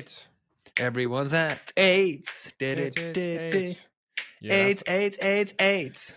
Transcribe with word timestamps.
AIDS 0.00 0.28
Everyone's 0.80 1.32
at 1.36 1.72
AIDS 1.76 2.50
AIDS, 2.60 2.96
AIDS, 2.96 3.18
AIDS, 3.18 3.76
AIDS. 4.48 5.18
AIDS, 5.20 5.54
AIDS, 5.60 6.14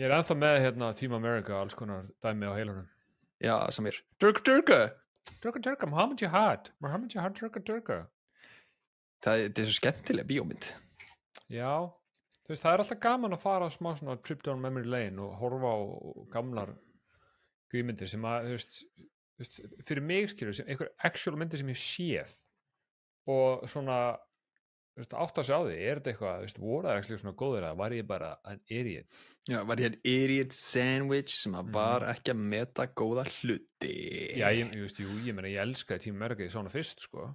Ég 0.00 0.08
er 0.08 0.14
ennþá 0.16 0.34
með 0.40 0.54
hérna 0.64 0.86
Team 0.96 1.12
America 1.12 1.58
alls 1.58 1.76
konar 1.76 2.06
dæmi 2.24 2.48
á 2.48 2.56
heilunum. 2.56 2.86
Já, 3.42 3.58
Samir 3.74 3.98
Durka, 4.22 4.40
durka 4.46 4.78
Turka. 5.42 5.60
Turka, 5.60 5.86
Muhammad 5.86 6.22
Jihad. 6.22 6.70
Muhammad 6.80 7.12
Jihad 7.12 7.36
Turka 7.36 7.60
Turka. 7.60 7.98
Það 9.22 9.44
er 9.44 9.66
svo 9.68 9.76
skemmtileg 9.76 10.26
bíómynd. 10.30 10.70
Já, 11.52 11.68
þú 12.46 12.54
veist, 12.54 12.64
það 12.64 12.72
er 12.72 12.84
alltaf 12.86 13.02
gaman 13.04 13.36
að 13.36 13.44
fara 13.44 13.68
á 13.68 13.70
smá 13.74 13.92
svona 13.98 14.16
trip 14.24 14.40
down 14.46 14.62
memory 14.64 14.88
lane 14.88 15.20
og 15.20 15.36
horfa 15.42 15.74
á 15.76 15.78
gamlar 16.32 16.72
grímyndir 17.72 18.08
sem 18.10 18.24
að, 18.24 18.48
þú 18.48 18.56
veist, 18.56 18.80
veist 19.40 19.60
fyrir 19.88 20.02
mig 20.04 20.28
skilur, 20.32 20.54
sem 20.54 20.68
einhver 20.68 20.90
actual 21.08 21.36
myndir 21.40 21.58
sem 21.62 21.70
ég 21.72 21.80
séð 21.80 22.34
og 23.32 23.64
svona 23.70 23.96
átt 24.92 25.38
að 25.40 25.46
sjá 25.48 25.56
því, 25.64 25.76
er 25.88 26.00
þetta 26.02 26.10
eitthvað 26.12 26.58
voru 26.60 26.84
það 26.88 26.98
ekki 27.00 27.16
svona 27.22 27.36
góður 27.40 27.64
að 27.70 27.76
var 27.80 27.94
ég 27.96 28.06
bara 28.10 28.26
an 28.44 28.58
idiot? 28.68 29.06
Já, 29.48 29.62
var 29.64 29.80
hér 29.80 29.94
idiot 30.04 30.52
sandwich 30.52 31.32
sem 31.32 31.54
að 31.56 31.64
Mhm. 31.64 31.72
var 31.72 32.04
ekki 32.12 32.34
að 32.34 32.42
meta 32.52 32.86
góða 32.92 33.24
hluti? 33.38 33.94
Já, 34.36 34.50
ég, 34.52 34.68
ég 34.74 34.82
veist, 34.84 35.00
jú, 35.00 35.08
ég 35.24 35.34
meina, 35.34 35.48
ég 35.48 35.62
elskaði 35.64 36.04
tíma 36.04 36.26
merkið 36.28 36.50
svona 36.52 36.68
fyrst, 36.68 37.00
sko. 37.06 37.30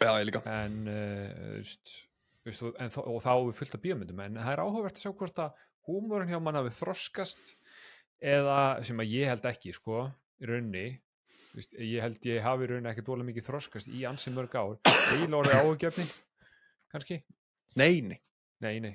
Já, 0.00 0.14
ég 0.16 0.26
líka. 0.30 0.42
En 0.46 0.88
uh, 0.88 1.52
veist, 1.58 1.92
veist, 2.46 2.62
þó- 2.62 3.04
og 3.04 3.20
þá 3.22 3.32
við 3.50 3.54
fullt 3.60 3.74
af 3.74 3.82
bíómyndum 3.84 4.20
en 4.24 4.34
það 4.40 4.52
er 4.54 4.62
áhugavert 4.64 4.96
að 4.96 5.02
sjá 5.04 5.12
hvort 5.12 5.38
að 5.44 5.52
húmórin 5.88 6.28
hjá 6.32 6.40
mann 6.40 6.54
hafi 6.54 6.72
þroskast 6.78 7.52
eða 8.22 8.82
sem 8.84 8.96
að 8.96 9.12
ég 9.12 9.26
held 9.28 9.44
ekki 9.44 9.74
sko, 9.76 10.06
í 10.40 10.46
raunni 10.48 10.86
þú 11.48 11.58
veist, 11.60 11.74
ég 11.80 12.04
held 12.04 12.28
ég 12.28 12.44
hafi 12.44 12.66
í 12.66 12.70
raunni 12.72 12.90
ekki 12.92 13.04
dólega 13.06 13.28
mikið 13.30 13.48
þroskast 13.48 13.90
í 13.90 14.04
ansi 14.08 14.32
mörg 14.34 14.54
ár. 14.58 14.78
Eiginlega 14.88 15.42
orðið 15.42 15.60
áhugjörni 15.62 16.06
kannski, 16.92 17.22
Nei, 17.78 18.00
nei, 18.02 18.18
nei, 18.64 18.78
nei. 18.80 18.94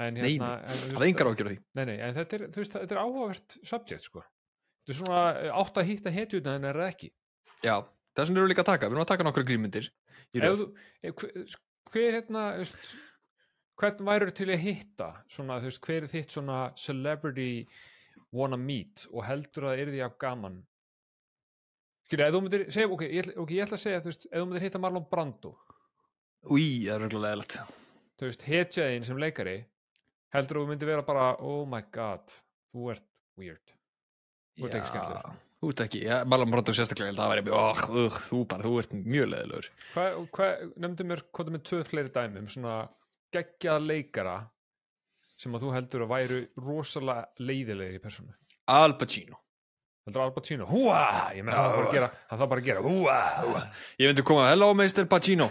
En, 0.00 0.16
Nei, 0.16 0.32
hérna, 0.38 0.50
það 0.64 0.94
er 0.96 1.06
engar 1.10 1.28
ágjör 1.28 1.48
því. 1.50 1.56
Nei, 1.76 1.82
nei, 1.90 1.96
en 2.06 2.14
þetta 2.16 2.36
er, 2.38 2.44
veist, 2.54 2.72
þetta 2.72 2.94
er 2.96 3.00
áhugavert 3.02 3.56
subject 3.68 4.06
sko, 4.06 4.22
þetta 4.80 4.94
er 4.94 4.98
svona 5.00 5.22
eh, 5.36 5.50
átt 5.60 5.80
að 5.80 5.88
hitta 5.90 6.12
hetjuna 6.14 6.54
en 6.56 6.68
er 6.70 6.78
það 6.80 6.92
ekki? 6.94 7.10
Já, 7.66 7.74
þessum 8.16 8.38
erum 8.38 8.46
við 8.46 8.52
líka 8.54 8.64
að 8.64 8.70
taka. 8.70 8.88
Við 8.88 8.96
erum 8.96 9.04
að 9.04 9.10
taka 9.10 9.26
nokkra 9.28 9.44
grímyndir 9.50 9.90
ef, 9.90 10.62
hver, 11.20 11.56
hver 11.92 12.16
hérna 12.16 12.44
veist, 12.62 12.92
hvern 13.82 14.08
værið 14.08 14.32
til 14.40 14.48
að 14.54 14.64
hitta? 14.64 15.10
Svona, 15.36 15.60
þú 15.60 15.68
veist, 15.68 15.82
hver 15.84 16.06
er 16.06 16.12
þitt 16.14 16.36
svona 16.38 16.60
celebrity 16.80 17.50
wanna 18.32 18.56
meet? 18.60 19.04
Og 19.12 19.26
heldur 19.28 19.68
að 19.68 19.74
það 19.74 19.84
er 19.84 19.92
því 19.92 20.02
af 20.06 20.16
gaman 20.24 20.60
skilja, 22.10 22.26
ef 22.28 22.34
þú 22.34 22.40
myndir 22.44 22.64
segja, 22.74 22.88
ok, 22.90 23.04
ég, 23.06 23.20
ætla- 23.24 23.36
ok, 23.40 23.52
ég 23.54 23.66
ætla 23.66 23.78
að 23.78 23.84
segja 23.84 24.00
þú 24.02 24.10
veist, 24.10 24.26
ef 24.30 24.38
þú 24.40 24.46
myndir 24.48 24.64
hitta 24.66 24.82
Marlon 24.82 25.06
Brando. 25.10 25.52
Új, 26.50 26.66
það 26.86 26.94
er 26.96 27.04
reglulega 27.04 27.36
leðilegt 27.36 27.60
þú 28.20 28.28
veist, 28.28 28.42
hetjaðin 28.44 29.06
sem 29.08 29.20
leikari 29.20 29.58
heldur 30.34 30.60
þú 30.60 30.64
myndir 30.70 30.90
vera 30.90 31.04
bara 31.06 31.28
oh 31.40 31.62
my 31.68 31.82
god, 31.94 32.34
þú 32.74 32.90
ert 32.94 33.06
weird. 33.40 33.72
Þú 34.58 34.66
ert 34.68 34.76
ekki 34.76 34.92
skemmtilegur. 34.92 35.38
Þú 35.60 35.70
ert 35.72 35.82
ekki, 35.84 36.00
já, 36.06 36.14
Marlon 36.28 36.52
Brando 36.52 36.72
sérstaklega 36.76 37.10
ég 37.10 37.12
held 37.12 37.20
að 37.20 37.26
það 37.26 37.34
væri 37.34 37.54
oh, 37.56 37.82
uh, 38.04 38.20
þú 38.30 38.40
bara, 38.48 38.64
þú 38.64 38.78
ert 38.80 38.94
mjög 38.96 39.28
leðilegur 39.34 39.68
hvað, 39.92 40.16
hvað, 40.36 40.64
nefndu 40.84 41.06
mér, 41.10 41.22
hvað 41.36 41.50
er 41.50 41.56
með 41.56 41.66
tvö 41.68 41.82
fleiri 41.90 42.14
dæmi 42.14 42.40
um 42.40 42.48
svona 42.54 42.76
geggjað 43.34 43.84
leikara 43.86 44.38
sem 45.40 45.54
að 45.56 45.66
þú 45.66 45.74
heldur 45.76 46.04
að 46.06 46.12
væru 46.14 46.40
rosalega 46.60 47.44
leiðilegir 47.44 48.00
í 48.00 48.02
persónu. 48.02 48.34
Al 48.72 48.96
Pacino 49.00 49.40
heldur 50.10 50.26
Al 50.26 50.34
Pacino, 50.34 50.66
húa! 50.66 51.30
Ég 51.36 51.44
meina 51.46 51.56
það 51.62 51.74
bara 51.76 51.86
að 51.86 51.94
gera, 51.94 52.08
það 52.30 52.46
bara 52.52 52.64
gera. 52.66 52.84
Húa, 52.84 53.18
húa. 53.44 53.64
Ég 54.00 54.10
myndi 54.10 54.24
koma, 54.26 54.46
hello 54.50 54.70
Mr. 54.74 55.06
Pacino. 55.10 55.50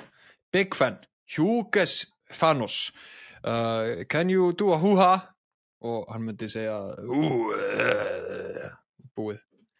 Big 0.54 0.76
fan, 0.76 0.98
huges 1.36 2.00
fanos 2.30 2.90
uh, 3.44 4.04
Can 4.10 4.30
you 4.30 4.52
do 4.54 4.74
a 4.74 4.80
hoo-ha? 4.82 5.14
Og 5.86 6.10
hann 6.12 6.26
myndi 6.26 6.50
segja 6.52 6.76
hú 7.08 7.53
uh, 7.53 8.66
Búið. 9.16 9.40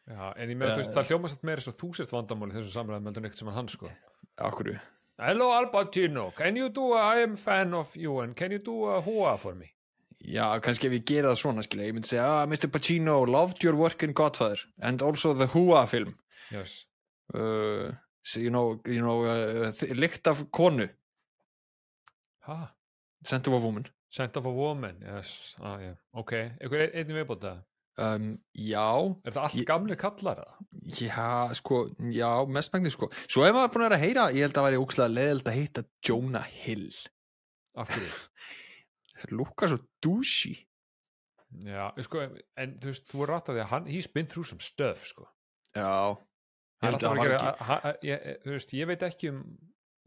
Já, 0.10 0.30
en 0.38 0.50
ég 0.50 0.58
meina 0.58 0.74
þú 0.74 0.84
veist, 0.84 0.94
það 0.96 1.12
hljóma 1.12 1.30
satt 1.30 1.44
meira 1.46 1.62
svo 1.64 1.74
þú 1.78 1.90
sért 1.98 2.14
vandamáli 2.16 2.56
þessu 2.56 2.72
samræðum 2.74 3.12
heldur 3.12 3.26
neitt 3.26 3.42
sem 3.42 3.52
hann 3.54 3.70
sko. 3.70 3.92
Akkur 4.42 4.72
Hello 5.20 5.50
Al 5.52 5.68
Pacino, 5.74 6.30
can 6.32 6.56
you 6.56 6.70
do 6.72 6.94
a, 6.96 7.02
I 7.18 7.26
am 7.26 7.36
fan 7.36 7.76
of 7.76 7.92
you 8.00 8.22
and 8.24 8.38
can 8.40 8.56
you 8.56 8.62
do 8.64 8.86
a 8.88 9.02
húa 9.04 9.36
for 9.38 9.54
me 9.54 9.74
Já, 10.20 10.60
kannski 10.60 10.90
ef 10.90 10.94
ég 10.98 11.06
gera 11.08 11.30
það 11.32 11.38
svona 11.40 11.64
skilja 11.64 11.86
Ég 11.88 11.94
myndi 11.96 12.10
segja, 12.12 12.26
ah, 12.28 12.46
Mr. 12.50 12.68
Pacino 12.74 13.22
loved 13.30 13.64
your 13.64 13.78
work 13.80 14.04
in 14.04 14.12
Godfather 14.14 14.60
And 14.84 15.02
also 15.02 15.32
the 15.34 15.48
Hua 15.54 15.86
film 15.88 16.12
yes. 16.52 16.86
uh, 17.34 17.94
so, 18.22 18.42
You 18.44 18.50
know, 18.52 18.82
you 18.86 19.00
know 19.00 19.24
uh, 19.24 19.72
Lykt 19.96 20.28
af 20.28 20.44
konu 20.52 20.90
ha, 22.50 22.58
Scent 23.24 23.48
of 23.48 23.54
a 23.54 23.60
woman 23.64 23.88
Scent 24.12 24.36
of 24.38 24.46
a 24.46 24.52
woman 24.52 25.00
yes. 25.06 25.56
ah, 25.62 25.78
yeah. 25.80 25.96
ok, 26.14 26.34
einhver 26.60 26.84
ein- 26.88 26.94
einnig 27.00 27.16
viðbóta 27.22 27.54
um, 28.00 28.28
Já, 28.58 28.86
er 29.24 29.36
það 29.36 29.44
allt 29.48 29.66
gamli 29.72 29.96
kallar 30.04 30.44
það? 30.44 30.54
já, 31.00 31.30
sko 31.62 31.82
Já, 32.12 32.32
mest 32.50 32.74
megnis 32.76 32.98
sko 33.00 33.08
Svo 33.28 33.48
ef 33.48 33.56
maður 33.56 33.72
búin 33.78 33.86
að 33.86 33.90
vera 33.90 34.00
að 34.02 34.06
heyra 34.08 34.28
Ég 34.36 34.48
held 34.50 34.60
að 34.60 34.68
væri 34.68 34.84
úkslega 34.84 35.14
leðild 35.16 35.48
að 35.54 35.60
hitta 35.62 35.86
Jonah 36.10 36.48
Hill 36.66 36.90
af 37.80 37.88
hverju? 37.94 38.12
Lúkar 39.32 39.72
svo 39.72 39.80
douchey. 40.04 40.58
Já, 41.66 41.90
sko, 42.06 42.22
en 42.62 42.76
þú 42.82 42.92
veist, 42.92 43.08
þú 43.10 43.24
er 43.26 43.32
rátt 43.34 43.50
að 43.50 43.58
því 43.58 43.64
að 43.64 43.72
hann, 43.74 43.88
he's 43.90 44.08
been 44.14 44.28
through 44.30 44.46
some 44.46 44.62
stuff, 44.62 45.06
sko. 45.10 45.26
Já. 45.76 46.18
Er 46.80 46.96
að 46.96 47.08
að 47.10 48.06
ég, 48.06 48.28
þú 48.46 48.54
veist, 48.54 48.74
ég 48.78 48.88
veit 48.88 49.02
ekki 49.04 49.32
um, 49.34 49.40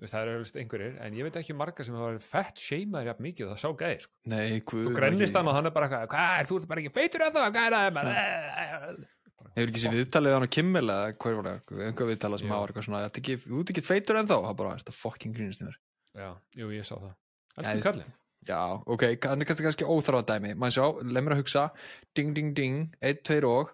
þú 0.00 0.08
það 0.12 0.28
eru 0.30 0.44
einhverjir, 0.62 0.94
en 1.04 1.16
ég 1.18 1.26
veit 1.26 1.36
ekki 1.42 1.52
um 1.52 1.58
marga 1.60 1.84
sem 1.84 1.96
hafa 1.98 2.12
verið 2.12 2.28
fett 2.30 2.62
sheimaður 2.62 3.10
jafn 3.10 3.26
mikið 3.26 3.48
og 3.48 3.50
það 3.52 3.60
sá 3.64 3.68
gæði, 3.82 3.98
sko. 4.06 4.14
Nei, 4.32 4.46
hvað 4.62 4.86
Þú 4.86 4.94
grennist 4.96 5.36
hann 5.38 5.50
og 5.50 5.58
hann 5.58 5.68
er 5.68 5.74
bara 5.74 5.90
eitthvað, 5.90 6.06
hvað, 6.14 6.46
þú 6.48 6.60
ert 6.62 6.70
bara 6.70 6.84
ekki 6.84 6.94
feitur 6.94 7.26
að 7.26 7.36
það, 7.36 7.50
hvað 7.58 7.66
er 7.66 7.76
það, 7.76 7.90
bara, 7.98 8.94
Hefur 9.52 9.68
ekki 9.72 9.80
sér 9.82 9.92
viðtalið 9.98 10.32
á 10.32 10.36
hann 10.38 10.46
á 10.48 10.54
Kimmel 10.54 10.84
eða 10.86 11.06
hver 11.20 11.34
var 11.36 11.46
það, 11.50 11.80
einhver 11.84 12.08
viðtalið 12.08 12.40
sem 12.40 12.52
hafa 12.54 12.66
eitthvað 12.70 12.84
svona, 12.86 13.00
"Ertu 13.08 13.20
ekki- 13.20 13.40
þú 13.42 13.58
ert 13.60 13.72
ekki 13.74 13.82
feitur 13.84 14.18
ennþá? 14.20 14.36
Það 14.46 14.56
bara, 14.62 14.76
þetta 14.78 14.94
fucking 14.96 15.34
grínist 15.36 15.60
í 15.60 15.66
mér. 15.66 15.76
Já, 16.16 16.28
jú, 16.56 16.68
ég 16.72 16.86
sá 16.86 16.94
það. 16.96 17.12
Já, 17.12 17.58
Elsku 17.58 17.74
veist- 17.74 17.86
kallinn. 17.90 18.14
Já, 18.48 18.58
ok, 18.90 19.04
hann 19.22 19.44
er 19.44 19.46
kannski, 19.46 19.64
kannski 19.68 19.86
óþráða 19.86 20.26
dæmi 20.32 20.54
maður 20.58 20.74
sjá, 20.74 20.86
leið 21.06 21.24
mér 21.26 21.34
að 21.36 21.42
hugsa 21.44 21.64
ding, 22.18 22.32
ding, 22.34 22.54
ding, 22.58 22.78
1, 22.98 23.20
2 23.28 23.42
og 23.46 23.70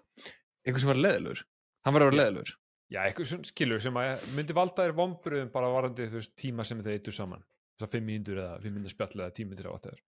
einhver 0.61 0.83
sem 0.83 0.91
var 0.91 0.99
leðilur, 0.99 1.41
hann 1.87 1.95
var 1.95 2.05
að 2.05 2.11
vera 2.11 2.19
leðilur 2.21 2.51
Já, 2.89 3.03
eitthvað 3.05 3.27
svona 3.29 3.45
skilur 3.45 3.81
sem 3.83 3.97
að 4.01 4.23
myndi 4.33 4.53
valda 4.57 4.85
þér 4.85 4.95
vombriðum 4.97 5.49
bara 5.53 5.67
varandi, 5.69 6.07
þú 6.09 6.17
veist, 6.17 6.31
tíma 6.41 6.65
sem 6.65 6.79
þið 6.81 6.95
eittu 6.95 7.11
saman. 7.13 7.43
Þess 7.77 7.85
að 7.85 7.91
fimm 7.93 8.07
mínútur 8.09 8.39
eða 8.41 8.55
fimm 8.63 8.77
mínútur 8.79 8.93
spjall 8.95 9.19
eða 9.19 9.33
tímyndir 9.37 9.67
á 9.69 9.71
áttir. 9.75 9.99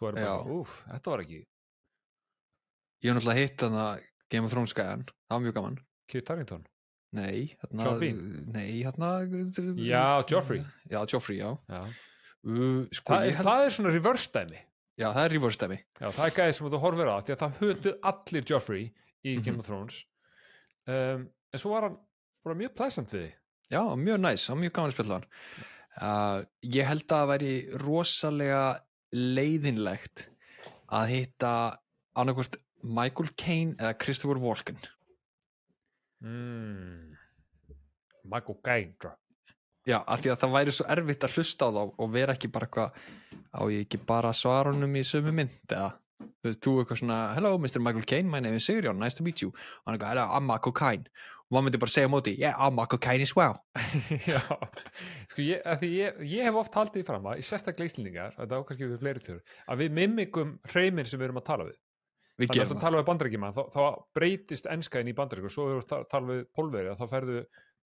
Þú 0.00 0.08
er 0.08 0.16
bara, 0.16 0.36
úf, 0.56 0.76
þetta 0.88 1.12
var 1.12 1.24
ekki 1.26 1.40
Ég 3.02 3.10
hef 3.10 3.18
náttúrulega 3.18 3.42
hitt 3.42 3.64
hann 3.66 3.76
að 3.82 4.06
Game 4.32 4.48
of 4.48 4.54
Thrones 4.54 4.72
gæjan, 4.78 5.04
það 5.04 5.36
var 5.36 5.44
mjög 5.44 5.56
gaman 5.58 5.76
Kit 6.12 6.32
Harington. 6.32 6.64
Nei, 7.12 7.52
hérna? 7.60 7.92
Nei, 8.54 8.68
hérna 8.80 9.10
Já, 9.84 10.04
Joffrey. 10.32 10.64
Já, 10.88 11.02
Joffrey, 11.04 11.36
já 11.42 11.50
Já. 11.68 11.82
Uh, 12.46 12.84
Sko, 12.92 13.12
Það, 13.14 13.26
held 13.36 13.46
það 13.48 13.64
er 13.66 13.74
svona 13.76 13.92
reverse 13.94 14.30
dæmi. 14.34 14.60
Já, 15.00 15.06
það 15.14 15.22
er 15.24 15.32
reverse 15.36 15.60
dæmi 15.62 15.78
Já, 16.00 16.06
það 16.12 16.24
er 16.26 16.34
gæði 16.38 16.56
sem 16.58 16.70
þú 16.72 16.80
horfir 16.82 17.10
á 17.12 17.16
því 17.24 17.34
að 17.36 17.42
það 17.42 17.60
hötuð 17.62 17.94
allir 18.12 18.48
Joffrey 18.52 18.82
í 19.22 19.36
Mhm. 19.36 19.44
Game 19.46 19.58
of 19.62 19.66
Thrones 19.68 20.00
um, 20.86 21.28
en 21.52 21.60
svo 21.62 21.70
var 21.72 21.86
hann 21.88 21.96
bara 22.44 22.58
mjög 22.58 22.74
pleasant 22.76 23.12
við 23.14 23.30
Já, 23.72 23.80
mjög 23.96 24.18
næs, 24.20 24.44
það 24.48 24.54
var 24.56 24.60
mjög 24.64 24.72
gaman 24.76 24.90
að 24.90 24.96
spila 24.98 25.14
hann 25.18 25.28
uh, 26.02 26.44
Ég 26.76 26.88
held 26.90 27.04
að 27.06 27.14
það 27.14 27.30
væri 27.32 27.52
rosalega 27.86 28.64
leiðinlegt 29.12 30.26
að 30.92 31.06
hitta 31.14 31.52
annarkvort 32.20 32.58
Michael 32.82 33.30
Caine 33.38 33.76
eða 33.78 33.94
Christopher 34.02 34.40
Walken 34.42 34.76
mm. 36.20 37.16
Michael 38.28 38.58
Caine 38.66 39.12
Já, 39.88 39.98
af 40.06 40.22
því 40.22 40.30
að 40.30 40.38
það 40.44 40.54
væri 40.54 40.72
svo 40.76 40.86
erfitt 40.94 41.24
að 41.26 41.36
hlusta 41.36 41.66
á 41.66 41.70
þá 41.74 41.82
og 41.82 42.12
vera 42.14 42.36
ekki 42.36 42.50
bara 42.54 42.68
eitthvað 42.68 43.02
á 43.50 43.62
ég 43.72 43.84
ekki 43.86 43.98
bara 44.06 44.30
að 44.30 44.38
svara 44.38 44.70
honum 44.70 44.94
í 44.94 45.02
sömu 45.06 45.34
mynd 45.34 45.58
eða? 45.74 45.90
Þú 46.22 46.46
veist, 46.46 46.60
þú 46.62 46.72
eitthvað 46.78 46.98
svona 47.00 47.18
Hello, 47.34 47.50
Mr. 47.58 47.82
Michael 47.82 48.06
Caine, 48.06 48.30
my 48.30 48.38
name 48.44 48.60
is 48.60 48.66
Sigurjón, 48.68 49.00
nice 49.02 49.18
to 49.18 49.24
meet 49.26 49.42
you. 49.42 49.50
Og 49.50 49.90
hann 49.90 49.96
eitthvað, 49.96 50.12
hello, 50.14 50.26
I'm 50.38 50.46
Michael 50.46 50.74
Caine. 50.78 51.10
Og 51.42 51.56
maður 51.56 51.66
myndi 51.66 51.80
bara 51.82 51.92
segja 51.92 52.10
móti, 52.12 52.32
yeah, 52.38 52.54
I'm 52.62 52.76
Michael 52.78 53.00
Caine 53.02 53.26
as 53.26 53.34
well. 53.36 53.58
Já, 54.30 54.38
sko 55.32 55.42
ég, 55.42 55.58
að 55.66 55.82
því 55.82 55.90
ég, 55.98 56.20
ég 56.30 56.46
hef 56.46 56.58
oft 56.62 56.78
haldið 56.78 57.00
því 57.00 57.08
fram 57.10 57.26
að 57.28 57.42
í 57.42 57.46
sérstaklega 57.50 57.90
íslendingar, 57.90 58.36
þetta 58.38 58.60
á 58.62 58.64
kannski 58.68 58.88
við 58.88 59.02
fleiri 59.02 59.24
þjóður, 59.26 59.42
að 59.66 59.82
við 59.82 59.98
mimikum 59.98 60.54
hreiminn 60.72 61.10
sem 61.10 61.20
við 61.20 61.28
erum 61.28 61.42
að 61.42 61.48
tala 61.50 61.66
við. 61.68 61.76
Við 62.40 62.48
Þannig 62.48 62.54
að 62.54 62.56
gerum 62.62 62.70
þú 62.70 62.78
það. 62.78 62.84
tala 62.86 63.02
við 63.02 63.08
bandaríkjumann, 63.10 63.58
þá, 63.58 63.62
þá 63.74 63.82
breytist 64.16 64.70
enskaðin 64.72 65.10
í 65.12 65.16
bandaríkjum, 65.18 65.52
svo 65.52 65.66
eru 65.74 65.84
að 65.84 66.06
tala 66.14 66.30
við 66.30 66.40
pólveri 66.56 66.94
þá 66.96 67.04
ferðu, 67.10 67.42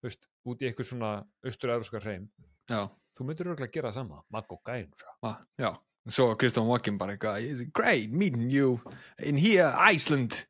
veist, 0.08 0.28
út 0.46 0.62
í 0.62 0.68
eitthvað 0.70 0.88
svona 0.90 1.10
austur-euróska 1.44 2.00
hreim. 2.02 2.28
Já, 2.70 2.86
Þú 3.16 3.24
myndir 3.24 3.46
örgulega 3.48 3.72
gera 3.72 3.88
það 3.90 3.94
sama, 4.00 4.18
Maggo 4.30 4.58
Gæn, 4.66 4.90
svo. 4.98 5.12
ah, 5.24 5.38
já. 5.58 5.70
Svo 6.08 6.26
Christopher 6.38 6.68
Walken 6.68 6.98
bara 6.98 7.14
eitthvað 7.16 7.46
"It's 7.48 7.62
Great 7.72 8.10
meeting 8.12 8.50
you 8.52 8.80
in 9.18 9.36
here, 9.38 9.72
Iceland? 9.92 10.44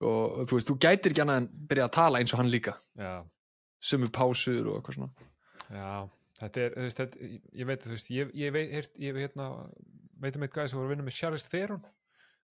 Og 0.00 0.46
þú 0.48 0.56
veist, 0.58 0.68
þú 0.70 0.76
gætir 0.82 1.12
ekki 1.12 1.22
annað 1.22 1.36
en 1.42 1.48
byrja 1.68 1.84
að 1.88 1.92
tala 1.92 2.18
eins 2.20 2.32
og 2.34 2.40
hann 2.40 2.50
líka. 2.50 2.74
Já, 2.98 3.22
sömu 3.80 4.08
pásur 4.10 4.66
og 4.66 4.80
eitthvað 4.80 4.94
svona. 4.98 5.10
Já, 5.70 6.08
þetta 6.40 6.64
er, 6.64 6.70
þú 6.74 6.86
veist, 6.88 6.98
þetta, 7.02 7.28
ég- 7.54 7.66
veit, 7.66 7.84
þú 7.84 7.92
veist, 7.94 8.10
ég, 8.10 8.32
ég 8.34 8.52
veit, 8.52 8.70
heyrt, 8.72 8.98
ég 8.98 9.14
hérna, 9.22 9.46
veit 10.20 10.36
um 10.36 10.42
eitt 10.42 10.52
gæði 10.56 10.68
sem 10.70 10.78
voru 10.78 10.88
að 10.88 10.96
vinna 10.96 11.06
með 11.06 11.18
Charlize 11.20 11.48
Theron, 11.48 11.84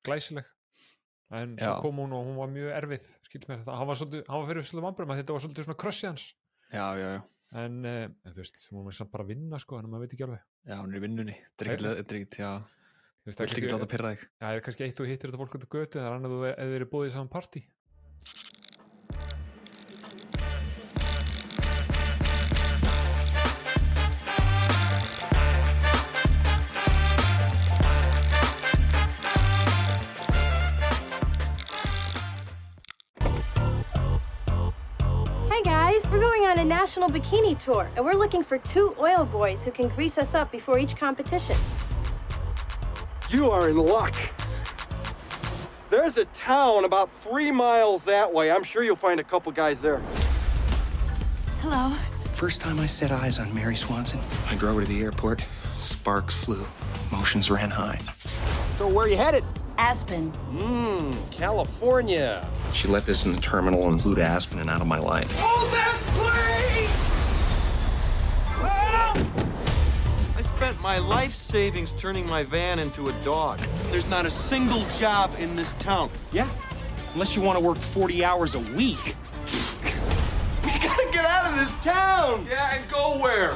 glæsileg, 0.05 0.45
en 1.31 1.57
svo 1.57 1.73
Já. 1.73 1.81
kom 1.81 1.97
hún 1.97 2.13
og 2.13 2.25
hún 2.27 2.37
var 2.37 2.47
mjög 2.53 2.71
erfið, 2.79 3.07
skilt 3.33 3.49
mér 3.49 3.61
þetta, 3.63 3.77
hann 3.81 3.89
var 3.89 3.99
svolítið, 3.99 4.23
hann 4.29 4.43
var 4.43 4.49
fyrir 4.53 4.67
svolítið 4.69 4.85
vambröðum 4.87 5.13
að 5.15 5.21
þetta 5.23 5.35
var 5.37 5.43
svolítið 5.47 5.67
svona 5.67 5.81
krossi 5.83 6.07
hans, 6.09 6.25
já, 6.69 6.85
já, 7.01 7.07
já, 7.17 7.21
en, 7.63 7.75
uh, 7.83 8.05
en 8.29 8.33
þú 8.37 8.43
veist, 8.43 8.63
hún 8.71 8.87
var 8.87 8.97
samt 8.99 9.11
bara 9.13 9.25
að 9.27 9.33
vinna, 9.33 9.59
sko, 9.61 9.81
en 9.81 9.89
maður 9.91 10.05
veit 10.05 10.15
ekki 10.17 10.27
alveg. 10.29 10.45
já, 10.69 10.75
hún 10.79 10.93
er 10.93 11.01
í 11.01 11.03
vinnunni. 11.03 11.35
Er 11.63 11.73
er 11.73 12.03
ekkert, 12.05 12.39
já, 12.39 12.53
Þú 13.23 13.29
veist, 13.29 13.37
það 13.39 13.43
er 13.45 13.47
kannski- 13.47 13.61
er 13.63 14.59
eitt 14.83 14.99
og 14.99 15.07
hittir 15.07 15.31
þetta 15.31 15.39
fólk 15.39 15.53
á 15.55 15.59
götu, 15.63 15.99
það 15.99 16.07
er 16.09 16.15
annað 16.17 16.33
þú 16.33 16.39
eða 16.49 16.65
þeir 16.67 16.73
eru 16.81 16.87
búið 16.91 17.07
í 17.07 17.13
saman 17.13 17.29
partí. 17.31 17.61
National 36.95 37.09
bikini 37.09 37.57
tour, 37.57 37.89
and 37.95 38.05
we're 38.05 38.13
looking 38.13 38.43
for 38.43 38.59
two 38.59 38.95
oil 38.99 39.25
boys 39.25 39.63
who 39.63 39.71
can 39.71 39.87
grease 39.87 40.19
us 40.19 40.35
up 40.35 40.51
before 40.51 40.77
each 40.77 40.95
competition. 40.95 41.55
You 43.31 43.49
are 43.49 43.67
in 43.69 43.77
luck. 43.77 44.15
There's 45.89 46.17
a 46.17 46.25
town 46.25 46.85
about 46.85 47.11
three 47.21 47.49
miles 47.49 48.05
that 48.05 48.31
way. 48.31 48.51
I'm 48.51 48.63
sure 48.63 48.83
you'll 48.83 48.95
find 48.95 49.19
a 49.19 49.23
couple 49.23 49.51
guys 49.51 49.81
there. 49.81 50.03
Hello. 51.61 51.97
First 52.31 52.61
time 52.61 52.79
I 52.79 52.85
set 52.85 53.09
eyes 53.09 53.39
on 53.39 53.51
Mary 53.55 53.75
Swanson, 53.75 54.19
I 54.47 54.53
drove 54.53 54.75
her 54.75 54.81
to 54.81 54.87
the 54.87 55.01
airport. 55.01 55.43
Sparks 55.77 56.35
flew, 56.35 56.63
emotions 57.11 57.49
ran 57.49 57.71
high. 57.71 57.99
So 58.75 58.87
where 58.87 59.07
are 59.07 59.09
you 59.09 59.17
headed? 59.17 59.43
Aspen. 59.79 60.31
Mmm, 60.51 61.31
California. 61.31 62.47
She 62.71 62.87
left 62.87 63.07
this 63.07 63.25
in 63.25 63.31
the 63.33 63.41
terminal 63.41 63.87
and 63.87 63.99
flew 63.99 64.13
to 64.13 64.23
Aspen 64.23 64.59
and 64.59 64.69
out 64.69 64.81
of 64.81 64.87
my 64.87 64.99
life. 64.99 65.31
Hold 65.39 65.73
that 65.73 65.99
plane! 66.13 66.52
I 69.15 70.41
spent 70.41 70.79
my 70.81 70.97
life 70.97 71.33
savings 71.33 71.91
turning 71.93 72.25
my 72.27 72.43
van 72.43 72.79
into 72.79 73.09
a 73.09 73.13
dog. 73.23 73.59
There's 73.91 74.07
not 74.09 74.25
a 74.25 74.29
single 74.31 74.85
job 74.97 75.31
in 75.39 75.55
this 75.55 75.73
town. 75.73 76.09
Yeah, 76.31 76.47
unless 77.13 77.35
you 77.35 77.41
want 77.41 77.57
to 77.59 77.63
work 77.63 77.77
40 77.77 78.23
hours 78.25 78.55
a 78.55 78.59
week. 78.59 79.15
We 80.65 80.71
gotta 80.79 81.09
get 81.11 81.25
out 81.25 81.51
of 81.51 81.59
this 81.59 81.73
town! 81.83 82.47
Yeah, 82.49 82.75
and 82.75 82.89
go 82.89 83.19
where? 83.21 83.51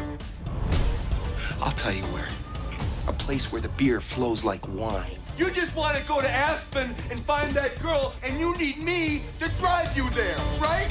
I'll 1.62 1.72
tell 1.72 1.94
you 1.94 2.04
where. 2.06 2.28
A 3.08 3.14
place 3.14 3.52
where 3.52 3.62
the 3.62 3.70
beer 3.70 4.02
flows 4.02 4.44
like 4.44 4.68
wine. 4.70 5.18
You 5.38 5.50
just 5.52 5.76
want 5.76 5.98
to 5.98 6.04
go 6.08 6.20
to 6.22 6.30
Aspen 6.30 6.94
and 7.12 7.24
find 7.26 7.52
that 7.54 7.80
girl, 7.80 8.14
and 8.24 8.40
you 8.40 8.56
need 8.58 8.80
me 8.80 9.24
to 9.40 9.50
drive 9.60 9.96
you 9.96 10.10
there, 10.12 10.36
right? 10.60 10.88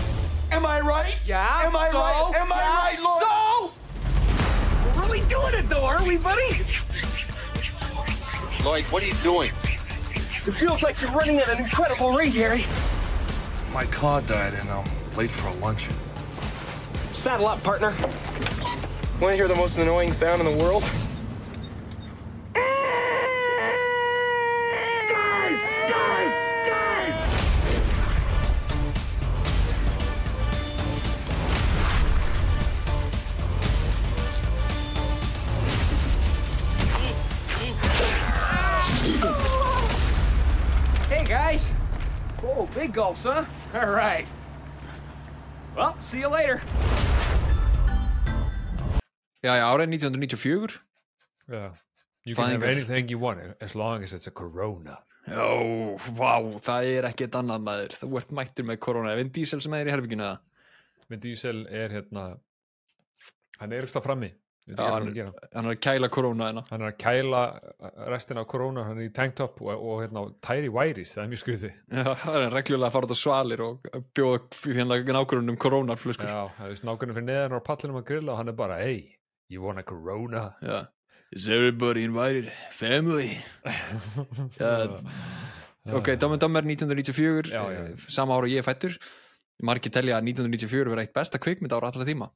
Am 0.53 0.65
I 0.65 0.81
right? 0.81 1.17
Yeah, 1.25 1.62
Am 1.67 1.77
I 1.77 1.91
so? 1.91 1.99
right? 1.99 2.33
Am 2.37 2.53
I 2.53 2.57
right, 2.57 3.01
Lord? 3.03 3.23
so? 3.23 3.73
We're 4.97 5.03
really 5.03 5.27
doing 5.29 5.55
it 5.55 5.69
though, 5.69 5.85
aren't 5.85 6.07
we, 6.07 6.17
buddy? 6.17 6.65
Lloyd, 8.65 8.85
what 8.85 9.03
are 9.03 9.07
you 9.07 9.15
doing? 9.23 9.51
It 10.47 10.53
feels 10.53 10.83
like 10.83 11.01
you're 11.01 11.11
running 11.11 11.39
at 11.39 11.49
an 11.49 11.59
incredible 11.59 12.13
rate, 12.13 12.33
Harry. 12.35 12.65
My 13.73 13.85
car 13.87 14.23
died 14.23 14.55
and 14.55 14.71
I'm 14.71 14.85
late 15.17 15.31
for 15.31 15.49
a 15.49 15.55
luncheon. 15.55 15.95
Saddle 17.13 17.49
up, 17.49 17.63
partner. 17.63 17.91
Want 19.21 19.33
to 19.33 19.37
hear 19.37 19.49
the 19.49 19.55
most 19.55 19.79
annoying 19.79 20.13
sound 20.13 20.41
in 20.41 20.47
the 20.47 20.63
world? 20.63 20.83
Guys! 22.55 22.65
Guys! 25.11 25.91
Guys! 25.91 26.46
Guys! 41.28 41.70
Oh, 42.44 42.69
big 42.75 42.93
gulps, 42.93 43.25
huh? 43.25 43.44
All 43.75 43.90
right. 43.90 44.26
Well, 45.76 45.96
see 46.00 46.20
you 46.20 46.28
later. 46.28 46.61
já, 49.44 49.55
já, 49.56 49.67
árið 49.70 49.88
1994 49.88 50.81
Já. 51.49 51.75
You 52.25 52.34
can 52.34 52.50
have 52.50 52.64
anything 52.64 53.08
you 53.08 53.19
want 53.19 53.38
as 53.61 53.75
long 53.75 54.02
as 54.02 54.12
it's 54.12 54.26
a 54.26 54.31
corona. 54.31 54.99
já, 55.28 55.46
vá, 56.17 56.32
það 56.62 56.88
er 56.96 57.06
ekkert 57.11 57.37
annað 57.38 57.62
maður 57.67 57.94
þú 58.00 58.08
ert 58.19 58.32
mættur 58.34 58.67
með 58.67 58.78
korona, 58.82 59.12
er 59.12 59.20
Vin 59.20 59.31
Diesel 59.34 59.61
sem 59.62 59.75
er 59.78 59.87
í 59.87 59.93
herbygginu 59.94 60.25
eða? 60.26 60.40
Vin 61.11 61.23
Diesel 61.23 61.62
er 61.70 61.94
hérna, 61.94 62.25
hann 63.61 63.73
er 63.75 63.87
eitthvað 63.87 64.06
frammi, 64.08 64.32
Já, 64.67 64.81
hann, 64.83 65.05
hann 65.07 65.19
er 65.23 65.29
hann 65.55 65.69
er 65.69 65.77
að 65.77 65.83
kæla 65.85 66.09
korona 66.11 66.49
hérna 66.49 66.63
Hann 66.73 66.83
er 66.83 66.89
að 66.91 66.97
kæla 66.99 67.43
restina 68.11 68.43
af 68.43 68.49
korona, 68.51 68.83
hann 68.89 68.99
er 68.99 69.07
í 69.07 69.13
tanktop 69.15 69.61
og, 69.63 69.71
og 69.77 70.01
hérna, 70.03 70.25
tæri 70.43 70.73
væris, 70.75 71.13
það 71.15 71.23
er 71.23 71.31
mjög 71.31 71.43
skriði. 71.45 71.71
Já, 71.95 72.09
það 72.25 72.39
er 72.41 72.57
reglulega 72.57 72.89
að 72.91 72.97
fara 72.97 73.07
út 73.07 73.15
á 73.15 73.19
svalir 73.21 73.63
og 73.63 73.87
bjóða 74.19 74.41
hérna 74.67 74.99
nákvæmum 75.21 75.61
koronaflöskur 75.63 76.27
Já, 76.27 76.41
það 76.59 76.73
er 76.73 76.83
nákvæmlega 76.91 77.19
fyrir 77.21 77.29
neðan 77.31 77.55
á 77.55 77.69
pallinum 77.71 78.01
að 78.01 78.09
grilla 78.11 78.35
og 78.35 78.41
hann 78.41 78.51
er 78.51 78.59
bara, 78.59 78.81
hey, 78.83 78.99
you 79.53 79.63
want 79.63 79.79
a 79.79 79.87
corona? 79.87 80.49
Já. 80.59 80.81
Is 81.31 81.47
everybody 81.49 82.03
invited? 82.05 82.51
Family? 82.75 83.39
Ok, 85.95 86.17
Dumb 86.19 86.33
and 86.35 86.41
Dumber 86.43 86.62
1994 86.67 87.53
Já, 87.53 87.62
eh, 87.71 87.95
sama 88.09 88.35
ára 88.35 88.49
og 88.49 88.51
ég 88.51 88.65
fættur 88.67 88.97
margir 89.62 89.93
telja 89.95 90.17
að 90.19 90.33
1994 90.33 90.91
verið 90.91 91.05
eitt 91.05 91.15
besta 91.15 91.39
kvikmynd 91.39 91.75
ára 91.77 91.93
allra 91.93 92.07
tíma 92.09 92.27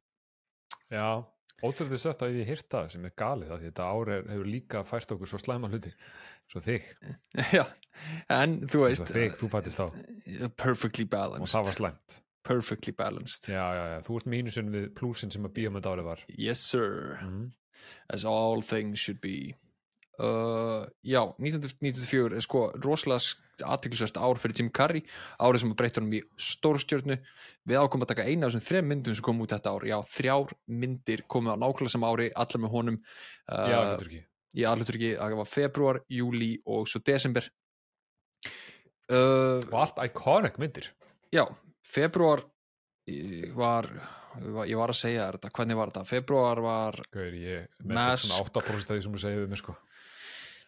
Já, 0.86 1.26
ótrúlega 1.62 2.00
sett 2.00 2.24
að 2.24 2.40
ég 2.40 2.50
hýrt 2.50 2.68
það 2.72 2.90
sem 2.94 3.06
er 3.08 3.14
galið 3.20 3.52
það 3.52 3.62
því 3.62 3.70
þetta 3.70 3.88
ár 3.92 4.12
er, 4.16 4.26
hefur 4.32 4.50
líka 4.54 4.82
fært 4.88 5.14
okkur 5.16 5.30
svo 5.30 5.40
slæma 5.42 5.70
hluti 5.72 5.92
svo 6.50 6.62
þig, 6.64 6.88
Já, 7.58 7.64
en 8.32 8.58
þú 8.70 8.82
veist 8.86 9.12
þig, 9.12 9.36
þú 9.38 9.52
fættist 9.52 9.80
á. 9.82 9.86
uh, 9.86 10.50
perfectly 10.58 11.06
og 11.06 11.14
balanced 11.14 11.54
það 11.54 11.66
var 11.68 11.78
slæmt. 11.78 12.20
Perfectly 12.50 12.94
balanced. 12.96 13.50
Já, 13.52 13.66
já, 13.76 13.82
já, 13.92 13.98
þú 14.06 14.16
ert 14.18 14.28
mínusin 14.32 14.70
við 14.72 14.86
plúsin 14.96 15.30
sem 15.30 15.44
að 15.44 15.58
bíómynd 15.58 15.86
árið 15.86 16.08
var. 16.08 16.22
Yes 16.40 16.62
sir, 16.72 17.18
mm. 17.20 17.50
as 18.10 18.24
all 18.24 18.64
things 18.64 19.02
should 19.02 19.20
be 19.20 19.52
uh, 20.20 20.84
já 21.06 21.20
1994 21.40 22.36
er 22.36 22.44
sko 22.44 22.66
rosalega 22.84 23.66
aðteklisvært 23.74 24.16
ár 24.20 24.38
fyrir 24.40 24.56
Jim 24.60 24.70
Carrey 24.72 25.02
árið 25.40 25.62
sem 25.64 25.72
breytti 25.76 26.00
honum 26.00 26.14
í 26.16 26.22
stórstjörnu. 26.40 27.16
Við 27.68 27.80
ákomum 27.80 28.06
að 28.06 28.12
taka 28.14 28.24
eina 28.28 28.46
af 28.48 28.54
þessum 28.54 28.66
þrem 28.68 28.88
myndum 28.92 29.16
sem 29.16 29.26
kom 29.26 29.42
út 29.44 29.52
þetta 29.52 29.74
ár, 29.76 29.84
já, 29.88 29.98
þrjár 30.14 30.54
myndir 30.80 31.24
komið 31.28 31.56
á 31.56 31.62
nákvæmlega 31.64 31.92
sem 31.96 32.06
ári, 32.08 32.28
allar 32.40 32.62
með 32.64 32.72
honum. 32.76 33.00
Uh, 33.50 33.66
Já, 33.68 33.78
getur 33.92 34.08
ekki 34.12 34.22
í 34.60 34.64
aðluturki, 34.66 35.10
það 35.20 35.36
var 35.38 35.46
februar, 35.50 35.98
júli 36.10 36.52
og 36.66 36.88
svo 36.90 36.98
desember. 37.06 37.44
Uh, 39.10 39.58
og 39.70 39.76
allt 39.82 40.00
iconic 40.06 40.56
myndir. 40.62 40.88
já, 41.34 41.44
februar 41.86 42.44
eh, 43.10 43.50
var 43.54 43.88
ég 44.66 44.78
var 44.78 44.92
að 44.92 44.98
segja 45.00 45.24
þetta, 45.34 45.50
hvernig 45.54 45.78
var 45.78 45.90
þetta? 45.90 46.04
Februar 46.06 46.60
var, 46.62 46.98
Gauður, 47.10 47.36
ég 47.42 47.72
með 47.82 47.96
Mask. 47.98 48.28
svona 48.28 48.44
8% 48.46 48.90
af 48.90 48.94
því 48.94 49.02
sem 49.02 49.16
þú 49.16 49.22
segir 49.24 49.40
við 49.42 49.48
mig 49.50 49.58
sko 49.62 49.74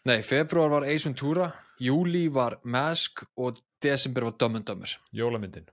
nei, 0.09 0.23
februar 0.27 0.71
var 0.73 0.87
Ace 0.89 1.09
Ventura, 1.09 1.49
júli 1.83 2.27
var 2.33 2.59
Mask 2.65 3.25
og 3.37 3.61
desember 3.83 4.29
var 4.29 4.37
Dumb 4.41 4.61
and 4.61 4.67
Dumber. 4.69 4.97
Jólamyndin, 5.13 5.71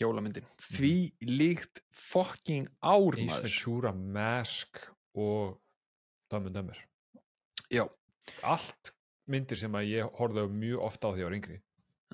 jólamyndin, 0.00 0.48
því 0.62 0.94
líkt 1.28 1.82
fucking 1.90 2.68
ár 2.80 3.18
Ace 3.20 3.42
Ventura, 3.44 3.92
Mask 3.92 4.82
og 5.14 5.58
Dumb 6.30 6.50
and 6.50 6.56
Dumber. 6.56 6.82
Já, 7.72 7.86
allt 8.42 8.92
myndir 9.26 9.58
sem 9.58 9.74
að 9.74 9.90
ég 9.90 10.18
horfði 10.20 10.46
mjög 10.54 10.84
ofta 10.86 11.10
á 11.10 11.14
því 11.16 11.26
á 11.26 11.30
yngri. 11.34 11.60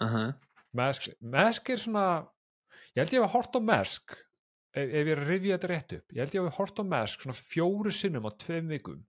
Uh 0.01 0.15
-huh. 0.15 0.35
Mask, 0.73 1.09
Mask 1.21 1.71
er 1.71 1.77
svona 1.77 2.07
ég 2.97 3.03
held 3.03 3.17
ég 3.17 3.25
að 3.25 3.35
hort 3.35 3.57
á 3.57 3.61
Mask 3.61 4.15
ef, 4.73 4.85
ef 4.85 5.07
ég 5.07 5.13
er 5.13 5.21
að 5.21 5.29
rifja 5.29 5.57
þetta 5.57 5.71
rétt 5.73 5.95
upp 5.99 6.15
ég 6.15 6.23
held 6.23 6.37
ég 6.37 6.47
að 6.47 6.57
hort 6.59 6.81
á 6.81 6.85
Mask 6.95 7.25
svona 7.25 7.39
fjóru 7.39 7.93
sinnum 7.93 8.29
á 8.29 8.33
tveim 8.41 8.71
vikum 8.73 9.03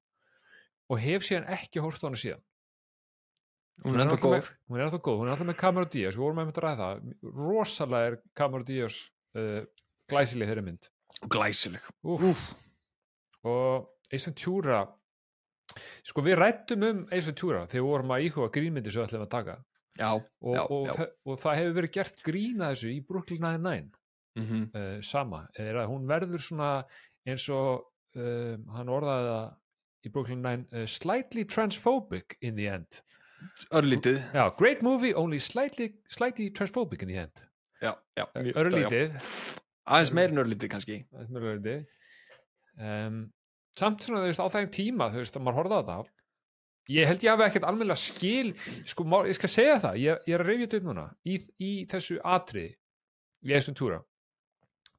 og 0.91 0.99
hef 1.03 1.27
síðan 1.27 1.47
ekki 1.55 1.83
hort 1.83 2.03
á 2.03 2.07
hana 2.07 2.19
síðan. 2.19 2.43
Hún 3.83 3.97
er 3.97 4.05
alltaf 4.05 4.21
góð. 4.21 4.49
hún 4.69 4.79
er 4.79 4.85
ennþá 4.85 4.99
góð, 5.01 5.19
hún 5.19 5.29
er 5.29 5.33
alltaf 5.33 5.49
með 5.49 5.59
Cameron 5.59 5.89
Diaz. 5.93 6.17
Við 6.17 6.23
vorum 6.23 6.39
með 6.39 6.51
að 6.51 6.59
ræða 6.65 6.89
það. 6.89 7.13
Rosalega 7.39 8.09
er 8.09 8.17
Cameron 8.37 8.67
Diaz 8.67 8.99
uh, 9.39 9.61
glæsileg 10.11 10.51
þeirri 10.51 10.65
mynd. 10.67 10.89
Glæsileg. 11.33 11.87
Úf. 12.03 12.43
og 13.43 13.89
Ace 14.13 14.29
Ventura 14.29 14.83
sko 16.05 16.23
við 16.23 16.37
rættum 16.39 16.85
um 16.87 17.01
Ace 17.09 17.27
Ventura 17.27 17.65
þegar 17.65 17.81
við 17.81 17.89
vorum 17.89 18.13
að 18.13 18.27
íhuga 18.27 18.51
grínmyndi 18.53 18.93
sem 18.93 19.01
við 19.01 19.07
ætlum 19.07 19.25
að 19.25 19.33
taka. 19.33 19.57
Já, 19.93 20.09
og, 20.13 20.53
já, 20.55 20.61
og, 20.63 20.85
já. 20.87 20.93
þa 20.97 21.07
og 21.29 21.41
það 21.41 21.59
hefur 21.59 21.75
verið 21.77 21.95
gert 21.97 22.23
grína 22.25 22.69
þessu 22.71 22.93
í 22.93 23.01
Brooklyn 23.09 23.43
Nine-Nine. 23.43 23.91
Mm 24.33 24.69
uh, 24.73 25.01
sama, 25.05 25.43
er 25.61 25.77
að 25.77 25.91
hún 25.91 26.07
verður 26.09 26.41
svona 26.41 26.69
eins 27.29 27.43
og 27.53 27.83
um, 28.17 28.63
hann 28.73 28.89
orðaði 28.89 29.27
það 29.29 29.51
í 30.03 30.11
Brooklyn 30.11 30.41
Nine 30.43 30.67
uh, 30.73 30.85
slightly 30.89 31.45
transphobic 31.45 32.37
in 32.41 32.55
the 32.59 32.67
end. 32.71 33.01
Örlítið. 33.75 34.21
Já, 34.33 34.45
great 34.57 34.81
movie, 34.85 35.13
only 35.19 35.39
slightly, 35.39 35.91
slightly 36.07 36.49
transphobic 36.51 37.03
in 37.03 37.11
the 37.11 37.17
end. 37.25 37.43
Já, 37.83 37.93
já, 38.15 38.25
mjög- 38.35 38.53
já. 38.53 38.59
örlítið 38.63 39.17
aðeins 39.83 40.13
meir 40.15 40.31
en 40.31 40.43
örlítið 40.45 40.71
kannski. 40.71 40.99
Það 41.11 41.23
er 41.25 41.31
mjög 41.35 41.49
örlítið. 41.53 41.87
Um, 42.73 43.17
samt 43.77 44.03
svona 44.05 44.21
þú 44.23 44.29
veist 44.31 44.43
á 44.43 44.47
þeim 44.53 44.69
tíma 44.73 45.09
þú 45.13 45.21
veist 45.23 45.37
að 45.37 45.43
maður 45.45 45.59
horfði 45.61 45.77
á 45.77 45.81
þetta 45.81 45.97
ég 46.93 47.07
held 47.09 47.23
ég 47.23 47.31
hafi 47.33 47.45
ekkert 47.47 47.67
almennilega 47.67 48.01
skil 48.01 48.53
sko, 48.89 49.05
má, 49.07 49.19
ég 49.29 49.37
skal 49.37 49.51
segja 49.51 49.75
það, 49.81 49.99
ég, 50.03 50.23
ég 50.27 50.35
er 50.35 50.43
að 50.43 50.49
reyfja 50.49 50.65
þetta 50.65 50.79
upp 50.79 50.87
núna 50.89 51.05
í, 51.23 51.37
í 51.63 51.71
þessu 51.91 52.17
atriði 52.27 52.73
í 53.43 53.53
þessum 53.53 53.77
túra 53.77 54.01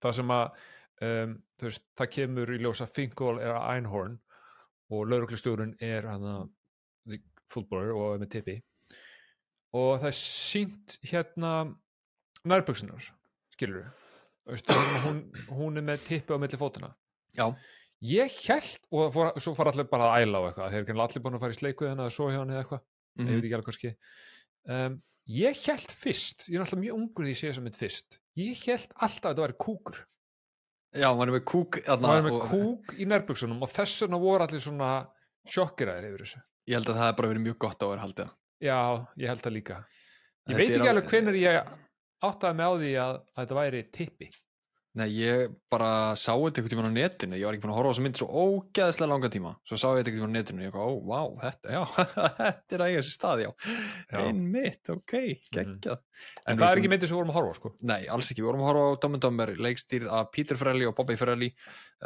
það 0.02 0.16
sem 0.18 0.34
að 0.34 0.62
um, 1.08 1.34
veist, 1.64 1.84
það 1.98 2.12
kemur 2.16 2.54
í 2.54 2.60
ljósa 2.62 2.88
Fingal 2.90 3.36
er 3.38 3.54
að 3.54 3.68
Einhorn 3.74 4.16
og 4.94 5.08
lauruglustjórun 5.10 5.74
er 5.84 6.06
að 6.14 6.28
footballer 7.52 7.92
og 7.98 8.20
með 8.22 8.30
tippi 8.38 8.56
og 9.74 10.00
það 10.00 10.08
er 10.10 10.16
sínt 10.18 10.96
hérna 11.10 11.52
nærbuksunar 12.48 13.06
skilur 13.54 13.84
við 14.48 14.66
hún, 15.06 15.20
hún 15.56 15.80
er 15.80 15.86
með 15.86 16.02
tippi 16.08 16.36
á 16.36 16.38
milli 16.40 16.58
fótuna 16.60 16.90
já, 17.36 17.46
ég 18.04 18.34
held 18.48 18.88
og 18.92 19.12
fór, 19.14 19.30
svo 19.40 19.54
fara 19.56 19.72
allir 19.72 19.88
bara 19.90 20.10
að 20.12 20.24
æla 20.26 20.40
á 20.40 20.44
eitthvað. 20.50 20.74
Þeir 20.74 20.82
eru 20.92 21.02
allir 21.04 21.22
búin 21.24 21.36
að 21.38 21.44
fara 21.46 21.54
í 21.54 21.58
sleiku 21.58 21.86
hennar 21.88 22.10
eða 22.10 22.14
svo 22.18 22.26
hjá 22.30 22.38
hann 22.42 22.52
eða 22.52 22.62
eitthvað, 22.64 22.84
Mhm. 23.14 23.28
ég 23.30 23.36
veit 23.36 23.44
ekki 23.46 23.54
alveg 23.54 23.66
hvað 23.68 23.76
ski 23.78 23.90
um, 24.74 24.94
ég 25.30 25.60
held 25.68 25.92
fyrst 25.94 26.46
ég 26.50 26.56
er 26.58 26.64
alltaf 26.64 26.80
mjög 26.82 26.96
ungur 26.98 27.24
því 27.24 27.30
ég 27.32 27.38
sé 27.38 27.46
þess 27.48 27.60
að 27.60 27.66
mynd 27.68 27.76
fyrst. 27.78 28.18
Ég 28.36 28.62
held 28.66 28.88
alltaf 28.98 29.24
að 29.24 29.30
þetta 29.30 29.44
væri 29.44 29.56
kúkur 29.64 30.00
já, 30.94 31.08
hann 31.10 31.28
er 31.28 31.34
með 31.34 31.44
kúk 31.50 31.78
það 31.84 32.04
væri 32.06 32.24
með 32.28 32.36
og- 32.38 32.48
kúk 32.50 32.94
í 32.98 33.06
nærbuksunum 33.10 33.62
og 33.66 33.70
þess 33.74 34.02
vegna 34.04 34.20
voru 34.22 34.44
allir 34.46 34.60
svona 34.64 34.90
sjokkeraðir 35.48 36.08
yfir 36.12 36.24
þessu. 36.24 36.42
Ég 36.68 36.74
held 36.78 36.88
að 36.88 36.96
það 37.00 37.08
hef 37.10 37.16
bara 37.18 37.28
verið 37.32 37.44
mjög 37.48 37.58
gott 37.66 37.82
á 37.82 37.84
að 37.84 37.90
vera 37.94 38.04
haldið 38.06 38.30
já, 38.64 38.78
ég 39.18 39.28
held 39.28 39.42
það 39.44 39.52
líka. 39.58 39.76
Ég 39.84 40.54
Þetta 40.54 40.58
veit 40.58 40.70
er 40.70 40.78
ekki 40.78 40.90
alveg- 40.94 41.10
hvenær 41.10 41.36
ég 41.40 41.72
áttaði 42.24 42.56
mig 42.56 42.64
á 42.64 42.72
því 42.80 42.92
að, 43.04 43.14
að 43.34 43.40
þetta 43.44 43.58
væri 43.60 43.82
tippi 43.92 44.28
Nei, 44.94 45.08
ég 45.10 45.50
bara 45.74 46.14
sá 46.14 46.36
þetta 46.38 46.60
einhvern 46.60 46.70
tímann 46.70 46.92
á 46.94 46.94
netinu, 46.94 47.34
ég 47.34 47.48
var 47.48 47.56
ekki 47.56 47.64
búin 47.64 47.72
að 47.72 47.78
horfa 47.80 47.90
á 47.90 47.94
þessa 47.96 48.02
mynd 48.04 48.18
svo 48.20 48.26
ógeðslega 48.30 49.10
langa 49.10 49.30
tíma, 49.34 49.50
svo 49.66 49.78
sá 49.80 49.88
ég 49.88 49.96
þetta 50.04 50.12
einhvern 50.12 50.20
tímann 50.20 50.30
á 50.30 50.38
netinu 50.38 50.60
og 50.60 50.68
ég 50.68 50.74
kom, 50.76 50.84
ó, 50.84 50.90
vá, 51.10 51.22
þetta, 51.40 51.72
já, 51.74 51.80
þetta 52.38 52.76
er 52.76 52.84
að 52.84 52.90
eiga 52.92 53.00
þessi 53.00 53.14
stað, 53.16 53.42
já, 53.42 53.48
Já. 54.12 54.20
einmitt, 54.20 54.92
ok, 54.94 55.14
geggjað. 55.56 56.04
en 56.46 56.60
það 56.60 56.66
er 56.68 56.82
ekki 56.84 56.92
myndið 56.92 57.10
sem 57.10 57.16
við 57.16 57.20
vorum 57.24 57.32
að 57.34 57.38
horfa 57.40 57.50
á 57.50 57.58
sko. 57.58 57.72
Nei, 57.90 57.98
alls 58.14 58.30
ekki, 58.30 58.44
við 58.44 58.48
vorum 58.52 58.62
að 58.62 58.70
horfa 58.70 58.86
á 58.86 59.00
Dom 59.02 59.18
and 59.18 59.26
Dumber, 59.26 59.54
leikstýrð 59.66 60.14
af 60.20 60.30
Peter 60.38 60.62
Frelli 60.62 60.86
og 60.86 60.94
Bobby 61.00 61.18
Frelli, 61.18 61.50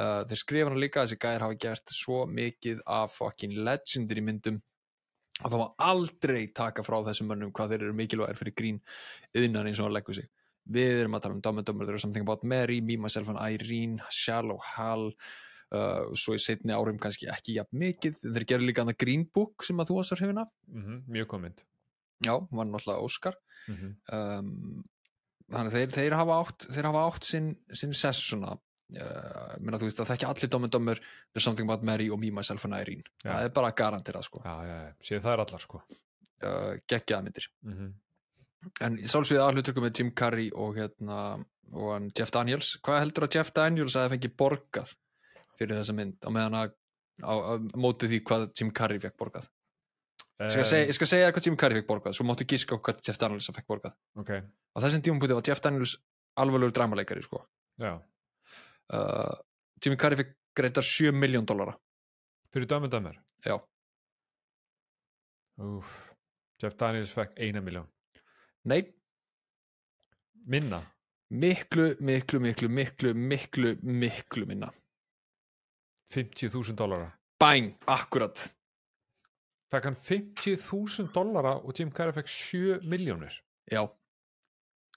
uh, 0.00 0.24
þeir 0.32 0.42
skrifa 0.46 0.72
hana 0.72 0.80
líka, 0.86 1.04
þessi 1.04 1.20
gæðir 1.20 1.44
hafa 1.44 1.60
gert 1.66 1.96
svo 1.98 2.22
mikið 2.40 2.80
af 2.88 3.18
fucking 3.20 3.60
legendir 3.68 4.22
í 4.22 4.26
myndum. 4.30 4.62
Og 5.44 5.52
það 5.52 5.60
má 5.60 5.68
aldrei 5.92 6.48
taka 6.56 6.82
frá 6.82 6.96
þessum 7.06 7.28
mönnum 7.30 7.52
hvað 7.54 7.76
þeir 7.76 7.84
eru 7.84 7.94
mikilvægir 8.00 8.38
fyrir 8.40 8.54
grín 8.58 8.80
yðnan 9.36 9.68
eins 9.68 9.78
og 9.78 9.86
hann 9.86 9.94
leggur 9.94 10.16
sig 10.16 10.26
við 10.68 11.02
erum 11.02 11.16
að 11.16 11.24
tala 11.24 11.38
um 11.38 11.42
Dumb 11.44 11.60
and 11.62 11.66
Dumber, 11.66 11.86
there 11.86 11.96
is 11.96 12.02
something 12.04 12.24
about 12.26 12.44
Mary 12.44 12.80
Me, 12.80 12.96
Myself 12.96 13.28
and 13.32 13.40
Irene, 13.40 14.02
Shallow 14.10 14.58
Hal 14.74 15.08
uh, 15.08 16.12
svo 16.16 16.36
í 16.36 16.42
setni 16.42 16.76
árum 16.76 17.00
kannski 17.00 17.30
ekki 17.32 17.56
jafn 17.56 17.80
mikið, 17.80 18.20
þeir 18.22 18.48
gerðu 18.52 18.70
líka 18.70 18.86
Green 18.98 19.26
Book 19.34 19.64
sem 19.66 19.80
að 19.80 19.90
þú 19.90 20.00
varst 20.00 20.16
að 20.16 20.24
hrifina 20.24 20.46
mm 20.68 21.02
mjög 21.08 21.34
komið 21.34 21.66
já, 22.24 22.34
var 22.50 22.66
náttúrulega 22.66 23.02
Óskar. 23.02 23.34
Mm 23.68 23.76
-hmm. 23.76 23.92
um, 24.38 24.84
þannig 25.50 25.72
að 25.72 25.76
þeir, 25.76 25.90
þeir 25.90 26.14
hafa 26.14 26.40
átt 26.40 26.66
þeir 26.74 26.84
hafa 26.84 27.04
átt 27.06 27.24
sinn, 27.24 27.56
sinn 27.72 27.94
sess 27.94 28.18
svona. 28.30 28.58
Uh, 28.88 29.52
minna, 29.60 29.76
þú 29.76 29.84
veist 29.84 30.00
að 30.00 30.08
þekki 30.08 30.26
allir 30.26 30.48
Dumb 30.48 30.64
and 30.64 30.72
Dumber 30.72 30.96
There's 30.96 31.44
something 31.44 31.68
about 31.68 31.82
Mary 31.84 32.08
og 32.08 32.18
Me, 32.18 32.30
Myself 32.30 32.64
and 32.64 32.74
Irene. 32.74 33.04
Já. 33.22 33.32
það 33.32 33.44
er 33.44 33.50
bara 33.50 33.72
garanterað 33.72 34.24
sko. 34.24 34.40
Já, 34.44 34.64
já, 34.64 34.76
já, 34.86 34.94
séu 35.02 35.20
það 35.20 35.32
er 35.32 35.40
allar 35.40 35.60
sko. 35.60 35.82
uh, 36.42 36.74
geggjaða 36.88 37.22
myndir. 37.22 37.48
Mm 37.62 37.94
en 38.84 38.98
sálsvið 39.08 39.42
aðhluturkum 39.42 39.86
með 39.86 40.00
Jim 40.00 40.10
Carrey 40.18 40.50
og 40.54 40.78
hérna 40.78 41.18
og 41.76 42.08
Jeff 42.16 42.32
Daniels. 42.34 42.74
Hvað 42.84 43.02
heldur 43.02 43.26
að 43.26 43.36
Jeff 43.36 43.52
Daniels 43.56 43.96
að 43.96 44.06
það 44.06 44.14
fengi 44.14 44.30
borgað 44.42 44.92
fyrir 45.58 45.78
þessa 45.80 45.96
mynd 45.98 46.24
á 46.24 46.30
meðan 46.32 46.58
að 46.62 46.74
á, 47.22 47.34
á 47.34 47.52
móti 47.76 48.10
því 48.10 48.20
hvað 48.30 48.46
Jim 48.58 48.72
Carrey 48.74 49.02
fekk 49.02 49.18
borgað? 49.20 49.48
Ég 50.38 50.54
skal, 50.54 50.66
segja, 50.70 50.86
ég 50.86 50.94
skal 50.94 51.10
segja 51.10 51.32
hvað 51.34 51.48
Jim 51.48 51.58
Carrey 51.58 51.80
fekk 51.80 51.90
borgað 51.90 52.16
svo 52.16 52.26
máttu 52.28 52.46
gíska 52.48 52.78
hvað 52.78 53.02
Jeff 53.06 53.20
Daniels 53.20 53.50
fekk 53.50 53.68
borgað. 53.68 53.96
Ok, 54.22 54.30
á 54.38 54.78
þessum 54.84 55.04
tímum 55.04 55.22
var 55.34 55.44
Jeff 55.46 55.62
Daniels 55.64 55.96
alvarlegur 56.38 56.76
dramaleikari 56.76 57.24
sko. 57.26 57.42
uh, 57.82 59.34
Jim 59.82 59.98
Carrey 59.98 60.22
fekk 60.22 60.36
greitar 60.58 60.86
7 60.86 61.12
miljón 61.14 61.46
dollara. 61.46 61.74
Fyrir 62.54 62.66
dömur 62.70 62.88
dömur 62.88 63.18
já, 63.44 63.58
Úf. 65.58 66.14
Jeff 66.62 66.76
Daniels 66.78 67.12
fekk 67.12 67.34
eina 67.42 67.60
miljón 67.60 67.86
nei, 68.64 68.82
minna? 70.46 70.82
Miklu, 71.30 71.90
miklu, 72.00 72.40
miklu, 72.40 72.68
miklu, 72.72 73.12
miklu, 73.14 73.74
miklu 73.82 74.46
minna. 74.48 74.70
50.000 76.14 76.72
dollara. 76.76 77.10
Bang, 77.38 77.74
akkurat. 77.86 78.46
Fekk 79.68 79.84
hann 79.90 79.98
50.000 80.00 81.12
dollara 81.12 81.58
og 81.60 81.76
Jim 81.76 81.92
Carrey 81.92 82.16
fekk 82.16 82.32
7 82.32 82.88
miljónir 82.88 83.36
já, 83.68 83.82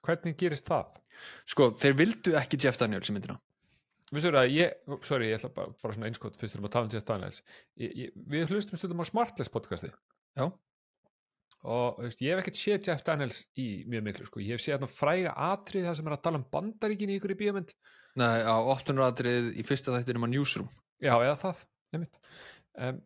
hvernig 0.06 0.38
gerist 0.40 0.70
það? 0.72 1.02
sko, 1.50 1.72
þeir 1.78 1.98
vildu 2.00 2.36
ekki 2.40 2.60
Jeff 2.62 2.80
Daniels 2.80 3.10
í 3.12 3.16
myndina. 3.16 3.38
Vissur 4.12 4.36
að 4.36 4.52
ég, 4.52 4.74
sorry, 5.08 5.30
ég 5.32 5.40
ætla 5.40 5.52
bara, 5.56 5.74
bara 5.84 5.96
svona 5.96 6.10
einskot 6.10 6.36
fyrst 6.40 6.58
erum 6.58 6.68
að 6.68 6.74
tala 6.74 6.88
um 6.88 6.94
Jeff 6.96 7.08
Daniels. 7.08 7.44
Ég, 7.80 7.94
ég, 7.96 8.16
við 8.34 8.52
hlustum 8.52 8.80
stundum 8.80 9.04
á 9.04 9.08
Smartless 9.08 9.52
podcasti. 9.54 9.92
Já, 10.40 10.50
og 11.64 12.00
veist, 12.02 12.22
ég 12.26 12.34
hef 12.34 12.42
ekkert 12.42 12.58
séð 12.60 12.88
Jeff 12.90 13.04
Daniels 13.06 13.42
í 13.62 13.66
mjög 13.90 14.06
miklu, 14.08 14.26
sko, 14.30 14.40
ég 14.42 14.56
hef 14.56 14.64
séð 14.64 14.78
þarna 14.80 14.90
fræga 14.92 15.34
atrið 15.52 15.86
það 15.90 15.98
sem 16.00 16.08
er 16.10 16.16
að 16.16 16.24
tala 16.26 16.40
um 16.42 16.46
bandaríkin 16.56 17.12
í 17.14 17.18
ykkur 17.20 17.34
í 17.36 17.40
bíómynd. 17.42 17.74
Nei, 18.22 18.40
á 18.44 18.56
8. 18.74 18.96
atrið 19.06 19.52
í 19.62 19.64
fyrsta 19.68 19.94
þættinum 19.96 20.26
á 20.26 20.30
Newsroom. 20.34 20.72
Já, 21.02 21.14
eða 21.22 21.36
það, 21.44 21.62
nefnitt 21.94 22.20
um, 22.82 22.98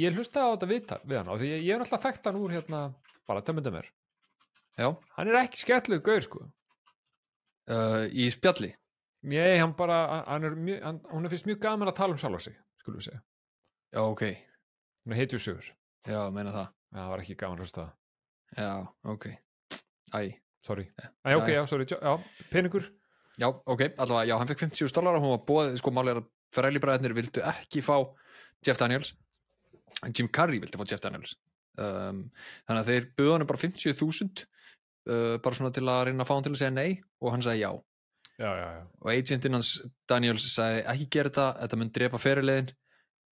ég 0.00 0.16
hlusta 0.16 0.42
á 0.44 0.52
þetta 0.54 0.70
viðtal 0.72 1.00
við 1.04 1.20
hann 1.20 1.30
og 1.34 1.38
því 1.42 1.50
ég, 1.52 1.62
ég 1.68 1.74
er 1.76 1.84
alltaf 1.84 2.02
þekkt 2.06 2.28
hann 2.30 2.40
úr 2.40 2.54
hérna, 2.56 2.80
bara 3.28 3.44
tömmundum 3.46 3.76
er. 3.82 3.88
Já, 4.80 4.88
hann 5.18 5.28
er 5.30 5.38
ekki 5.44 5.60
skemmtlegu 5.62 6.02
gaur, 6.08 6.24
sko. 6.24 6.46
Uh, 7.70 8.08
í 8.10 8.26
spjalli? 8.32 8.72
Nei, 9.28 9.54
hann 9.60 9.76
bara, 9.78 10.00
hann 10.26 10.48
er 10.48 10.56
mjög, 10.58 10.80
hann, 10.82 10.96
hún 11.12 11.28
er 11.28 11.30
fyrst 11.30 11.46
mjög 11.46 11.60
gaman 11.62 11.92
að 11.92 11.98
tala 12.00 12.16
um 12.16 12.18
sjálfa 12.18 12.40
sig, 12.48 12.56
skulum 12.82 12.98
við 12.98 13.10
segja. 13.10 13.20
já, 13.94 14.00
ok, 14.02 14.24
Hún 15.04 15.12
er 15.14 15.18
heitjur 15.20 15.42
sigur. 15.42 15.68
já, 16.08 16.18
meina 16.34 16.50
það 16.54 16.70
það 16.92 17.10
var 17.12 17.24
ekki 17.24 17.36
gaman 17.42 17.58
að 17.58 17.64
hlusta 17.66 17.88
já, 18.56 18.72
ok, 19.14 19.28
æ 20.14 20.22
Sorry. 20.62 20.84
Æ, 21.26 21.32
ok, 21.34 21.48
já. 21.50 21.54
já, 21.58 21.62
sorry. 21.66 21.84
Já, 21.90 22.12
peningur. 22.52 22.84
Já, 23.34 23.48
ok, 23.50 23.80
allavega, 23.98 24.28
já, 24.30 24.36
hann 24.38 24.46
fekk 24.46 24.60
50 24.68 24.92
dólar 24.94 25.16
og 25.18 25.24
hún 25.24 25.32
var 25.32 25.40
bóðið, 25.48 25.78
sko, 25.80 25.90
máli 25.90 26.12
að 26.14 26.20
fræðlibræðinir 26.54 27.14
vildu 27.16 27.42
ekki 27.48 27.82
fá 27.82 27.96
Jeff 28.62 28.78
Daniels 28.78 29.14
en 30.06 30.14
Jim 30.14 30.28
Carrey 30.30 30.60
vildi 30.62 30.78
fá 30.78 30.84
Jeff 30.86 31.02
Daniels 31.02 31.34
um, 31.80 32.26
þannig 32.68 32.82
að 32.82 32.90
þeir 32.92 33.08
buðu 33.18 33.32
hann 33.34 33.46
bara 33.48 33.62
50.000 33.64 34.44
uh, 34.44 35.38
bara 35.42 35.58
svona 35.58 35.72
til 35.74 35.86
að 35.88 36.04
reyna 36.08 36.22
að 36.22 36.30
fá 36.30 36.34
hann 36.36 36.46
til 36.46 36.52
að 36.54 36.60
segja 36.62 36.76
nei 36.76 37.00
og 37.22 37.34
hann 37.34 37.44
sagði 37.44 37.64
já 37.64 37.72
Já, 38.40 38.48
já, 38.58 38.68
já. 38.74 38.84
og 39.02 39.10
agentinn 39.12 39.54
hans 39.58 39.72
Daniels 40.08 40.46
sagði 40.54 40.84
ekki 40.94 41.08
gera 41.16 41.30
þetta, 41.32 41.48
þetta 41.62 41.78
mun 41.82 41.90
drepa 41.98 42.20
fyrirliðin 42.22 42.70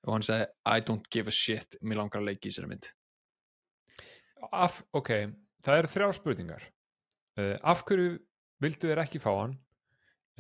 og 0.06 0.16
hann 0.16 0.26
sagði 0.26 0.50
I 0.66 0.82
don't 0.86 1.08
give 1.12 1.30
a 1.30 1.34
shit 1.34 1.78
mér 1.82 2.02
langar 2.02 2.20
að 2.20 2.32
leiki 2.32 2.50
í 2.50 2.56
sér 2.56 2.68
mynd 2.70 2.90
Af, 4.52 4.82
ok, 4.96 5.10
það 5.64 5.78
eru 5.82 5.90
þrjá 5.94 6.08
spurningar. 6.16 6.62
Uh, 7.38 7.56
af 7.62 7.82
hverju 7.88 8.18
vildu 8.60 8.88
þér 8.90 9.02
ekki 9.04 9.20
fá 9.22 9.30
hann? 9.40 9.58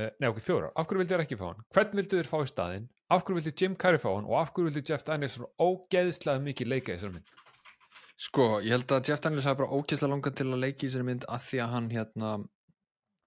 Uh, 0.00 0.08
nei, 0.20 0.28
ok, 0.30 0.40
fjóra. 0.44 0.70
Af 0.76 0.86
hverju 0.88 1.02
vildu 1.02 1.14
þér 1.14 1.24
ekki 1.26 1.38
fá 1.40 1.46
hann? 1.52 1.60
Hvern 1.74 1.96
vildu 2.00 2.18
þér 2.20 2.30
fá 2.30 2.38
í 2.42 2.48
staðinn? 2.50 2.88
Af 3.10 3.24
hverju 3.26 3.40
vildu 3.40 3.52
Jim 3.60 3.74
Carrey 3.76 3.98
fá 4.00 4.10
hann? 4.14 4.24
Og 4.30 4.36
af 4.40 4.52
hverju 4.54 4.70
vildu 4.70 4.82
Jeff 4.92 5.04
Daniels 5.06 5.36
svona 5.36 5.50
ógeðslega 5.66 6.42
mikið 6.46 6.70
leika 6.72 6.92
í 6.92 6.96
þessar 6.98 7.14
mynd? 7.18 7.36
sko, 8.20 8.46
ég 8.60 8.74
held 8.74 8.92
að 8.92 9.06
Jeff 9.08 9.20
Daniels 9.24 9.46
hafi 9.48 9.62
bara 9.62 9.72
ókesslega 9.78 10.10
langar 10.12 10.34
til 10.36 10.44
að 10.52 10.58
leiki 10.60 10.84
í 10.84 10.90
sér 10.92 11.04
mynd 11.08 11.22
að 11.24 11.40
því 11.46 11.60
að 11.64 11.70
hann 11.72 11.86
hérna 11.94 12.32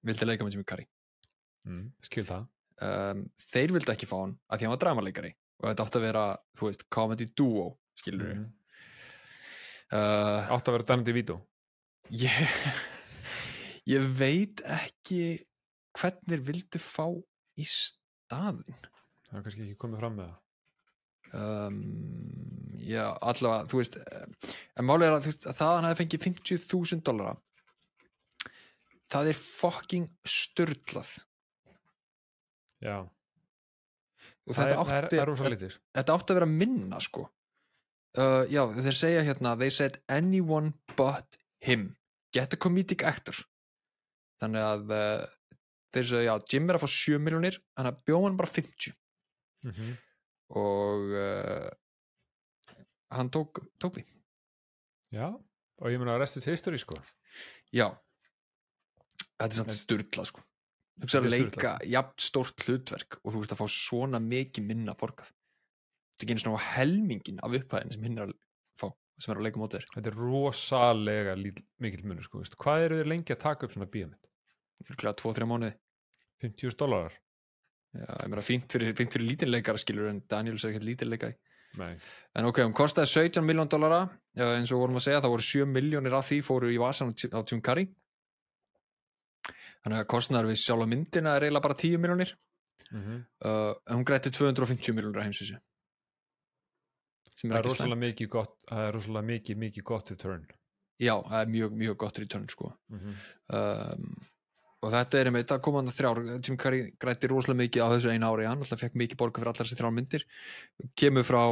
vildi 0.06 0.28
leika 0.28 0.46
með 0.46 0.54
Jimmy 0.58 0.68
Carrey 0.70 0.90
Mm, 1.66 1.86
skil 2.04 2.26
það. 2.28 2.44
um, 2.84 3.24
þeir 3.40 3.72
vildi 3.74 3.92
ekki 3.94 4.06
fá 4.10 4.18
hann 4.20 4.34
að 4.52 4.60
því 4.60 4.66
hann 4.68 4.74
var 4.74 4.82
dramaleikari 4.84 5.30
og 5.64 5.70
þetta 5.70 5.86
átti 5.88 5.98
að 6.00 6.04
vera, 6.06 6.24
þú 6.60 6.68
veist, 6.68 6.84
comedy 6.92 7.28
duo 7.40 7.66
skilur 7.98 8.26
við 8.28 8.36
Mm. 8.36 8.50
Uh, 9.94 10.52
Átt 10.54 10.70
að 10.70 10.78
vera 10.78 10.88
dannandi 10.90 11.14
í 11.14 11.18
vító. 11.20 11.40
ég, 12.10 12.56
ég 13.94 14.08
veit 14.20 14.64
ekki 14.66 15.20
hvern 16.00 16.24
þeir 16.30 16.46
vildu 16.50 16.82
fá 16.82 17.06
í 17.62 17.66
staðin 17.70 18.80
Það 19.28 19.40
er 19.40 19.46
kannski 19.48 19.66
ekki 19.68 19.80
komið 19.82 20.02
fram 20.04 20.18
með 20.20 20.30
það. 20.30 20.40
um, 21.40 21.78
já, 22.84 23.06
allavega 23.22 23.70
þú 23.72 23.80
veist, 23.80 23.96
eh, 23.98 24.52
en 24.78 24.86
málið 24.90 25.08
er 25.08 25.16
að 25.18 25.28
veist, 25.30 25.48
að 25.50 25.58
það 25.58 25.70
að 25.72 25.76
hann 25.80 25.88
hefði 25.90 26.02
fengið 26.04 26.26
50.000 26.28 27.06
dollara 27.08 27.36
það 29.14 29.30
er 29.34 29.40
fucking 29.46 30.10
störtlað 30.26 31.12
Já. 32.84 32.98
og 34.44 34.52
það 34.58 34.60
þetta 34.60 34.74
er, 34.74 34.98
er, 34.98 35.08
átti, 35.08 35.20
er 35.48 35.54
lítið 35.56 35.78
þetta 35.96 36.18
átti 36.18 36.34
að 36.34 36.40
vera 36.42 36.50
minna 36.52 37.00
sko 37.04 37.28
uh, 38.20 38.44
já, 38.52 38.64
þeir 38.78 38.98
segja 38.98 39.26
hérna 39.28 39.56
they 39.60 39.74
said 39.74 40.00
anyone 40.12 40.74
but 40.98 41.38
him. 41.64 41.94
Get 42.34 42.54
a 42.54 42.60
comedic 42.60 43.06
actor. 43.06 43.38
Þannig 44.42 44.66
að 44.66 44.94
uh, 44.94 45.26
þeir 45.96 46.10
segja, 46.10 46.26
já, 46.32 46.48
Jim 46.54 46.70
er 46.70 46.80
að 46.80 46.86
fá 46.86 46.94
7 46.96 47.22
miljonir 47.24 47.60
hann 47.78 47.90
að 47.92 48.04
bjóða 48.08 48.30
hann 48.30 48.40
bara 48.40 48.54
50 48.56 48.94
mm 49.64 49.72
-hmm. 49.72 49.92
og 50.60 51.14
uh, 51.16 51.70
hann 53.14 53.30
tók, 53.30 53.62
tók 53.80 54.00
því. 54.00 54.06
Já, 55.14 55.30
og 55.30 55.92
ég 55.92 56.02
meina 56.02 56.18
að 56.18 56.26
restið 56.26 56.50
history 56.52 56.82
sko. 56.82 56.98
Já. 57.74 57.92
Þetta 59.38 59.52
er 59.52 59.60
samt 59.60 59.76
sturla 59.76 60.26
sko. 60.26 60.42
Þú 60.94 61.08
veist 61.08 61.18
að 61.18 61.30
leika 61.30 61.78
jafn 61.90 62.20
stórt 62.22 62.66
hlutverk 62.66 63.18
og 63.24 63.34
þú 63.34 63.40
veist 63.42 63.54
að 63.56 63.62
fá 63.64 63.68
svona 63.72 64.20
mikið 64.22 64.68
minna 64.68 64.94
borgað 64.98 65.32
þetta 66.14 66.24
er 66.24 66.28
ekki 66.28 66.36
einu 66.38 66.44
svona 66.46 66.64
helmingin 66.72 67.40
af 67.44 67.58
upphæðin 67.60 67.94
sem 67.96 68.04
hinn 68.08 68.20
er 68.20 68.28
að 68.28 68.36
fá 68.80 68.88
sem 69.20 69.34
er 69.34 69.40
að 69.40 69.48
leika 69.48 69.62
mótið 69.62 69.80
þér. 69.80 69.90
Þetta 69.96 70.12
er 70.12 70.20
rosalega 70.20 71.36
mikill 71.38 72.06
munur 72.06 72.24
sko 72.28 72.42
veistu. 72.42 72.60
hvað 72.64 72.86
eru 72.88 73.02
þið 73.02 73.12
lengi 73.12 73.36
að 73.36 73.44
taka 73.44 73.68
upp 73.68 73.76
svona 73.76 73.90
bíómynd? 73.94 74.32
Örugglega 74.84 75.20
2-3 75.22 75.50
mánuði. 75.50 75.76
50.000 76.44 76.80
dólarar 76.82 77.20
fínt 78.42 78.72
fyrir, 78.74 78.94
fyrir 78.98 79.28
lítinleikara 79.28 79.82
skilur 79.82 80.10
en 80.10 80.22
Daniels 80.30 80.64
er 80.64 80.74
ekkert 80.74 80.88
lítinleikari 80.88 81.36
Nei. 81.78 81.98
en 82.38 82.48
ok, 82.50 82.62
hún 82.66 82.76
kostaði 82.78 83.10
17 83.10 83.46
miljón 83.46 83.70
dollara 83.70 84.08
eins 84.38 84.72
og 84.74 84.82
vorum 84.82 84.98
að 85.00 85.08
segja, 85.08 85.22
það 85.22 85.34
voru 85.36 85.46
7 85.50 85.68
miljónir 85.70 86.16
af 86.18 86.28
því 86.30 86.40
fóru 86.46 86.72
í 86.74 86.80
vasan 86.82 87.14
á 87.14 87.40
Tim 87.46 87.62
Curry 87.66 87.88
þannig 89.84 90.00
að 90.00 90.10
kostnaður 90.14 90.52
við 90.52 90.62
sjálfa 90.64 90.90
myndina 90.90 91.36
er 91.36 91.48
eiginlega 91.48 91.68
bara 91.68 91.82
10 91.86 92.02
miljónir 92.02 92.36
Mm 92.94 93.02
-hmm. 93.02 93.20
uh, 93.46 93.74
en 93.90 93.98
hún 93.98 94.06
grætti 94.06 94.30
250 94.30 94.94
miljónir 94.94 95.22
á 95.22 95.26
heimsvísu 95.26 95.58
sem 97.40 97.52
er 97.52 97.60
er 97.60 97.70
ekki 97.70 98.28
slæmt. 98.28 98.60
það 98.70 98.84
er 98.88 98.94
rosalega 98.98 99.30
mikið, 99.32 99.64
mikið 99.64 99.88
gott 99.90 100.12
return. 100.14 100.46
Já, 101.02 101.16
það 101.22 101.40
er 101.40 101.50
mjög, 101.56 101.74
mjög 101.82 101.98
gott 102.04 102.22
return 102.22 102.46
sko. 102.50 102.70
Mm 102.90 103.00
-hmm. 103.00 103.16
um, 103.58 104.30
og 104.84 104.92
þetta 104.92 105.20
er 105.20 105.30
einmitt 105.30 105.52
að 105.52 105.62
koma 105.64 105.80
hann 105.80 105.96
þrjár 105.96 106.42
Tim 106.44 106.58
Curry 106.60 106.82
grætti 107.00 107.28
rosalega 107.32 107.62
mikið 107.62 107.84
á 107.84 107.94
þessu 107.94 108.12
einu 108.12 108.28
ári. 108.28 108.48
Hann 108.48 108.60
alltaf 108.60 108.82
fekk 108.84 108.98
mikið 109.00 109.18
borga 109.18 109.40
fyrir 109.40 109.52
allar 109.52 109.68
þessi 109.68 109.80
þrjár 109.80 109.96
myndir. 109.96 110.26
Kemur 110.96 111.24
frá, 111.24 111.44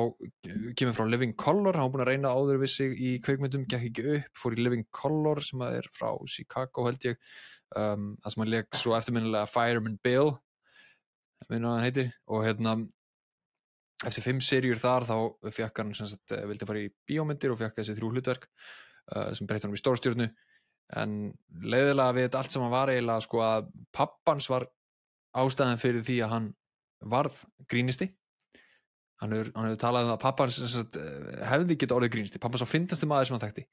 kemur 0.76 0.94
frá 0.98 1.06
Living 1.08 1.36
Color. 1.36 1.80
Hann 1.80 1.92
búin 1.92 2.04
að 2.04 2.12
reyna 2.12 2.34
áður 2.36 2.60
við 2.60 2.74
sig 2.76 2.92
í 3.00 3.20
kveikmyndum 3.24 3.66
gekk 3.72 3.88
ekki 3.88 4.08
upp, 4.18 4.36
fór 4.36 4.58
í 4.58 4.64
Living 4.64 4.86
Color 4.92 5.40
sem 5.40 5.62
er 5.62 5.88
frá 5.96 6.12
Chicago 6.28 6.86
held 6.86 7.08
ég. 7.08 7.18
Um, 7.76 8.18
það 8.20 8.32
sem 8.32 8.44
hann 8.44 8.52
leik 8.52 8.76
svo 8.76 8.98
eftirminnilega 8.98 9.48
Fireman 9.48 10.00
Bill 10.04 10.36
minna 11.52 11.72
hvað 11.72 11.78
hann 11.78 11.88
heitir. 11.88 12.12
Og 12.30 12.46
hérna 12.46 12.76
eftir 14.08 14.26
fimm 14.26 14.40
serjur 14.44 14.80
þar 14.82 15.06
þá 15.10 15.16
fekk 15.54 15.82
hann 15.82 15.92
sem 15.98 16.10
sagt, 16.10 16.34
eh, 16.34 16.46
vildi 16.50 16.68
fara 16.68 16.82
í 16.82 16.90
bíómyndir 17.08 17.54
og 17.54 17.60
fekk 17.60 17.82
þessi 17.82 17.98
þrjú 17.98 18.14
hlutverk 18.16 18.48
uh, 19.16 19.30
sem 19.38 19.50
breytti 19.50 19.68
hann 19.68 19.78
í 19.78 19.82
stórstjörnu. 19.82 20.30
En 21.02 21.12
leiðilega 21.64 22.16
við 22.18 22.28
þetta 22.28 22.42
allt 22.42 22.56
sem 22.56 22.66
hann 22.66 22.74
var 22.74 22.92
eiginlega 22.92 23.26
sko 23.26 23.44
að 23.46 23.70
pappans 23.96 24.50
var 24.52 24.66
ástæðan 25.38 25.80
fyrir 25.80 26.04
því 26.08 26.18
að 26.26 26.34
hann 26.36 26.50
varð 27.14 27.46
grínisti. 27.72 28.10
Hann 29.22 29.36
hefur, 29.38 29.52
hefur 29.56 29.82
talað 29.86 30.10
um 30.10 30.16
að 30.16 30.24
pappans 30.26 30.58
sagt, 30.74 30.98
eh, 30.98 31.44
hefði 31.52 31.78
geta 31.78 31.98
orðið 31.98 32.16
grínisti. 32.18 32.42
Pappans 32.42 32.66
var 32.66 32.74
fyndasti 32.74 33.10
maður 33.10 33.30
sem 33.30 33.38
hann 33.38 33.46
þekkti 33.46 33.68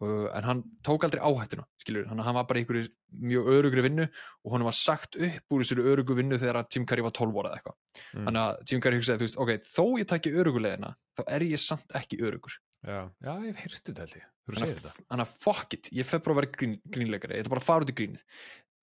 en 0.00 0.46
hann 0.46 0.62
tók 0.86 1.04
aldrei 1.04 1.20
áhættuna 1.20 1.66
skilur, 1.82 2.06
hann, 2.08 2.22
hann 2.24 2.36
var 2.38 2.46
bara 2.48 2.60
í 2.60 2.64
einhverju 2.64 2.88
mjög 3.20 3.48
örugri 3.52 3.84
vinnu 3.84 4.06
og 4.06 4.54
hann 4.54 4.64
var 4.64 4.76
sagt 4.76 5.18
upp 5.20 5.54
úr 5.54 5.64
þessari 5.64 5.84
örugu 5.92 6.16
vinnu 6.16 6.38
þegar 6.40 6.62
að 6.62 6.70
Tim 6.72 6.86
Curry 6.88 7.04
var 7.04 7.14
12 7.16 7.40
ára 7.40 7.50
eða 7.50 7.58
eitthvað. 7.58 7.76
Mm. 8.00 8.24
þannig 8.28 8.42
að 8.42 8.62
Tim 8.70 8.82
Curry 8.84 9.00
hugsaði, 9.00 9.20
þú 9.20 9.28
veist, 9.28 9.40
ok, 9.44 9.52
þó 9.74 9.84
ég 10.00 10.10
taki 10.12 10.32
örugulegina 10.40 10.92
þá 11.18 11.22
er 11.26 11.46
ég 11.50 11.62
samt 11.62 11.96
ekki 12.00 12.20
örugur. 12.24 12.56
Já. 12.80 13.00
já, 13.20 13.32
ég 13.44 13.50
hef 13.50 13.60
heyrst 13.64 13.90
þetta 13.90 14.06
held 14.06 14.16
ég. 14.16 14.28
Þú 14.48 14.56
segir 14.56 14.78
þetta? 14.80 14.94
þannig 15.02 15.26
að 15.26 15.34
fuck 15.44 15.76
it, 15.76 15.90
ég 15.92 16.08
fef 16.08 16.24
bara 16.24 16.36
að 16.36 16.40
vera 16.40 16.52
grín, 16.56 16.78
grínleikari 16.96 17.36
ég 17.36 17.44
ætla 17.44 17.52
bara 17.52 17.64
að 17.64 17.68
fara 17.68 17.84
út 17.84 17.92
í 17.92 17.98
grínið. 18.00 18.24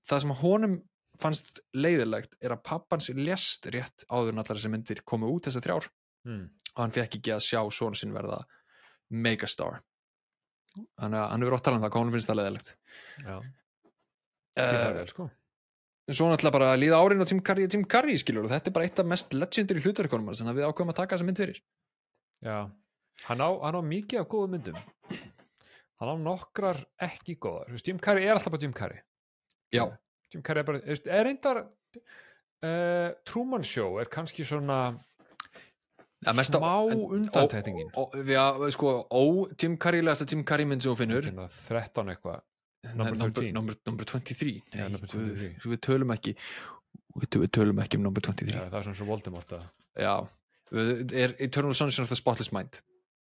Það 0.07 0.23
sem 0.23 0.35
honum 0.43 0.75
fannst 1.17 1.63
leiðilegt 1.73 2.37
er 2.45 2.53
að 2.53 2.61
pappans 2.69 3.09
lést 3.17 3.65
rétt 3.73 4.05
áður 4.05 4.35
en 4.35 4.43
allar 4.43 4.59
þessi 4.59 4.69
myndir 4.69 5.01
komu 5.01 5.31
út 5.33 5.49
þessar 5.49 5.65
þrjár. 5.65 5.89
Mm. 6.27 6.47
og 6.75 6.81
hann 6.81 6.91
fekk 6.91 7.17
ekki 7.19 7.31
að 7.31 7.45
sjá 7.45 7.59
svona 7.71 7.95
sinn 7.95 8.11
verða 8.11 8.41
megastar 9.07 9.77
þannig 10.97 11.19
að 11.19 11.27
hann 11.31 11.43
hefur 11.43 11.57
ótt 11.57 11.65
talað 11.67 11.79
um 11.79 11.85
það 11.85 11.93
hvað 11.93 12.03
honum 12.03 12.15
finnst 12.15 12.31
það 12.31 12.39
það 14.57 14.89
uh, 14.89 14.95
vel 14.97 15.07
sko. 15.11 15.27
svo 16.09 16.29
náttúrulega 16.31 16.55
bara 16.57 16.69
að 16.73 16.81
líða 16.81 16.99
árin 17.03 17.23
og 17.23 17.29
Tim 17.29 17.85
Curry 17.93 18.17
skilur 18.21 18.47
og 18.47 18.53
þetta 18.53 18.71
er 18.71 18.75
bara 18.77 18.89
eitt 18.89 19.01
af 19.01 19.09
mest 19.11 19.35
legendary 19.37 19.83
hlutverkonum 19.83 20.31
þannig 20.31 20.53
að 20.53 20.59
við 20.61 20.67
ákveðum 20.69 20.93
að 20.93 20.99
taka 21.01 21.15
þessa 21.15 21.27
mynd 21.27 21.41
fyrir. 21.43 21.59
Já, 22.45 22.57
hann 23.27 23.43
á, 23.43 23.49
hann 23.65 23.77
á 23.77 23.81
mikið 23.85 24.21
af 24.21 24.29
góðum 24.31 24.55
myndum. 24.55 24.79
Hann 25.97 26.13
á 26.13 26.15
nokkrar 26.21 26.79
ekki 27.01 27.37
góðar. 27.41 27.69
Þú 27.69 27.77
veist, 27.77 27.87
Jim 27.89 28.01
Carrey 28.01 28.27
er 28.27 28.37
alltaf 28.37 28.53
bara 28.53 28.61
Jim 28.61 28.75
Carrey. 28.77 29.01
Já, 29.73 29.83
Jim 30.33 30.43
Carrey 30.45 30.61
er 30.61 30.67
bara, 30.67 30.81
þú 30.83 30.93
veist, 30.93 31.09
er 31.09 31.25
reyndar 31.25 31.61
uh, 31.65 33.09
Truman 33.25 33.65
Show 33.65 33.97
er 34.01 34.11
kannski 34.13 34.45
svona 34.47 34.81
mesta, 36.33 36.57
smá 36.59 36.71
undantekningin. 36.89 37.89
sko, 38.73 38.93
ó, 39.11 39.21
Tim 39.57 39.77
Curry 39.77 40.01
legasta 40.01 40.25
Tim 40.25 40.43
Curry 40.43 40.65
mynd 40.65 40.81
sem 40.81 40.91
þú 40.91 40.97
finnur. 40.97 41.21
Hérna, 41.27 41.47
13 41.49 42.09
eitthvað. 42.15 42.41
Number, 42.87 42.97
Number 42.97 43.17
number, 43.17 43.41
13. 43.41 43.53
number, 43.53 43.75
number 43.85 44.05
23 44.05 44.61
Nei, 44.73 44.79
Já, 44.83 44.87
number 44.91 45.07
guð, 45.07 45.31
23. 45.35 45.71
Við 45.73 45.79
tölum 45.81 46.11
ekki 46.13 46.33
Við 47.17 47.27
tö- 47.33 47.41
við 47.41 47.49
tölum 47.57 47.79
ekki 47.83 47.97
um 47.97 48.03
number 48.05 48.21
23 48.21 48.53
já, 48.53 48.69
það 48.69 48.77
er 48.79 48.85
svona 48.85 48.95
svo 48.99 49.07
Voldemort 49.09 49.51
að 49.57 49.63
Já, 49.97 50.13
Við- 50.71 51.11
er 51.23 51.33
Eternal 51.39 51.73
Sunshine 51.73 52.03
of 52.05 52.09
the 52.09 52.15
Spotless 52.15 52.51
Mind. 52.53 52.79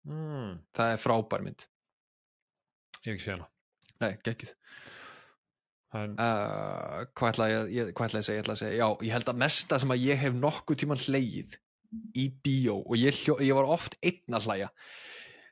Mm, 0.06 0.58
Það 0.74 0.92
er 0.92 1.00
frábær 1.00 1.42
mynd. 1.46 1.66
Ég 3.06 3.12
hef 3.12 3.14
ekki 3.14 3.24
sé 3.24 3.30
hana. 3.36 3.46
Nei, 4.02 4.12
geggjuð 4.26 4.52
en, 5.94 6.16
uh, 6.18 7.04
Hvað 7.14 7.30
ætla 7.32 7.48
ég, 7.52 7.72
ég, 7.78 7.92
hvað 7.94 8.08
ætla 8.10 8.18
ég 8.18 8.24
að 8.24 8.28
segja? 8.28 8.36
Ég 8.40 8.44
ætla 8.44 8.54
að 8.56 8.62
segja 8.64 8.78
Já, 8.82 8.88
ég 9.06 9.12
held 9.14 9.28
að 9.32 9.36
mesta 9.44 9.78
sem 9.78 9.94
að 9.94 10.02
ég 10.10 10.16
hef 10.18 10.34
nokkuð 10.34 10.80
tíman 10.82 10.98
hlegið 11.06 11.56
í 12.16 12.28
bíó 12.44 12.76
og 12.84 12.94
ég, 13.00 13.14
hljó, 13.24 13.36
ég 13.44 13.54
var 13.56 13.64
oft 13.74 13.96
einn 14.02 14.36
að 14.38 14.46
hlæja 14.48 14.68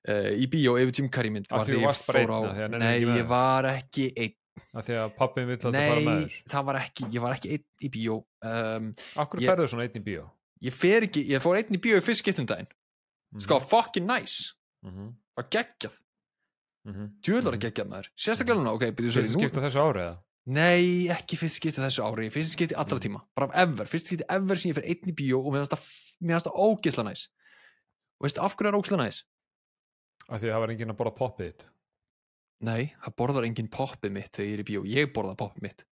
uh, 0.09 0.31
í 0.37 0.47
bíó 0.53 0.77
yfir 0.81 0.95
Jim 0.99 1.09
Carrey 1.15 1.31
mynd 1.35 1.49
var 1.51 1.67
því 1.67 1.79
þú 1.79 1.83
varst 1.87 2.07
bara 2.09 2.23
einn, 2.23 2.33
að 2.77 2.79
Nei, 2.83 2.95
ég 3.21 3.27
var 3.31 3.69
ekki 3.73 4.09
einn. 4.17 4.37
Að 4.77 4.85
því 4.91 4.97
að 5.01 5.13
pappin 5.17 5.47
vill 5.49 5.57
að 5.57 5.63
það 5.65 5.89
fara 5.89 6.01
með 6.05 6.19
Nei, 6.21 6.27
þér. 6.29 6.51
það 6.53 6.65
var 6.69 6.79
ekki, 6.83 7.07
ég 7.15 7.23
var 7.25 7.35
ekki 7.39 7.53
einn 7.57 7.65
í 7.81 7.89
bíó 7.95 8.17
um, 8.21 8.91
Akkur 9.23 9.41
Ég- 9.41 9.49
ferðu 9.53 9.69
svona 9.73 9.87
einn 9.89 9.97
í 9.97 10.05
bíó? 10.05 10.27
Ég 10.63 10.75
fer 10.77 11.07
ekki, 11.09 11.23
ég 11.33 11.43
fór 11.43 11.57
einn 11.59 11.75
í 11.75 11.81
bíó 11.83 11.97
í 11.99 12.05
fyrst 12.05 12.23
skiptum 12.23 12.47
daginn. 12.47 12.69
Mhm, 13.33 13.41
sko, 13.47 13.57
fucking 13.65 14.05
nice. 14.07 14.53
Mhm, 14.87 15.09
var 15.39 15.47
geggjað, 15.57 15.97
mhm. 16.87 17.09
djöðlar 17.25 17.57
Mhm. 17.57 17.59
að 17.59 17.65
geggjað 17.65 17.89
maður. 17.95 18.11
Sérstaklega 18.15 18.59
núna, 18.61 18.75
ok, 18.77 18.85
byrju 18.93 19.11
Fyrst 19.17 19.33
sorry, 19.33 19.41
nú 19.41 19.41
skipta 19.49 19.65
þessu 19.65 19.81
árið 19.83 20.05
eða? 20.05 20.19
Nei, 20.47 21.07
ekki 21.13 21.37
fyrst 21.39 21.61
skipti 21.61 21.79
þessu 21.83 22.03
ári 22.03 22.31
fyrst 22.35 22.57
skipti 22.57 22.75
allra 22.75 22.97
Mhm. 22.99 23.03
tíma, 23.05 23.21
bara 23.37 23.51
ever 23.63 23.87
fyrst 23.87 24.07
skipti 24.11 24.25
ever 24.29 24.57
sem 24.59 24.73
ég 24.73 24.75
fer 24.75 24.89
einn 24.89 25.11
í 25.13 25.15
bíó 25.15 25.39
og 25.45 25.53
mér 25.53 25.67
finnst 25.67 26.47
það 26.49 26.59
ógisla 26.59 27.05
næs 27.07 27.29
og 28.19 28.27
veistu 28.27 28.41
af 28.43 28.57
hverju 28.57 28.69
er 28.73 28.79
ógisla 28.81 28.99
næs? 28.99 29.23
Af 30.29 30.41
því 30.41 30.47
að 30.49 30.53
það 30.55 30.61
var 30.61 30.71
enginn 30.71 30.91
að 30.91 30.97
borða 30.99 31.17
poppið 31.19 31.47
þitt 31.53 31.65
nei, 32.63 32.95
það 33.03 33.17
borðar 33.17 33.45
enginn 33.47 33.69
poppið 33.69 34.13
mitt 34.13 34.33
þegar 34.33 34.47
ég 34.49 34.55
er 34.59 34.63
í 34.63 34.69
bíó, 34.71 34.83
ég 34.87 35.13
borða 35.15 35.37
poppið 35.37 35.63
mitt 35.63 35.85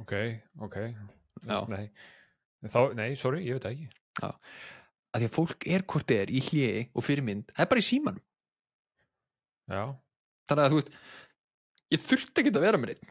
Ok, 0.00 0.12
ok 0.60 0.76
Já. 1.46 1.60
Nei. 1.68 1.90
Þá, 2.64 2.94
nei, 2.96 3.14
sorry, 3.14 3.44
ég 3.46 3.58
veit 3.60 3.66
ekki 3.70 3.88
að 4.22 5.20
því 5.20 5.26
að 5.28 5.34
fólk 5.34 5.66
er 5.70 5.82
hvort 5.86 6.10
er 6.10 6.26
í 6.30 6.40
hliði 6.40 6.88
og 6.94 7.04
fyrir 7.04 7.22
mynd, 7.22 7.46
það 7.54 7.60
er 7.66 7.70
bara 7.70 7.82
í 7.82 7.86
símanum 7.86 8.22
Já 9.70 9.94
þannig 10.48 10.64
að 10.66 10.72
þú 10.74 10.78
veist, 10.80 10.90
ég 11.94 12.04
þurfti 12.04 12.42
ekki 12.42 12.54
að 12.54 12.66
vera 12.66 12.80
með 12.80 12.92
neitt 12.92 13.10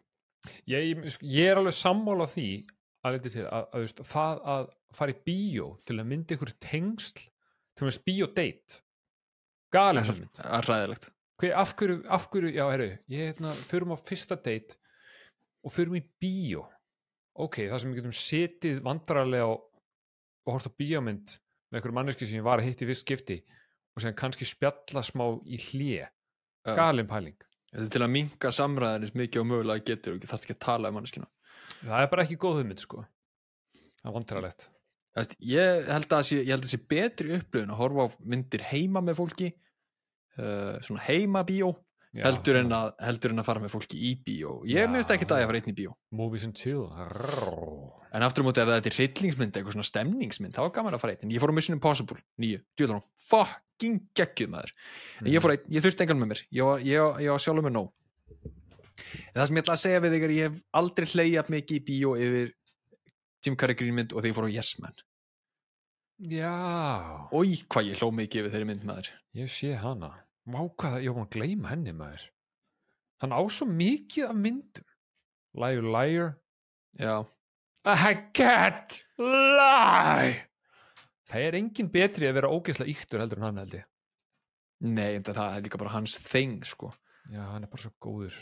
ég, 0.69 1.03
ég 1.21 1.49
er 1.49 1.59
alveg 1.61 1.75
sammála 1.77 2.27
því 2.31 2.47
að, 3.03 3.17
að, 3.17 3.27
að, 3.27 3.57
að, 3.73 3.89
að 4.03 4.07
það 4.13 4.45
að 4.53 4.69
fara 4.93 5.15
í 5.15 5.19
bíó 5.25 5.69
til 5.87 5.97
að 5.99 6.09
mynda 6.11 6.37
ykkur 6.37 6.53
tengsl 6.63 7.23
til 7.73 7.89
að 7.89 7.99
bíódate. 8.05 8.79
Galið 9.73 10.03
það 10.03 10.13
hugmynd. 10.13 10.41
er 10.45 10.69
ræðilegt 10.69 11.09
af 11.51 11.73
hverju, 11.75 12.03
af 12.07 12.29
hverju, 12.31 12.51
já, 12.55 12.63
herru 12.71 12.85
ég 13.11 13.33
hérna, 13.33 13.53
förum 13.67 13.91
á 13.91 13.97
fyrsta 13.99 14.37
date 14.39 14.77
og 15.63 15.73
förum 15.73 15.97
í 15.97 16.03
bíó. 16.21 16.63
Ok, 17.33 17.63
það 17.67 17.81
sem 17.81 17.91
við 17.91 17.99
getum 17.99 18.15
setið 18.15 18.81
vandrarlega 18.85 19.47
og, 19.49 19.65
og 20.45 20.55
hort 20.55 20.69
á 20.69 20.77
bíómynd 20.77 21.33
með 21.71 21.79
einhverju 21.79 21.97
manneski 21.97 22.29
sem 22.29 22.39
ég 22.39 22.45
var 22.45 22.61
að 22.61 22.69
hitta 22.69 22.85
í 22.85 22.89
fyrst 22.91 23.03
skipti 23.03 23.39
og 23.93 24.05
sem 24.05 24.15
kannski 24.15 24.47
spjalla 24.47 25.03
smá 25.03 25.25
í 25.43 25.59
Já. 26.63 26.75
galin 26.77 27.09
pæling 27.09 27.35
Þetta 27.73 27.87
er 27.87 27.93
til 27.95 28.05
að 28.05 28.13
minka 28.13 28.51
samræðinis 28.53 29.15
mikið 29.17 29.41
og 29.41 29.49
mögulega 29.49 29.85
getur 29.87 30.13
og 30.13 30.19
ekki 30.19 30.29
þarf 30.29 30.45
ekki 30.45 30.55
að 30.57 30.65
tala 30.67 30.91
um 30.91 30.99
manneskina 30.99 31.29
það 31.83 32.03
er 32.03 32.11
bara 32.11 32.25
ekki 32.25 32.39
góð 32.39 32.59
hugmynd 32.59 32.83
sko. 32.83 33.03
Það 34.01 34.09
er 34.09 34.15
vandrarlegt 34.17 34.69
Þess, 35.13 35.35
ég, 35.45 35.87
held 35.93 36.13
að 36.17 36.23
sé, 36.25 36.37
ég 36.41 36.55
held 36.55 36.65
að 36.65 36.71
sé 36.71 36.79
betri 36.89 37.35
upplöfun 37.37 37.73
að 37.73 37.81
horfa 37.83 38.05
á 38.09 38.15
myndir 38.33 38.63
heima 38.65 39.01
með 39.05 39.19
fólki 39.19 39.49
uh, 39.53 40.79
svona 40.81 41.03
heima 41.05 41.43
bíó 41.45 41.69
Já, 42.13 42.27
heldur, 42.27 42.59
en 42.59 42.73
að, 42.77 42.91
heldur 43.01 43.33
en 43.33 43.41
að 43.41 43.47
fara 43.47 43.61
með 43.63 43.71
fólki 43.73 43.97
í 43.97 44.11
bíó. 44.21 44.59
Ég 44.69 44.89
minnst 44.91 45.09
ekki 45.09 45.25
það 45.25 45.39
að 45.39 45.41
ég 45.41 45.47
fara 45.49 45.59
einn 45.63 45.71
í 45.71 45.75
bíó. 45.79 45.93
Movies 46.13 46.43
and 46.45 46.59
chill. 46.59 46.83
En 48.13 48.25
aftur 48.25 48.45
á 48.45 48.47
móti 48.47 48.61
ef 48.61 48.69
þetta 48.69 48.91
er 48.91 48.97
hryllingsmynd 48.99 49.57
eitthvað 49.57 49.73
svona 49.73 49.87
stemningsmynd, 49.89 50.53
þá 50.53 50.61
er 50.67 50.75
gaman 50.75 50.93
að 50.93 51.01
fara 51.01 51.15
einn. 51.15 51.23
En 51.25 51.33
ég 51.33 51.41
fór 51.41 51.49
á 51.49 51.55
Mission 51.57 51.73
Impossible, 51.73 52.19
nýju, 52.37 52.59
djúðan 52.77 53.01
fucking 53.31 54.03
geggjuð 54.13 54.51
maður. 54.53 54.75
En 55.23 55.31
ég 55.33 55.41
fór 55.41 55.55
einn, 55.55 55.65
ég 55.73 55.85
þurfti 55.87 56.05
engan 56.05 56.21
með 56.21 56.29
mér. 56.35 56.43
Ég 56.53 56.85
ég, 56.91 57.17
ég 57.25 57.33
var 57.33 57.41
sjálfur 57.41 57.65
með 57.65 57.75
nóg. 57.79 57.89
En 59.33 59.39
það 59.39 59.47
sem 59.49 59.57
ég 59.57 59.65
ætla 59.65 59.73
að 59.73 59.81
segja 59.87 60.03
við 60.03 60.17
er 60.19 60.35
ég 60.35 60.51
hef 60.51 60.59
aldrei 60.77 61.09
hleyjað 61.09 61.49
mikið 61.55 61.79
í 61.79 61.85
bíó 61.87 62.13
yfir 62.13 62.53
Jim 63.43 63.57
Carrey 63.57 63.79
grínmynd 63.79 64.13
og 64.13 64.21
þegar 64.21 64.29
ég 64.29 64.37
fór 64.37 64.47
á 64.47 64.53
Yes 64.53 64.75
Man. 64.83 65.01
Já, 66.29 66.53
Ói, 67.33 67.57
hvað 67.65 67.89
ég 67.89 67.99
hló 67.99 68.13
mikið 68.13 68.43
yfir 68.43 68.53
þeirri 68.53 68.69
mynd 68.69 68.85
maður. 68.87 69.09
Ég 69.33 69.49
sé 69.51 69.73
hana 69.81 70.13
Vá 70.43 70.59
hvað, 70.67 70.99
ég 71.05 71.15
var 71.15 71.27
að 71.27 71.35
gleyma 71.37 71.71
henni 71.71 71.93
maður. 71.95 72.25
Hann 73.23 73.35
á 73.35 73.41
svo 73.47 73.67
mikið 73.69 74.27
af 74.27 74.35
myndum. 74.35 74.87
Liar 75.55 75.85
Liar. 75.95 76.33
Já, 76.99 77.23
I 77.83 78.13
can't 78.35 78.99
lie! 79.19 80.43
Það 81.27 81.45
er 81.47 81.57
engin 81.57 81.89
betri 81.91 82.27
að 82.29 82.37
vera 82.37 82.51
ógeðslega 82.51 82.91
yktur 82.93 83.23
heldur 83.23 83.39
en 83.41 83.47
hann 83.47 83.61
held 83.63 83.77
ég. 83.79 83.85
Nei, 84.83 85.13
en 85.15 85.25
það 85.25 85.39
er 85.45 85.63
líka 85.65 85.79
bara 85.81 85.93
hans 85.95 86.17
þing 86.19 86.61
sko. 86.67 86.91
Já, 87.31 87.41
hann 87.53 87.63
er 87.63 87.71
bara 87.71 87.85
svo 87.85 87.93
góður. 88.03 88.35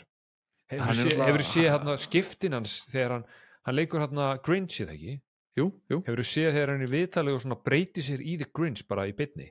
Hefur 0.72 0.98
þú 0.98 1.46
séð, 1.46 1.68
hérna 1.70 1.96
skiptin 2.00 2.56
hans 2.56 2.76
þegar 2.90 3.16
hann, 3.16 3.24
hann 3.66 3.76
leikur 3.76 4.02
hérna 4.02 4.28
Grinch 4.42 4.80
eða 4.82 4.96
ekki? 4.96 5.16
jú, 5.58 5.66
jú, 5.90 5.98
Hefur 6.06 6.22
þú 6.22 6.28
séð 6.28 6.54
þegar 6.56 6.72
hann 6.72 6.84
er 6.86 6.92
viðtalið 6.94 7.36
og 7.36 7.42
svona 7.44 7.58
breyti 7.66 8.04
sér 8.04 8.22
í 8.24 8.38
The 8.40 8.48
Grinch 8.56 8.86
bara 8.88 9.04
í 9.10 9.12
bytni? 9.16 9.50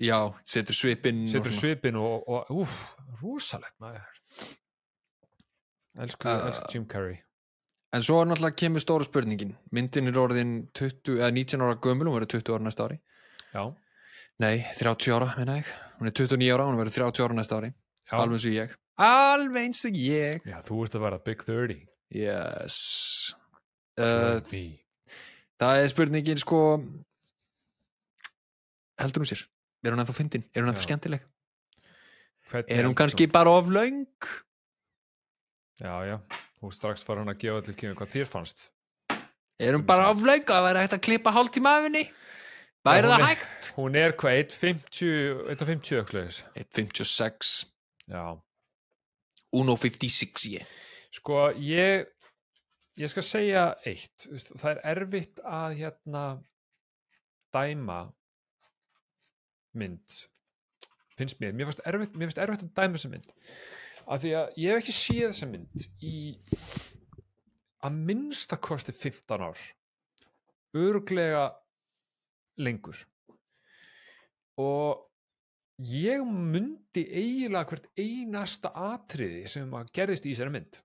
Já, 0.00 0.18
setur 0.44 0.74
svipinn 0.76 1.24
og 1.26 1.30
Setur 1.32 1.52
svipin 1.54 1.96
og, 2.00 2.24
og 2.28 2.50
úf, 2.64 2.74
rosalegt 3.22 3.76
maður. 3.80 4.10
Elsku, 5.94 6.26
Uh, 6.28 6.48
elsku 6.48 6.72
Jim 6.74 6.86
Carrey. 6.90 7.20
En 7.94 8.02
svo 8.02 8.18
er 8.20 8.26
náttúrulega 8.26 8.58
kemur 8.58 8.82
stóra 8.82 9.06
spurningin. 9.06 9.52
Myndin 9.70 10.10
er 10.10 10.16
orðin 10.18 10.54
20, 10.74 11.20
eða 11.20 11.30
19 11.30 11.62
ára 11.62 11.76
gömul 11.78 12.08
hún 12.10 12.16
verður 12.18 12.32
20 12.40 12.56
ára 12.56 12.66
næsta 12.66 12.88
ári. 12.88 12.98
Já, 13.54 13.64
Nei, 14.42 14.64
30 14.80 15.12
ára, 15.14 15.28
meina 15.38 15.60
ég. 15.60 15.68
Hún 16.00 16.08
er 16.10 16.14
29 16.18 16.50
ára, 16.50 16.64
hún 16.66 16.78
verður 16.80 16.96
30 17.12 17.22
ára 17.22 17.36
næsta 17.38 17.60
ári. 17.60 17.68
Já, 18.10 18.16
Alveg 18.18 18.34
eins 18.34 18.46
og 18.50 18.56
ég. 18.58 18.72
Alveg 18.98 19.62
eins 19.68 19.84
og 19.86 19.98
ég. 20.02 20.42
Já 20.50 20.58
þú 20.66 20.80
ert 20.84 20.96
að 20.98 21.04
vera 21.06 21.20
Big 21.22 21.44
30 21.46 21.84
Yes. 22.14 23.34
Uh, 23.94 24.40
30. 24.42 24.80
Það 25.62 25.78
er 25.84 25.88
spurningin 25.94 26.38
sko 26.42 26.58
Heldur 28.98 29.22
hún 29.22 29.30
sér? 29.30 29.44
Er 29.84 29.92
hún 29.92 30.00
ennþá 30.02 30.14
fyndin? 30.16 30.44
Er 30.54 30.62
hún 30.64 30.72
ennþá 30.72 30.84
skemmtileg? 30.86 31.24
Hvernig 32.50 32.70
Er 32.78 32.84
hún 32.88 32.94
kannski 32.96 33.26
bara 33.32 33.50
of 33.58 33.68
löng? 33.72 34.00
Já, 35.80 35.94
já, 36.06 36.18
ert 36.62 36.74
strax 36.76 37.02
farin 37.02 37.28
að 37.32 37.40
gefa 37.42 37.60
allir 37.62 37.76
kynna 37.80 37.96
hvað 37.98 38.12
þér 38.14 38.28
fannst 38.30 38.68
Er 39.60 39.74
hún 39.76 39.84
bara 39.86 40.10
of 40.12 40.22
löng? 40.24 40.44
Það 40.46 40.64
væri 40.68 40.84
hægt 40.84 40.96
að 40.98 41.04
klippa 41.08 41.32
hálftíma 41.34 41.72
af 41.78 41.86
henni? 41.88 42.04
Væri 42.84 43.02
Já, 43.06 43.10
það 43.10 43.14
hún 43.14 43.20
er- 43.24 43.28
hægt? 43.32 43.70
Hún 43.76 43.96
er 43.96 44.12
hvað, 44.12 44.40
1.50 44.44 45.46
1.50 45.56 46.00
öxleis 46.02 46.42
1.56 46.54 47.52
Já, 48.12 48.24
1.56 49.54 50.48
ég 50.52 50.66
sko 51.14 51.50
ég 51.58 52.06
ég 52.98 53.10
skal 53.10 53.22
segja 53.26 53.62
eitt 53.86 54.26
það 54.58 54.68
er 54.74 54.80
erfitt 54.94 55.40
að 55.46 55.76
hérna 55.80 56.24
dæma 57.54 58.00
mynd 59.78 60.22
finnst 61.18 61.40
mér, 61.40 61.54
mér 61.54 61.70
finnst 61.70 61.82
erfitt, 61.86 62.14
mér 62.16 62.30
finnst 62.30 62.42
erfitt 62.42 62.64
að 62.66 62.74
dæma 62.78 62.98
þessa 62.98 63.10
mynd. 63.12 63.32
Af 64.04 64.20
því 64.22 64.32
að 64.38 64.60
ég 64.60 64.74
hef 64.74 64.82
ekki 64.82 64.94
séð 64.96 65.26
þessa 65.30 65.48
mynd 65.50 65.86
í 66.04 66.16
að 67.84 67.98
minnsta 68.10 68.58
kosti 68.60 68.94
15 68.96 69.44
ár. 69.44 69.60
Örglega 70.74 71.44
lengur. 72.58 72.98
Og 74.60 75.04
ég 75.90 76.22
mundi 76.24 77.04
eiginlega 77.06 77.70
hvert 77.70 77.88
einasta 77.98 78.72
atriði 78.92 79.46
sem 79.50 79.70
að 79.74 79.92
gerðist 79.94 80.26
í 80.26 80.34
þessari 80.34 80.54
mynd. 80.56 80.80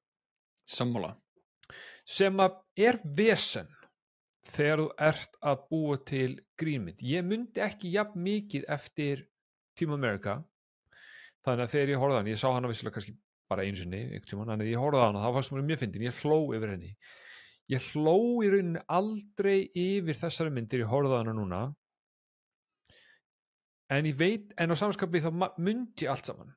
Sammála. 0.69 1.15
Sem 2.05 2.37
að 2.41 2.57
er 2.77 2.97
vesen 3.17 3.69
þegar 4.49 4.83
þú 4.83 4.87
ert 5.09 5.39
að 5.51 5.63
búa 5.71 5.97
til 6.09 6.29
grínmynd. 6.59 7.01
Ég 7.05 7.25
myndi 7.25 7.63
ekki 7.63 7.91
jafn 7.93 8.21
mikið 8.25 8.67
eftir 8.75 9.25
Team 9.77 9.95
America. 9.95 10.39
Þannig 11.45 11.65
að 11.65 11.73
þegar 11.73 11.93
ég 11.93 12.03
horfði 12.03 12.19
hann, 12.19 12.31
ég 12.33 12.39
sá 12.41 12.47
hana 12.51 12.71
vissilega 12.71 12.97
kannski 12.97 13.15
bara 13.49 13.65
einu 13.65 13.79
sinni, 13.79 14.03
tímann, 14.29 14.51
þannig 14.51 14.67
að 14.67 14.73
ég 14.73 14.83
horfði 14.83 15.01
á 15.01 15.07
hana 15.07 15.23
þá 15.23 15.29
fannst 15.37 15.53
mér 15.55 15.67
mjög 15.69 15.81
fyndin, 15.83 16.05
ég 16.05 16.21
hló 16.23 16.39
yfir 16.57 16.73
henni. 16.73 16.91
Ég 17.69 17.85
hló 17.93 18.15
í 18.43 18.49
rauninni 18.49 18.81
aldrei 18.99 19.57
yfir 19.77 20.17
þessari 20.17 20.53
myndir, 20.53 20.83
ég 20.83 20.91
horfði 20.91 21.17
á 21.17 21.21
hana 21.21 21.35
núna. 21.37 21.61
En 23.89 24.05
ég 24.05 24.17
veit, 24.19 24.53
en 24.57 24.73
á 24.73 24.75
samskapi 24.77 25.21
þá 25.23 25.31
ég 25.57 26.11
allt 26.11 26.29
saman. 26.29 26.53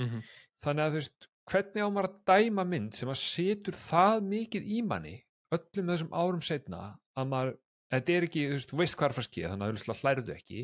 Mm 0.00 0.08
-hmm. 0.08 0.22
þannig 0.64 0.84
að 0.84 0.90
þú 0.90 0.98
veist 0.98 1.28
hvernig 1.50 1.84
á 1.86 1.88
maður 1.92 2.08
að 2.08 2.20
dæma 2.26 2.64
mynd 2.64 2.96
sem 2.98 3.08
að 3.08 3.20
setur 3.20 3.76
það 3.78 4.22
mikið 4.30 4.64
í 4.66 4.78
manni 4.82 5.14
öllum 5.54 5.90
þessum 5.92 6.14
árum 6.14 6.42
setna 6.42 6.80
að 7.20 7.30
maður, 7.30 7.54
þetta 7.94 8.14
er 8.14 8.26
ekki, 8.28 8.44
þú 8.48 8.56
veist, 8.56 8.70
þú 8.70 8.80
veist 8.80 8.98
hvað 8.98 9.06
er 9.06 9.14
að 9.14 9.22
að 9.22 9.28
skýja 9.28 9.50
þannig 9.52 9.66
að 9.66 9.82
þú 9.84 9.96
hlærðu 10.00 10.34
ekki. 10.34 10.62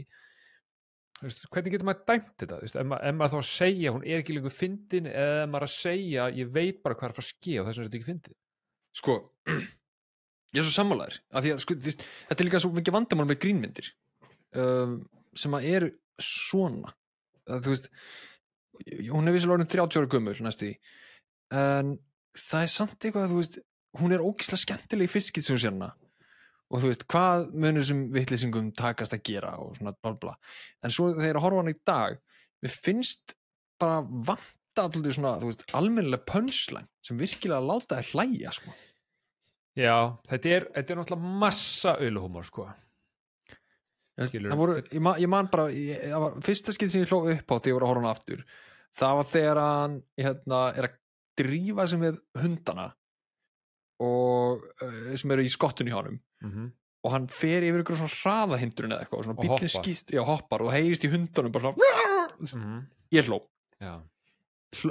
Veist, 1.20 1.42
hvernig 1.52 1.74
getur 1.74 1.88
maður 1.88 2.06
dæmt 2.08 2.30
þetta? 2.40 2.60
Veist, 2.62 2.78
ef, 2.80 2.86
maður, 2.90 3.08
ef 3.10 3.18
maður 3.18 3.34
þá 3.34 3.40
að 3.40 3.50
segja, 3.50 3.92
hún 3.96 4.06
er 4.06 4.22
ekki 4.22 4.36
lengur 4.36 4.56
fyndin 4.56 5.10
eða 5.10 5.48
maður 5.52 5.66
að 5.66 5.74
segja, 5.74 6.28
ég 6.38 6.54
veit 6.54 6.80
bara 6.80 6.96
hvað 6.96 7.10
er 7.10 7.14
að 7.14 7.18
fara 7.18 7.26
að 7.26 7.34
skýja 7.34 7.60
og 7.60 7.68
þess 7.68 7.80
er 7.80 7.88
þetta 7.88 8.00
ekki 8.00 8.08
fyndið. 8.08 8.38
Sko 9.00 9.18
Ég 10.50 10.58
er 10.58 10.66
svo 10.66 10.74
sammálaður 10.74 11.20
af 11.30 11.44
því 11.44 11.50
að 11.54 11.60
sko, 11.62 11.76
veist, 11.84 12.00
þetta 12.26 12.42
er 12.42 12.48
líka 12.48 12.60
svo 12.64 12.72
mikið 12.74 12.94
vandamál 12.96 13.26
með 13.28 13.38
grínmyndir 13.44 13.90
um, 14.58 14.96
sem 15.38 15.54
að 15.54 15.68
eru 15.70 15.90
svona. 16.18 16.90
Að, 17.46 17.60
þú 17.68 17.74
veist 17.76 17.86
hún 19.10 19.28
er 19.28 19.36
vissilega 19.36 19.56
orðin 19.58 19.70
30 19.70 20.00
ára 20.00 20.10
gömul 20.10 20.36
næstu 20.44 20.68
því 20.68 20.74
en 21.60 21.94
það 22.38 22.64
er 22.64 22.72
samt 22.72 22.96
eitthvað 23.04 23.26
að 23.26 23.32
þú 23.32 23.40
veist 23.40 23.58
hún 24.00 24.14
er 24.14 24.24
ógislega 24.24 24.62
skemmtileg 24.64 25.08
í 25.08 25.12
fiskit 25.12 25.46
sem 25.46 25.56
hún 25.56 25.62
sér 25.62 25.74
hana 25.74 25.90
og 26.70 26.82
þú 26.82 26.90
veist 26.92 27.06
hvað 27.10 27.48
munur 27.64 27.86
sem 27.86 28.04
vitleysingum 28.14 28.70
takast 28.78 29.16
að 29.16 29.24
gera 29.26 29.56
og 29.62 29.74
svona 29.78 29.94
bla 29.96 30.14
bla 30.22 30.36
en 30.84 30.94
svo 30.94 31.10
þegar 31.16 31.40
að 31.40 31.46
horfa 31.46 31.58
á 31.58 31.62
hana 31.62 31.74
í 31.74 31.80
dag 31.90 32.20
mér 32.60 32.74
finnst 32.74 33.34
bara 33.80 34.02
vanta 34.04 34.84
alltaf 34.84 35.16
svona, 35.16 35.34
þú 35.40 35.50
veist, 35.50 35.66
almennilega 35.76 36.26
punchline 36.28 36.88
sem 37.06 37.18
virkilega 37.20 37.64
láta 37.64 37.98
þær 37.98 38.12
hlæja 38.14 38.52
sko. 38.54 38.72
Já, 39.78 39.96
þetta 40.28 40.52
er, 40.54 40.66
þetta 40.76 40.92
er 40.92 41.00
náttúrulega 41.00 41.34
massa 41.42 41.94
auðluhumor 41.96 42.46
sko. 42.48 42.66
Það 44.20 44.30
Skilurðu? 44.30 44.52
það 44.52 44.60
voru, 44.60 44.78
ég, 44.82 45.02
man, 45.06 45.20
ég 45.22 45.30
man 45.32 45.50
bara 45.52 45.66
ég, 45.72 46.00
var 46.20 46.40
fyrsta 46.44 46.74
skil 46.76 46.90
sem 46.92 47.04
ég 47.04 47.12
hló 47.12 47.22
upp 47.32 47.52
á 47.52 47.56
þegar 47.56 47.70
ég 47.70 47.76
voru 47.78 47.86
að 47.86 47.92
horfa 47.92 48.00
á 48.00 48.04
hana 48.04 48.14
aftur 48.14 48.42
það 49.00 49.18
var 49.20 49.28
þegar 49.30 49.60
hann 49.64 49.94
hérna, 50.20 50.58
er 50.76 50.88
að 50.88 50.96
drífa 51.40 51.86
sig 51.88 52.02
með 52.02 52.18
hundana 52.42 52.86
og 54.04 54.66
uh, 54.82 55.14
sem 55.16 55.32
eru 55.32 55.46
í 55.46 55.52
skottun 55.52 55.88
í 55.88 55.94
honum 55.94 56.18
mm 56.42 56.50
-hmm. 56.50 56.70
og 57.04 57.12
hann 57.12 57.26
fer 57.28 57.62
yfir 57.62 57.82
ykkur 57.82 57.96
svona 57.96 58.16
hraðahindrun 58.22 58.92
eða 58.92 59.00
eitthvað 59.04 59.18
og 59.18 59.24
svona 59.24 59.38
Og 59.38 59.46
hoppar. 59.48 59.68
skýst, 59.68 60.10
já 60.12 60.22
hoppar 60.24 60.62
og 60.62 60.72
heyrist 60.72 61.04
í 61.04 61.10
hundunum 61.10 61.52
bara 61.52 61.72
svona 61.72 62.64
Mhm. 62.64 62.86
ég 63.12 63.24
hló, 63.28 63.40
Já, 63.80 64.00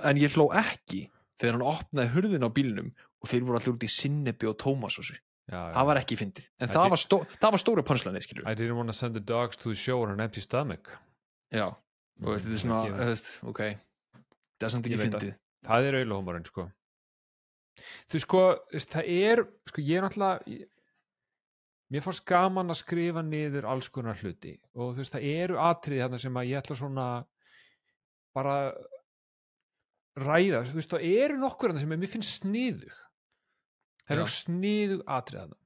en 0.03 0.17
ég 0.17 0.29
hló 0.35 0.49
ekki 0.53 1.09
þegar 1.39 1.51
hann 1.53 1.62
opnaði 1.62 2.09
hurðin 2.13 2.43
á 2.45 2.49
bílnum 2.49 2.91
og 3.21 3.29
þeir 3.29 3.41
voru 3.43 3.57
allir 3.59 3.73
út 3.75 3.83
í 3.83 3.88
sinnebi 3.89 4.47
og 4.47 4.57
tómasósu 4.57 5.15
það 5.49 5.85
var 5.85 5.97
ekki 5.97 6.15
fyndið, 6.17 6.47
en 6.59 6.67
Það 6.69 6.75
það 6.75 6.89
var, 6.89 6.97
stó, 6.97 7.17
það 7.41 7.51
var 7.51 7.59
stóra 7.59 7.81
pönslanið 7.83 8.21
skilur 8.21 8.47
I 8.47 8.55
didn't 8.55 8.75
want 8.75 8.89
to 8.89 8.93
send 8.93 9.13
the 9.15 9.19
dogs 9.21 9.55
to 9.57 9.69
the 9.69 9.75
show 9.75 10.03
on 10.03 10.12
an 10.12 10.19
empty 10.19 10.41
stomach. 10.41 10.89
Já, 11.51 11.65
og 11.65 11.75
veist, 12.33 12.45
þetta 12.45 12.53
er 12.53 12.59
svona 12.59 12.85
Ekki- 12.85 12.99
þú 12.99 13.05
veist, 13.09 13.43
ok, 13.43 13.59
það 14.59 14.65
er 14.65 14.69
samt 14.69 14.85
ekki 14.85 14.97
fyndið. 14.97 15.35
það 15.65 15.83
er 15.83 16.43
sko. 16.45 16.71
Þú 18.12 18.19
sko, 18.19 18.41
þú 18.69 18.73
veist, 18.73 18.89
það 18.89 19.05
er 19.07 19.47
sko, 19.69 19.81
ég 19.81 19.97
er 19.97 20.01
náttúrulega 20.03 20.67
mér 21.89 22.06
fannst 22.06 22.25
gaman 22.30 22.69
að 22.69 22.82
skrifa 22.84 23.23
niður 23.25 23.67
alls 23.69 23.89
konar 23.93 24.19
hluti. 24.21 24.56
Og 24.78 24.93
þú 24.93 25.04
veist, 25.04 25.15
það 25.15 25.28
eru 25.34 25.60
atriði 25.63 26.04
þarna 26.06 26.21
sem 26.23 26.39
að 26.41 26.49
ég 26.52 26.62
ætla 26.62 26.78
svona 26.80 27.08
bara 28.38 28.58
ræða, 30.19 30.65
þú 30.69 30.78
veist, 30.78 30.93
það 30.93 31.08
eru 31.23 31.39
nokkur 31.41 31.71
þarna 31.71 31.84
sem 31.84 31.95
mér 31.95 32.12
finnst 32.12 32.43
sniðug. 32.43 32.99
Það 34.06 34.15
eru 34.17 34.36
sniðug 34.36 35.04
atriði 35.17 35.43
þarna. 35.43 35.60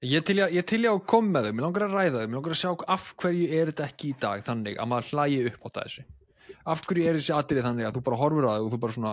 Ég 0.00 0.24
til 0.24 0.38
ég 0.40 0.54
í 0.56 0.86
að 0.88 1.02
koma 1.12 1.34
með 1.34 1.46
þau, 1.46 1.52
mér 1.52 1.64
langar 1.66 1.82
að 1.84 1.94
ræða 1.98 2.20
þau, 2.20 2.28
mér 2.28 2.38
langar 2.38 2.54
að 2.54 2.60
sjá 2.62 2.70
af 2.94 3.10
hverju 3.20 3.48
er 3.52 3.68
þetta 3.68 3.88
ekki 3.90 4.08
í 4.08 4.14
dag 4.22 4.44
þannig 4.46 4.78
að 4.80 4.88
maður 4.88 5.10
hlægi 5.10 5.42
upp 5.50 5.66
á 5.68 5.68
þessu. 5.76 6.04
Af 6.72 6.84
hverju 6.88 7.08
er 7.10 7.18
þessi 7.18 7.34
atrið 7.36 7.66
þannig 7.66 7.88
að 7.88 7.98
þú 7.98 8.02
bara 8.06 8.20
horfur 8.20 8.48
á 8.48 8.52
þau 8.54 8.64
og 8.64 8.70
þú 8.72 8.78
bara 8.80 8.96
svona, 8.96 9.12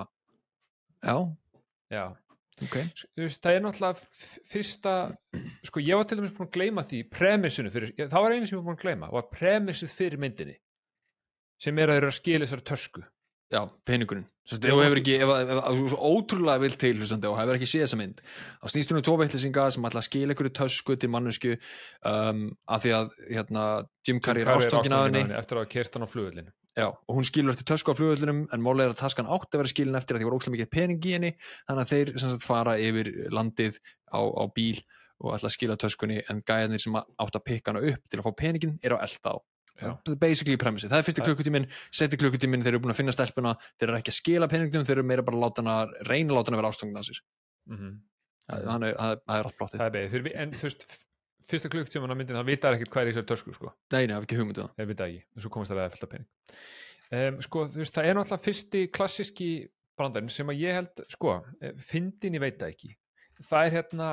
já, 1.03 1.17
já, 1.91 2.05
ok. 2.65 2.77
þú 3.13 3.25
veist, 3.25 3.41
það 3.43 3.57
er 3.57 3.65
náttúrulega 3.65 4.07
fyrsta, 4.51 4.95
sko 5.69 5.83
ég 5.83 5.99
var 5.99 6.07
til 6.09 6.19
dæmis 6.19 6.33
búin 6.37 6.49
að 6.49 6.55
gleyma 6.57 6.85
því, 6.87 7.03
premissinu 7.13 7.73
fyrir, 7.73 7.93
það 7.99 8.23
var 8.25 8.35
einu 8.35 8.47
sem 8.47 8.57
ég 8.57 8.61
var 8.61 8.69
búin 8.69 8.79
að 8.79 8.85
gleyma, 8.85 9.11
var 9.13 9.29
premissið 9.33 9.93
fyrir 9.93 10.23
myndinni 10.23 10.57
sem 11.61 11.77
er 11.81 11.91
að 11.93 12.01
eru 12.01 12.11
að 12.11 12.19
skila 12.19 12.45
þessari 12.45 12.67
tösku. 12.69 13.03
Já, 13.47 13.61
peningurinn. 13.87 14.25
Sest, 14.47 14.63
ef 14.63 14.73
þú 14.73 14.81
hefur 14.83 14.99
ekki, 14.99 15.13
ef, 15.23 15.29
þú 15.63 15.85
svo 15.91 16.09
ótrúlega 16.11 16.59
vilt 16.63 16.77
til 16.81 16.97
hlustandi 16.99 17.29
og 17.29 17.37
hefur 17.39 17.55
ekki 17.55 17.67
séð 17.67 17.85
þessa 17.85 17.99
mynd 17.99 18.21
þá 18.23 18.71
snýst 18.73 18.91
hún 18.91 18.99
um 18.99 19.05
tvo 19.07 19.15
veitlisinga 19.21 19.67
sem 19.75 19.87
ætla 19.87 20.01
að 20.01 20.07
skila 20.07 20.35
einhverju 20.35 20.53
tösku 20.59 20.97
til 20.99 21.09
mannesku 21.11 21.53
um, 21.55 22.41
af 22.67 22.83
því 22.83 22.93
að 22.97 23.15
hérna, 23.23 23.65
Jim 24.07 24.19
Carrey 24.23 24.43
er 24.43 24.51
ástofngin 24.51 24.95
af 24.95 25.07
henni. 25.07 25.23
eftir 25.39 25.59
að 25.59 25.63
hafa 25.63 25.71
kert 25.73 25.95
hann 25.95 26.07
á 26.07 26.11
flugullinu 26.11 26.51
Já, 26.77 26.87
og 26.93 27.15
hún 27.17 27.25
skilur 27.25 27.55
eftir 27.55 27.65
tösku 27.65 27.89
á 27.89 27.97
flugvöldunum 27.97 28.43
en 28.53 28.61
málega 28.61 28.91
er 28.91 28.93
að 28.93 28.99
taskan 29.01 29.25
átti 29.33 29.55
að 29.57 29.61
vera 29.63 29.71
skilin 29.71 29.97
eftir 29.97 30.15
að 30.17 30.21
því 30.21 30.27
var 30.29 30.35
óslega 30.37 30.53
mikið 30.55 30.69
pening 30.75 30.99
í 31.09 31.13
henni 31.15 31.31
þannig 31.65 31.81
að 31.83 31.91
þeir 31.93 32.11
sagt 32.21 32.45
fara 32.45 32.75
yfir 32.77 33.09
landið 33.33 33.79
á, 34.13 34.19
á 34.21 34.43
bíl 34.53 34.77
og 35.17 35.33
ætla 35.33 35.49
að 35.49 35.55
skila 35.57 35.77
töskunni 35.81 36.19
en 36.29 36.43
gæðinir 36.45 36.83
sem 36.83 36.93
átti 36.99 37.39
að 37.39 37.45
pikka 37.49 37.73
hana 37.73 37.81
upp 37.89 38.03
til 38.13 38.19
að 38.21 38.27
fá 38.27 38.35
peningin 38.43 38.75
er 38.85 38.93
á 38.93 39.01
elda 39.01 39.33
á. 39.33 39.37
Það 40.89 40.99
er 41.01 41.05
er 41.21 41.25
Það- 41.25 41.31
klukkutíminn 41.33 41.65
setni 41.93 42.17
klukkutíminn, 42.21 42.61
þeir 42.65 42.73
eru 42.75 42.79
búin 42.85 42.93
að 42.93 42.99
finna 43.01 43.13
stelpuna 43.13 43.55
þeir 43.77 43.89
eru 43.89 43.97
ekki 43.97 44.13
að 44.13 44.19
skila 44.21 44.47
peningum, 44.49 44.85
þeir 44.85 44.97
eru 44.97 45.03
meira 45.09 45.25
bara 45.25 45.37
að 45.37 45.43
láta 45.47 45.61
hana 45.65 45.75
reyna 46.09 46.33
að 46.33 46.37
láta 46.37 46.49
hana 46.53 46.61
vera 46.61 46.71
sér. 47.09 47.19
Mm 47.69 47.77
það 48.47 48.63
það 48.69 48.83
er, 48.87 48.95
það 48.97 49.11
það 49.27 49.37
allt 49.49 49.57
plottið. 49.57 49.77
Það 49.81 49.87
beðið, 49.97 50.11
Þeir- 50.13 50.35
en 50.41 50.51
þú 50.51 50.63
veist 50.69 50.87
fyrsta 51.47 51.71
klukktíman 51.71 52.11
á 52.11 52.15
myndin, 52.17 52.37
það 52.37 52.49
vita 52.51 52.73
ekki 52.75 52.89
hvað 52.91 53.01
er 53.01 53.09
í 53.09 53.13
þessari 53.15 53.29
tösku 53.31 53.55
sko. 53.55 53.71
Nei, 53.93 54.03
er 54.03 54.13
ekki 54.17 54.37
hugmyndu 54.39 54.65
það. 54.65 54.75
Þeir 54.77 54.89
vita 54.91 55.07
ekki, 55.07 55.23
en 55.31 55.43
svo 55.43 55.51
komast 55.53 55.71
það 55.71 55.81
að 55.83 55.95
fylta 55.95 56.09
pening. 56.11 56.29
Um, 57.07 57.41
sko, 57.45 57.65
þú 57.71 57.81
veist, 57.81 57.95
það 57.95 58.07
er 58.09 58.17
náttúrulega 58.17 58.43
fyrsti 58.43 58.81
klassíski 58.97 59.49
brandarinn 59.97 60.31
sem 60.33 60.51
að 60.51 60.63
ég 60.65 60.77
held 60.77 61.03
sko, 61.13 61.37
eh, 61.61 61.75
fyndin 61.79 62.35
ég 62.37 62.43
veit 62.43 62.57
það 62.59 62.73
ekki. 62.73 62.93
Það 63.47 63.67
er 63.67 63.75
hérna 63.75 64.07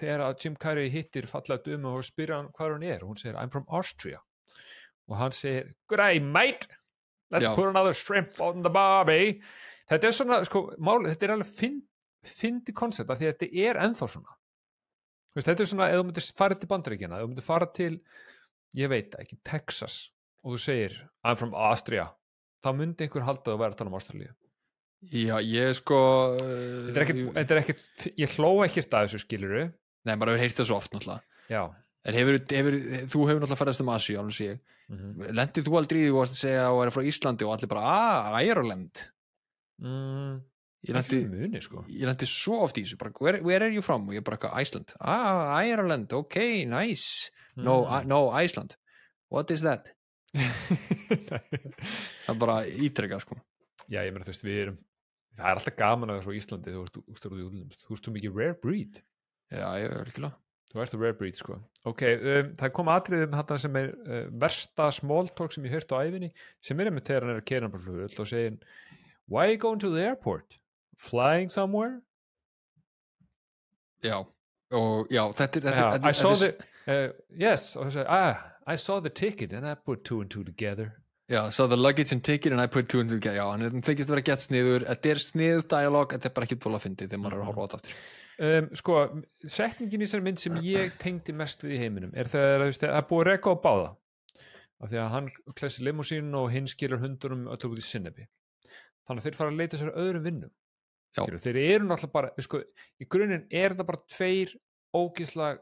þegar 0.00 0.24
að 0.24 0.42
Jim 0.42 0.56
Carrey 0.56 0.90
hittir 0.90 1.28
fallega 1.28 1.62
dömu 1.62 1.92
og 1.92 2.06
spyrja 2.06 2.40
hann 2.40 2.48
hvað 2.56 2.72
hann 2.72 2.86
er 2.88 3.04
hún 3.04 3.18
segir 3.20 3.36
I'm 3.36 3.52
from 3.52 3.66
Austria. 3.68 4.22
Og 5.06 5.18
hann 5.20 5.32
segir 5.36 5.74
good 5.88 6.00
day 6.00 6.18
mate. 6.18 6.66
Let's 7.30 7.46
Já. 7.46 7.54
put 7.54 7.68
another 7.68 7.92
shrimp 7.92 8.40
on 8.40 8.62
the 8.62 8.70
barbie. 8.70 9.42
Þetta 9.90 10.08
er 10.08 10.14
svona, 10.14 10.40
sko, 10.46 10.72
máli, 10.78 11.12
þetta 11.12 11.26
er 11.26 11.34
alveg 11.36 11.52
fynd, 11.58 11.82
fyndi 12.26 12.72
koncept 12.74 13.10
af 13.10 13.20
því 13.20 13.28
að 13.28 13.36
þetta 13.36 13.66
er 13.68 13.80
ennþá 13.86 14.08
svona 14.10 14.36
veist, 15.36 15.48
þetta 15.48 15.64
er 15.64 15.70
svona, 15.72 15.90
ef 15.92 16.00
þú 16.00 16.08
myndir 16.08 16.28
fara 16.40 16.58
til 16.58 16.70
bandaríkjana, 16.72 17.20
ef 17.20 17.26
þú 17.26 17.32
myndir 17.32 17.46
fara 17.46 17.70
til 17.76 17.92
ég 18.76 18.92
veit 18.92 19.16
ekki, 19.20 19.38
Texas 19.46 20.00
og 20.42 20.56
þú 20.56 20.62
segir, 20.66 20.98
I'm 21.26 21.38
from 21.38 21.54
Austria 21.54 22.10
þá 22.64 22.72
myndi 22.74 23.06
einhver 23.06 23.26
halda 23.26 23.54
að 23.54 23.62
vera 23.62 23.74
að 23.74 23.80
tala 23.80 23.92
um 23.92 23.98
Ástralíu. 23.98 24.34
Já, 25.12 25.36
ég 25.44 25.74
sko 25.76 25.98
þetta 26.36 26.96
er 26.96 27.02
ekkert, 27.04 27.26
þetta 27.36 27.54
er 27.54 27.60
ekkert, 27.60 28.06
ég 28.18 28.38
hló 28.38 28.52
ekkert 28.64 28.96
að 28.96 29.06
þessu 29.06 29.22
skiluru, 29.22 29.66
Nei, 30.06 30.14
bara 30.14 30.34
hefur 30.34 30.44
heyrt 30.44 30.60
það 30.60 30.68
svo 30.68 30.78
oft 30.78 30.92
náttúrulega. 30.94 31.38
Já. 31.50 31.62
En 32.06 32.14
hefur, 32.14 32.36
hefur, 32.54 32.76
þú 33.10 33.22
hefur 33.26 33.40
náttúrulega 33.42 33.60
ferðast 33.60 33.82
um 33.82 33.92
ég. 34.44 34.58
Mm 34.86 35.32
Lendið 35.34 35.66
þú 35.66 35.78
aldrei 35.80 35.98
í 35.98 36.06
því 36.06 36.20
að 36.22 36.34
segja 36.38 36.66
og 36.70 36.84
er 36.84 36.92
frá 36.94 37.02
Íslandi 37.10 37.46
og 37.46 37.54
allir 37.56 37.70
bara, 37.72 37.82
ah, 37.82 38.36
Ireland? 38.38 39.02
Mm, 39.82 40.36
Ég 40.86 41.64
sko 41.64 41.84
ég 41.90 42.06
lendi 42.08 42.28
svo 42.30 42.62
oft 42.66 42.78
í 42.78 42.84
þessu 42.84 42.98
bara, 43.00 43.14
where, 43.20 43.42
where 43.44 43.66
are 43.66 43.74
you 43.74 43.84
from? 43.84 44.08
og 44.08 44.16
ég 44.16 44.24
bara, 44.26 44.38
Iceland 44.60 44.94
ah, 45.00 45.56
Ireland, 45.64 46.12
ok, 46.12 46.40
nice 46.70 47.30
no, 47.56 47.84
Mm. 47.86 47.92
I, 47.92 48.04
no, 48.04 48.30
Iceland 48.30 48.76
what 49.32 49.50
is 49.50 49.62
that? 49.64 49.92
það 50.36 52.32
er 52.34 52.40
bara 52.40 52.58
ítrekka 52.66 53.20
sko. 53.22 53.38
já, 53.88 54.02
ég 54.04 54.12
meina 54.12 54.26
þú 54.26 54.34
veist, 54.34 54.44
við 54.44 54.62
erum 54.64 54.80
það 55.36 55.50
er 55.50 55.60
alltaf 55.60 55.76
gaman 55.78 56.10
að 56.12 56.18
vera 56.18 56.26
frá 56.26 56.36
Íslandi 56.40 56.74
þú 56.74 56.82
ert, 56.86 56.98
ert, 57.04 57.22
þú 57.22 57.38
ert, 57.46 57.78
þú 57.86 57.96
ert 57.96 58.08
svo 58.08 58.16
mikið 58.16 58.36
rare 58.40 58.58
breed 58.62 59.00
já, 59.52 59.64
ég 59.80 59.88
er 59.92 60.10
ekki 60.10 60.32
Þú 60.66 60.82
ert 60.82 60.94
rare 60.98 61.16
breed 61.16 61.38
sko 61.38 61.56
Ok, 61.86 62.02
um, 62.18 62.48
það 62.58 62.72
kom 62.74 62.88
atriðum 62.90 63.36
hann 63.38 63.60
sem 63.62 63.76
er 63.78 63.92
uh, 63.94 64.22
versta 64.42 64.88
small 64.92 65.30
talk 65.38 65.54
sem 65.54 65.64
ég 65.68 65.76
hört 65.76 65.94
á 65.94 66.02
æfinni 66.02 66.32
sem 66.60 66.80
er 66.82 66.90
með 66.90 67.06
þegar 67.06 67.26
hann 67.26 67.34
er 67.36 67.42
að 67.42 67.48
kera 67.48 67.70
og 67.70 68.28
segir 68.28 68.58
Why 69.30 69.46
are 69.46 69.54
you 69.54 69.60
going 69.62 69.80
to 69.82 69.90
the 69.94 70.02
airport? 70.04 70.58
Flying 70.96 71.50
somewhere? 71.52 72.00
já, 74.04 74.18
og 74.70 75.08
já, 75.10 75.22
þetta 75.32 75.70
er 75.70 76.08
I 76.08 76.12
saw 76.14 76.34
the 76.34 76.52
uh, 76.86 77.10
Yes, 77.30 77.74
það 77.76 77.90
sagði 77.96 78.06
ah, 78.08 78.44
I 78.66 78.76
saw 78.76 79.00
the 79.00 79.10
ticket 79.10 79.52
and 79.52 79.66
I 79.66 79.74
put 79.74 80.04
two 80.04 80.20
and 80.20 80.30
two 80.30 80.44
together. 80.44 80.92
Já, 81.30 81.50
so 81.52 81.66
the 81.66 81.76
luggage 81.76 82.12
and 82.12 82.22
ticket 82.22 82.52
and 82.52 82.60
I 82.60 82.66
put 82.66 82.88
two 82.88 83.00
and 83.00 83.10
two 83.10 83.18
together. 83.18 83.38
já, 83.38 83.50
hann 83.50 83.62
er 83.62 83.70
þykist 83.70 84.10
að 84.10 84.14
vera 84.14 84.26
gett 84.28 84.42
sniður. 84.42 84.86
Þetta 84.86 85.10
er 85.10 85.22
sniður 85.22 85.66
dialog, 85.72 86.14
þetta 86.14 86.28
er 86.28 86.34
bara 86.36 86.48
ekki 86.48 86.58
búin 86.62 86.78
að 86.78 86.86
fyndi 86.86 87.08
þegar 87.08 87.22
maður 87.24 87.36
er 87.36 87.42
að 87.42 87.50
horfa 87.50 87.60
á 87.60 87.66
þetta 87.66 87.78
aftur. 87.80 88.00
Um, 88.36 88.66
Sko, 88.76 88.96
setningin 89.48 90.02
í 90.02 90.06
þessari 90.06 90.26
mynd 90.26 90.42
sem 90.42 90.58
ég 90.76 90.98
tengdi 91.02 91.34
mest 91.34 91.64
við 91.66 91.76
í 91.76 91.80
heiminum 91.82 92.14
er 92.14 92.30
þú 92.30 92.44
veist, 92.66 92.84
það 92.84 92.98
er 93.00 93.08
búið 93.10 93.24
að 93.24 93.30
reka 93.32 93.54
á 93.54 93.56
báða. 93.66 93.90
Af 94.76 94.90
því 94.92 94.98
að 95.00 95.12
hann 95.14 95.28
klessi 95.56 95.86
limúsín 95.86 96.34
og 96.36 96.50
hinn 96.52 96.66
skilur 96.68 97.00
hundunum 97.00 97.46
öllu 97.48 97.72
út 97.72 97.80
í 97.80 97.86
sinnebi 97.86 98.26
þannig 99.06 99.22
að 99.22 99.26
þeir 99.28 99.38
fara 99.38 99.52
að 99.52 99.60
leita 99.60 99.80
sér 99.80 99.92
að 99.92 100.00
öðrum 100.02 100.24
vinnum 100.26 100.52
Já. 101.14 101.22
Skilur, 101.22 101.40
þeir 101.40 101.58
eru 101.62 101.86
náttúrulega 101.86 102.12
bara 102.12 102.44
sko, 102.44 102.60
í 103.00 103.06
grunninn 103.08 103.46
er 103.50 103.72
þetta 103.72 103.86
bara 103.88 104.02
tveir 104.10 104.54
ógisla 104.96 105.52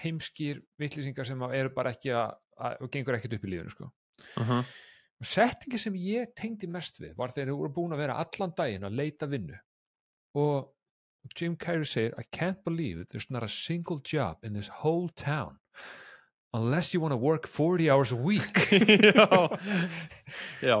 heimskir 0.00 0.62
vittlýsingar 0.80 1.26
sem 1.28 1.44
eru 1.54 1.70
bara 1.74 1.94
ekki 1.94 2.12
að, 2.16 2.34
að 2.58 2.82
og 2.84 2.92
gengur 2.92 3.18
ekkert 3.18 3.36
upp 3.38 3.46
í 3.46 3.52
lífinu 3.52 3.72
sko. 3.72 3.90
uh 4.40 4.50
-huh. 4.50 4.64
settingi 5.22 5.78
sem 5.78 5.94
ég 5.94 6.34
tengdi 6.36 6.66
mest 6.66 7.00
við 7.00 7.14
var 7.16 7.32
þegar 7.32 7.48
þeir 7.48 7.58
voru 7.58 7.72
búin 7.72 7.92
að 7.92 8.02
vera 8.04 8.18
allan 8.22 8.54
daginn 8.56 8.84
að 8.84 8.96
leita 9.00 9.26
vinnu 9.26 9.58
og 10.34 10.70
Jim 11.38 11.56
Carrey 11.56 11.84
segir 11.84 12.14
I 12.18 12.24
can't 12.36 12.62
believe 12.64 12.98
that 12.98 13.08
there's 13.10 13.30
not 13.30 13.42
a 13.42 13.48
single 13.48 14.00
job 14.04 14.44
in 14.44 14.52
this 14.52 14.68
whole 14.68 15.08
town 15.08 15.58
unless 16.52 16.94
you 16.94 17.00
want 17.00 17.12
to 17.12 17.16
work 17.16 17.46
40 17.46 17.90
hours 17.90 18.12
a 18.12 18.16
week 18.16 18.54
já, 20.60 20.78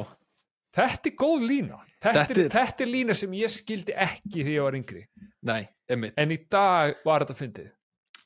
þetta 0.74 1.08
er 1.08 1.16
góð 1.16 1.46
lína 1.48 1.80
þetta, 2.04 2.24
er, 2.28 2.42
er- 2.44 2.52
þetta 2.54 2.84
er 2.86 2.90
lína 2.92 3.16
sem 3.18 3.32
ég 3.38 3.52
skildi 3.54 3.96
ekki 3.96 4.42
þegar 4.42 4.52
ég 4.54 4.66
var 4.68 4.76
yngri. 4.80 5.02
Nei, 5.50 5.62
emmitt 5.90 6.20
en 6.20 6.34
í 6.34 6.38
dag 6.52 7.00
var 7.04 7.24
þetta 7.24 7.38
fyndið. 7.40 7.72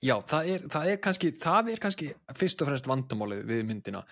Já, 0.07 0.15
það 0.31 0.51
er, 0.53 0.67
það 0.71 0.89
er 0.93 1.01
kannski 1.03 1.33
það 1.43 1.71
er 1.73 1.81
kannski 1.83 2.09
fyrst 2.39 2.61
og 2.63 2.69
fremst 2.71 2.87
vandamálið 2.87 3.41
við 3.49 3.65
myndina 3.67 4.05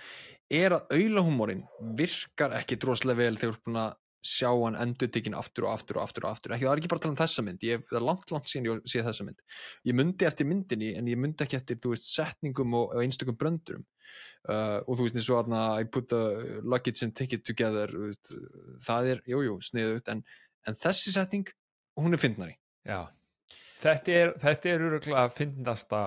er 0.50 0.74
að 0.74 0.96
aulahúmórin 0.96 1.61
virkar 1.98 2.57
ekki 2.59 2.79
droslega 2.83 3.20
vel 3.20 3.37
þegar 3.38 3.52
þú 3.52 3.55
ert 3.55 3.64
búin 3.68 3.79
að 3.85 3.94
sjá 4.26 4.50
hann 4.50 4.78
endurtekinn 4.82 5.36
aftur 5.38 5.68
og 5.68 5.76
aftur 5.76 6.00
og 6.00 6.06
aftur 6.06 6.26
og 6.26 6.32
aftur. 6.34 6.54
Ekki, 6.56 6.66
það 6.66 6.72
er 6.72 6.82
ekki 6.82 6.90
bara 6.92 7.00
að 7.00 7.04
tala 7.06 7.14
um 7.14 7.20
þessa 7.20 7.44
mynd 7.46 7.66
ég, 7.66 7.84
það 7.90 7.98
er 8.00 8.06
langt, 8.06 8.32
langt 8.34 8.50
síðan 8.50 8.68
ég 8.68 8.88
sé 8.90 9.04
þessa 9.06 9.26
mynd. 9.26 9.44
Ég 9.86 9.98
myndi 9.98 10.28
eftir 10.28 10.48
myndinni 10.50 10.90
en 10.98 11.10
ég 11.10 11.20
myndi 11.20 11.46
ekki 11.46 11.58
eftir 11.60 11.78
veist, 11.86 12.08
setningum 12.10 12.74
og, 12.78 12.96
og 12.96 13.04
einstökum 13.04 13.38
bröndurum 13.38 13.86
uh, 14.48 14.80
og 14.82 14.92
þú 14.96 15.06
veist 15.06 15.20
eins 15.20 15.30
og 15.30 15.52
að 15.54 15.80
I 15.80 15.88
put 15.90 16.10
the 16.10 16.60
luggage 16.62 17.04
and 17.06 17.14
ticket 17.16 17.44
together 17.46 17.92
veist, 18.06 18.32
það 18.86 19.12
er, 19.14 19.24
jújú, 19.30 19.46
jú, 19.48 19.56
sniðut 19.70 20.12
en, 20.12 20.22
en 20.66 20.78
þessi 20.82 21.14
setning, 21.14 21.48
hún 22.00 22.16
er 22.16 22.22
fyndnari. 22.22 22.58
Já. 22.86 23.08
þetta 23.82 24.14
er 24.20 24.36
þetta 24.42 24.70
er 24.70 24.86
öruglega 24.90 25.24
að 25.24 25.34
fyndnasta 25.40 26.04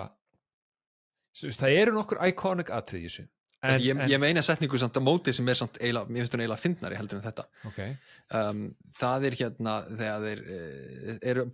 það 1.40 1.76
eru 1.82 1.96
nokkur 1.96 2.22
iconic 2.28 2.72
atrið 2.74 3.04
í 3.04 3.10
þessu 3.10 3.28
en, 3.66 3.82
ég, 3.84 4.04
ég 4.12 4.22
meina 4.22 4.44
setningu 4.46 4.80
samt 4.80 4.98
á 4.98 5.02
móti 5.04 5.34
sem 5.36 5.48
er 5.52 5.60
samt 5.60 5.80
eiginlega, 5.82 6.10
mér 6.10 6.24
finnst 6.24 6.36
hún 6.36 6.44
eiginlega 6.44 6.64
fyndnari 6.64 7.00
heldur 7.00 7.20
en 7.20 7.26
þetta. 7.26 7.48
Okay. 7.72 7.96
um, 8.40 8.68
það 9.00 9.30
er 9.30 9.40
hérna 9.42 9.78
þegar 9.90 10.28
þeir 10.28 10.44
uh, 10.46 11.18
eru, 11.34 11.48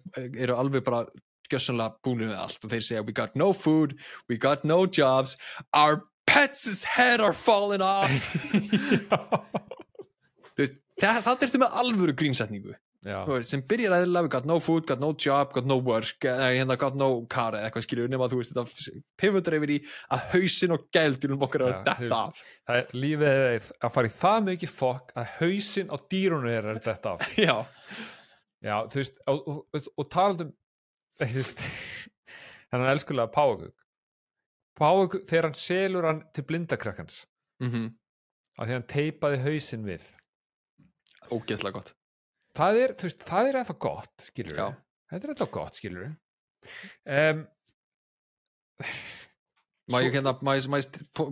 eru 0.47 0.57
alveg 0.59 0.85
bara 0.85 1.05
gjössanlega 1.51 2.01
búinir 2.05 2.31
með 2.31 2.41
allt 2.41 2.65
og 2.65 2.73
þeir 2.73 2.85
segja 2.87 3.05
we 3.05 3.15
got 3.15 3.35
no 3.37 3.51
food, 3.53 3.97
we 4.29 4.37
got 4.37 4.65
no 4.65 4.83
jobs 4.85 5.37
our 5.73 6.03
pets' 6.25 6.83
head 6.83 7.21
are 7.21 7.33
falling 7.33 7.85
off. 7.85 8.09
Það, 10.95 11.41
ertu 11.43 11.59
með 11.59 11.73
alvöru 11.75 12.13
grínsetningu 12.15 12.71
veist, 13.05 13.51
sem 13.51 13.61
byrjar 13.61 14.23
we 14.23 14.29
got 14.29 14.45
no 14.45 14.59
food, 14.59 14.87
got 14.87 14.99
no 14.99 15.11
job, 15.13 15.53
got 15.53 15.65
no 15.65 15.77
work 15.77 16.25
eða 16.25 16.47
hérna 16.55 16.77
got 16.77 16.95
no 16.97 17.25
car 17.29 17.53
eða 17.53 17.67
eitthvað 17.67 17.85
skilur 17.85 18.09
nema 18.09 18.27
þú 18.31 18.39
veist 18.39 18.53
þetta 18.55 19.01
pivotur 19.21 19.57
yfir 19.59 19.73
í 19.75 19.77
að 20.15 20.23
hausin 20.33 20.73
og 20.73 20.87
gældunum 20.95 21.45
okkar 21.45 21.65
er 21.65 21.73
að 21.75 21.89
detta 21.89 22.19
af. 22.23 22.41
það 22.65 22.79
er, 22.81 22.95
lífið 22.97 23.29
er 23.29 23.69
að 23.77 23.93
fara 23.97 24.09
í 24.09 24.13
það 24.23 24.39
mikið 24.49 24.73
fokk 24.73 25.13
að 25.21 25.33
hausinn 25.39 25.93
á 25.93 25.97
dýrunum 26.13 26.49
er 26.49 26.69
að 26.71 26.81
þetta 26.87 27.13
af. 27.13 27.27
Já, 27.45 27.55
Já, 28.65 28.75
þú 28.89 29.01
veist, 29.01 29.19
og, 29.29 29.43
og, 29.45 29.59
og, 29.77 29.89
og 30.01 30.07
talað 30.15 30.47
um 30.47 30.55
hennan 32.71 32.89
elskulega 32.89 33.29
Páagug 33.35 33.75
Páagug, 34.75 35.21
þegar 35.29 35.49
hann 35.51 35.59
selur 35.59 36.09
hann 36.09 36.25
til 36.35 36.43
blindakrakkans. 36.49 37.21
Mm 37.63 37.93
af 38.55 38.69
því 38.69 38.71
hann 38.71 38.87
teipaði 38.87 39.37
hausinn 39.43 39.81
við. 39.83 40.03
Ógeðslega 41.27 41.75
gott 41.75 41.89
það 42.55 42.79
er, 42.83 42.93
þú 42.99 43.09
veist, 43.09 43.25
það 43.27 43.49
er 43.51 43.59
eða 43.61 43.75
gott 43.87 44.25
skilur 44.29 44.59
Já. 44.61 44.67
þetta 45.11 45.27
er 45.29 45.35
eða 45.35 45.51
gott 45.59 45.79
skilur 45.81 46.07
um, 46.07 47.45
Má 49.85 49.99
ég 50.01 50.15
hérna, 50.17 50.31
má 50.41 50.55
ég, 50.57 50.65
má 50.65 50.79
ég, 50.81 50.87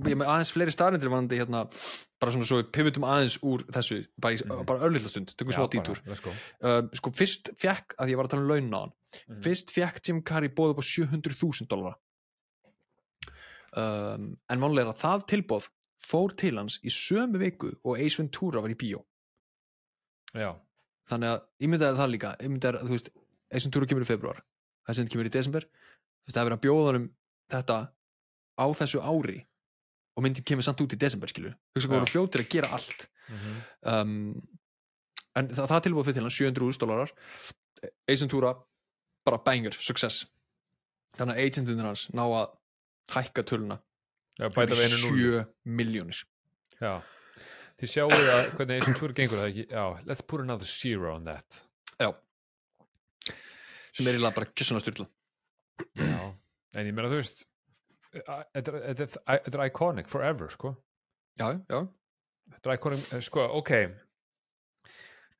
ég 0.06 0.18
með 0.20 0.28
aðeins 0.30 0.52
fleiri 0.54 0.74
staðrindir 0.76 1.10
vanandi 1.10 1.40
hérna, 1.40 1.64
bara 2.22 2.34
svona 2.36 2.46
svo 2.46 2.60
við 2.60 2.68
pivotum 2.76 3.06
aðeins 3.10 3.40
úr 3.42 3.64
þessu, 3.74 3.98
bara, 4.22 4.36
í, 4.38 4.44
Mhm. 4.46 4.66
bara 4.70 4.84
örlítla 4.86 5.10
stund, 5.10 5.32
tökum 5.34 5.50
dítúr. 5.74 5.98
let's 6.06 6.22
go 6.22 6.30
Um, 6.62 6.90
sko, 6.94 7.10
fyrst 7.18 7.50
fekk, 7.58 7.96
að 7.98 8.12
ég 8.14 8.16
var 8.20 8.26
að 8.28 8.30
tala 8.36 8.44
um 8.44 8.50
laun 8.52 8.70
á 8.78 8.80
hann, 8.84 8.94
Mhm. 9.28 9.42
fyrst 9.42 9.74
fekk 9.74 10.00
Jim 10.06 10.22
Carrey 10.22 10.50
bóð 10.54 10.70
upp 10.76 10.84
á 10.86 10.86
700.000 10.86 11.66
dólara. 11.68 11.96
Um, 13.76 14.38
en 14.48 14.60
að 14.94 15.00
það 15.02 15.26
tilbóð 15.28 15.70
fór 16.06 16.36
til 16.38 16.56
hans 16.58 16.78
í 16.86 16.90
sömu 16.94 17.40
viku 17.42 17.72
og 17.84 17.98
Ace 18.00 18.18
Ventura 18.22 18.62
var 18.62 18.70
í 18.70 18.76
bíó. 18.78 19.04
já, 20.36 20.54
þannig 21.12 21.34
að 21.34 21.68
ímyndaði 21.68 22.00
það 22.00 22.12
líka 22.13 22.34
ímyndaði 22.44 22.80
að 22.80 22.89
þú 22.89 22.98
veist, 22.98 23.10
Ace 23.54 23.68
Ventura 23.68 23.89
kemur 23.89 24.06
í 24.06 24.10
februar 24.10 24.44
þessi 24.88 25.04
mynd 25.04 25.13
kemur 25.13 25.30
í 25.30 25.34
desember 25.34 25.68
þú 25.68 26.28
veist, 26.28 26.36
það 26.36 26.42
er 26.42 26.50
verið 26.50 26.58
að 26.60 26.66
bjóða 26.68 26.96
um 27.00 27.08
þetta 27.54 27.78
á 28.54 28.66
þessu 28.82 29.04
ári 29.04 29.39
og 30.13 30.26
myndin 30.26 30.46
kemur 30.46 30.66
samt 30.68 30.84
út 30.84 30.94
í 30.96 31.00
desember 31.00 31.32
skilur 31.32 31.56
hugsa 31.74 31.89
hvað 31.89 31.98
Já. 31.98 32.04
voru 32.04 32.13
fljótir 32.13 32.44
að 32.44 32.52
gera 32.54 32.70
allt. 32.78 33.08
Um, 33.89 34.13
en 35.34 35.50
það, 35.50 35.70
það 35.72 35.84
tilbúið 35.88 36.10
fyrir 36.10 36.18
til 36.20 36.26
hann 36.28 36.36
700.000 36.38 36.84
dólarar. 36.84 37.13
Ace 38.06 38.22
Ventura 38.22 38.52
bara 39.26 39.39
banger, 39.42 39.74
success. 39.82 40.28
Þannig 41.18 41.38
að 41.38 41.48
agentinir 41.48 41.88
hans 41.88 42.08
ná 42.13 42.24
að 42.26 42.54
hækka 43.13 43.44
töluna 43.46 43.80
Já, 44.39 44.48
bæta 44.50 44.74
við 44.74 44.88
einu 44.88 45.00
núl 45.04 45.18
7 45.20 45.42
miljónir 45.78 46.22
Já, 46.82 46.94
þið 47.82 47.92
sjáu 47.94 48.10
að 48.14 48.52
hvernig 48.58 48.88
og 48.90 49.00
túr 49.00 49.16
gengur 49.18 49.42
það 49.42 49.50
ekki 49.52 49.66
Já, 49.72 49.86
let's 50.10 50.26
put 50.26 50.44
another 50.44 50.70
zero 50.70 51.16
on 51.16 51.26
that. 51.26 51.64
Já. 52.00 52.10
Sem 53.94 54.08
er 54.08 54.14
eiginlega 54.16 54.38
bara 54.38 54.52
kissunar 54.54 54.84
styrla 54.84 55.08
Já, 55.98 56.22
en 56.78 56.88
ég 56.88 56.94
meina 56.94 57.10
þú 57.12 57.20
veist 57.22 57.46
Þetta 58.14 58.72
er- 58.78 59.02
er 59.26 59.50
er 59.50 59.66
iconic 59.66 60.08
forever, 60.08 60.50
sko. 60.50 60.76
Já, 61.40 61.48
já, 61.70 61.88
Þetta 62.52 62.70
er 62.70 62.74
iconic, 62.78 63.14
eh, 63.14 63.22
sko, 63.26 63.42
ok. 63.58 63.72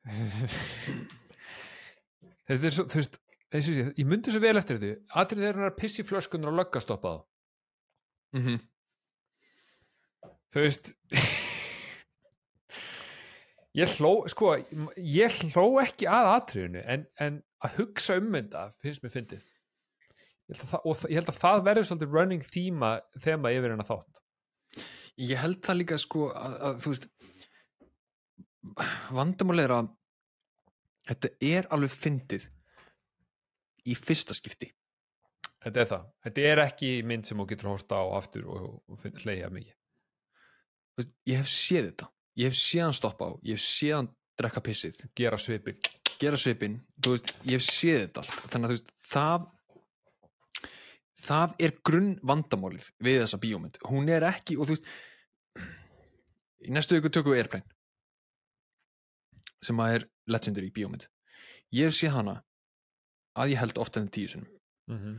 Þetta 2.48 2.66
er 2.66 2.74
svo, 2.74 2.84
þú 2.90 2.96
veist 2.98 3.14
sé, 3.62 3.92
ég 3.94 4.06
myndi 4.08 4.32
svo 4.34 4.40
vel 4.42 4.58
eftir 4.58 4.80
þetta. 4.82 5.04
Atrið 5.22 5.44
þeir 5.46 5.54
eru 5.54 5.68
að 5.68 5.78
pissi 5.78 6.02
flöskunar 6.02 6.50
og 6.50 6.58
lögga 6.58 6.80
stoppa 6.82 7.08
þá 7.14 7.20
mhm. 8.40 8.56
Þú 10.54 10.58
veist 10.66 10.92
ég 13.74 13.96
hló 13.98 14.12
sko, 14.30 14.54
ég 14.96 15.40
hló 15.54 15.66
ekki 15.82 16.06
að 16.10 16.30
atriðinu 16.36 16.82
en, 16.94 17.06
en 17.20 17.40
að 17.64 17.78
hugsa 17.80 18.18
um 18.20 18.30
þetta 18.36 18.68
finnst 18.84 19.02
mér 19.04 19.14
fyndið. 19.14 19.44
Og 20.84 21.06
ég 21.08 21.16
held 21.18 21.30
að 21.32 21.40
það 21.40 21.62
verður 21.70 21.86
svolítið 21.88 22.14
running 22.18 22.44
þema, 22.44 22.90
þema 23.24 23.52
yfir 23.56 23.72
hennar 23.72 23.88
þátt. 23.88 24.20
Ég 25.24 25.40
held 25.40 25.60
það 25.64 25.78
líka 25.80 25.98
sko 26.02 26.26
að, 26.36 26.56
að 26.68 26.80
þú 26.84 26.92
veist 26.92 27.08
vandamál 29.14 29.60
er 29.62 29.74
að 29.76 29.90
þetta 31.08 31.30
er 31.44 31.68
alveg 31.74 31.92
fyndið 31.94 32.46
í 33.90 33.96
fyrsta 33.98 34.36
skipti. 34.36 34.70
Þetta 35.64 35.80
er 35.80 35.88
það, 35.88 36.04
þetta 36.26 36.44
er 36.50 36.60
ekki 36.66 36.90
mynd 37.08 37.24
sem 37.28 37.40
þú 37.40 37.46
getur 37.50 37.70
horta 37.72 38.00
á 38.00 38.04
aftur 38.18 38.46
og, 38.52 38.66
og 38.88 39.00
finn- 39.00 39.16
hleyja 39.22 39.48
mikið. 39.52 39.76
Ég 41.28 41.40
hef 41.40 41.48
séð 41.50 41.88
þetta 41.90 42.10
ég 42.36 42.50
hef 42.50 42.58
séð 42.58 42.88
hann 42.88 42.96
stoppa 42.96 43.30
á, 43.30 43.32
ég 43.42 43.58
hef 43.58 43.64
séð 43.64 43.96
hann 43.98 44.10
drekka 44.38 44.60
pissið, 44.64 45.04
gera 45.14 45.38
svipin 45.38 45.78
gera 46.20 46.38
svipinn 46.38 46.78
þú 47.02 47.14
veist, 47.14 47.32
ég 47.44 47.58
hef 47.58 47.66
séð 47.66 48.00
þetta 48.04 48.22
allt. 48.22 48.36
Þannig 48.52 48.66
að 48.66 48.72
þú 48.72 48.76
veist, 48.76 48.94
það 49.10 49.50
það 51.24 51.54
er 51.66 51.74
grunn 51.88 52.10
vandamálið 52.26 52.88
við 53.04 53.20
þessa 53.22 53.40
bíómynd, 53.40 53.78
hún 53.88 54.10
er 54.12 54.26
ekki 54.28 54.58
og 54.58 54.68
þú 54.68 54.76
veist 54.76 54.86
í 56.64 56.74
næstu 56.74 56.98
ykkur 56.98 57.14
tökum 57.14 57.34
við 57.34 57.44
Airplane 57.44 57.68
sem 59.64 59.80
að 59.80 59.94
er 59.98 60.08
legendary 60.28 60.70
bíómynd. 60.74 61.06
Ég 61.72 61.88
hef 61.88 61.96
séð 61.96 62.18
hana 62.18 62.34
að 63.40 63.54
ég 63.54 63.62
held 63.62 63.80
ofta 63.80 64.02
en 64.02 64.10
tíu 64.12 64.28
sinum 64.28 64.48
mm 64.90 64.98
-hmm. 64.98 65.16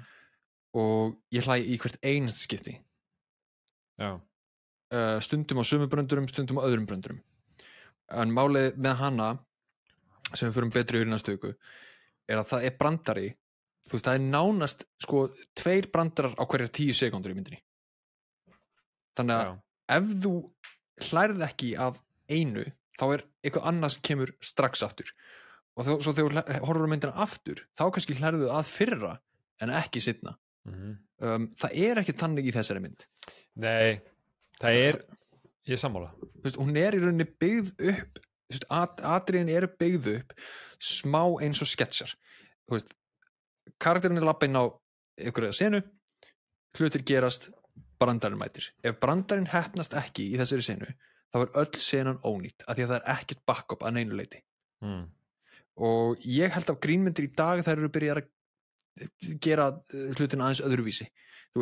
og 0.78 1.18
ég 1.34 1.46
hlæ 1.46 1.58
í 1.60 1.78
hvert 1.78 1.98
einast 2.04 2.44
skipti. 2.46 2.78
Já, 3.98 4.22
uh, 4.96 5.18
stundum 5.24 5.62
á 5.62 5.64
sömu 5.68 5.88
bröndurum, 5.92 6.28
stundum 6.32 6.62
á 6.64 6.68
öðrum 6.68 6.88
bröndurum. 6.90 7.20
En 8.14 8.32
málið 8.34 8.78
með 8.80 9.00
hana 9.02 9.30
sem 10.34 10.48
við 10.50 10.56
förum 10.58 10.74
betri 10.74 11.00
yfir 11.00 11.10
í 11.10 11.14
næstu 11.14 11.36
viku 11.36 11.54
er 12.30 12.42
að 12.42 12.50
það 12.54 12.68
er 12.68 12.78
brandari. 12.80 13.28
Þú 13.86 13.98
veist, 13.98 14.08
það 14.08 14.18
er 14.18 14.26
nánast 14.26 14.86
sko 15.04 15.22
tveir 15.58 15.90
brandarar 15.94 16.34
á 16.42 16.44
hverjar 16.44 16.74
tíu 16.74 16.96
sekundur 16.98 17.34
í 17.34 17.38
myndinni. 17.38 17.62
Þannig 19.16 19.36
að 19.36 19.46
já, 19.46 19.54
ef 19.98 20.10
þú 20.24 20.34
hlærð 21.10 21.46
ekki 21.46 21.72
af 21.80 22.00
einu 22.32 22.66
þá 22.96 23.06
er 23.12 23.26
eitthvað 23.46 23.68
annað 23.70 23.96
sem 23.96 24.06
kemur 24.10 24.34
strax 24.44 24.82
aftur. 24.86 25.12
Og 25.76 25.86
þó, 25.86 25.94
svo 26.02 26.16
þegar 26.16 26.48
á 26.64 26.90
myndina 26.90 27.18
aftur 27.26 27.62
þá 27.78 27.86
kannski 27.92 28.18
hlærðu 28.18 28.50
að 28.50 28.72
fyrra 28.72 29.18
en 29.62 29.74
ekki 29.76 30.02
setna 30.04 30.38
mm 30.66 30.96
um, 31.24 31.48
það 31.60 31.80
er 31.88 32.02
ekki 32.02 32.16
tannig 32.18 32.50
í 32.50 32.54
þessari 32.56 32.84
mynd. 32.84 33.06
Nei 33.62 34.02
það 34.62 34.80
er, 34.82 35.00
ég 35.68 35.76
er 35.78 35.82
sammála. 35.82 36.14
Veist, 36.44 36.60
hún 36.62 36.78
er 36.80 36.98
í 36.98 37.02
rauninni 37.02 37.28
byggð 37.42 37.74
upp 37.94 38.22
atriðin 38.70 39.50
eru 39.50 39.72
byggð 39.80 40.12
upp 40.20 40.36
smá 40.84 41.24
eins 41.44 41.64
og 41.66 41.72
sketsjar. 41.72 42.14
Karakterin 43.82 44.22
er 44.22 44.28
lappa 44.28 44.48
inn 44.48 44.60
á 44.60 44.70
ykkur 45.18 45.48
eða 45.48 45.58
senu 45.58 45.82
hlutir 46.76 47.06
gerast 47.08 47.50
brandarinn 48.00 48.40
mætir. 48.40 48.68
Ef 48.84 49.00
brandarinn 49.02 49.50
hefnast 49.50 49.96
ekki 49.98 50.28
í 50.34 50.40
þessari 50.40 50.66
senu 50.68 50.90
þá 51.36 51.42
er 51.42 51.58
öll 51.62 51.82
senan 51.82 52.22
ónýtt 52.24 52.64
af 52.64 52.78
því 52.78 52.86
að 52.86 52.92
það 52.94 52.98
er 52.98 53.14
ekkert 53.16 53.44
backup 53.50 53.84
að 53.84 53.98
neinu 53.98 54.16
leiti 54.20 54.40
mm. 54.86 55.04
og 55.84 56.28
ég 56.32 56.54
held 56.56 56.72
að 56.72 56.82
grínmyndir 56.86 57.28
í 57.28 57.34
dag 57.36 57.64
þær 57.66 57.76
eru 57.76 57.92
byrjað 57.92 58.22
að 58.22 59.40
gera 59.44 59.68
eh, 59.92 60.14
hlutina 60.16 60.48
aðeins 60.48 60.64
öðruvísi 60.64 61.10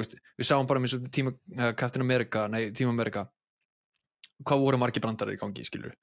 veist, 0.01 0.17
við 0.39 0.49
sáum 0.49 0.67
bara 0.69 0.81
með 0.81 1.07
tíma 1.13 1.33
uh, 1.33 1.71
Captain 1.77 2.03
America, 2.05 2.47
nei, 2.51 2.71
Team 2.75 2.91
America. 2.91 3.27
Hvað 4.43 4.65
voru 4.65 4.81
margir 4.81 5.03
brandarar 5.03 5.35
í 5.35 5.39
gangi 5.39 5.65
skilur, 5.67 5.93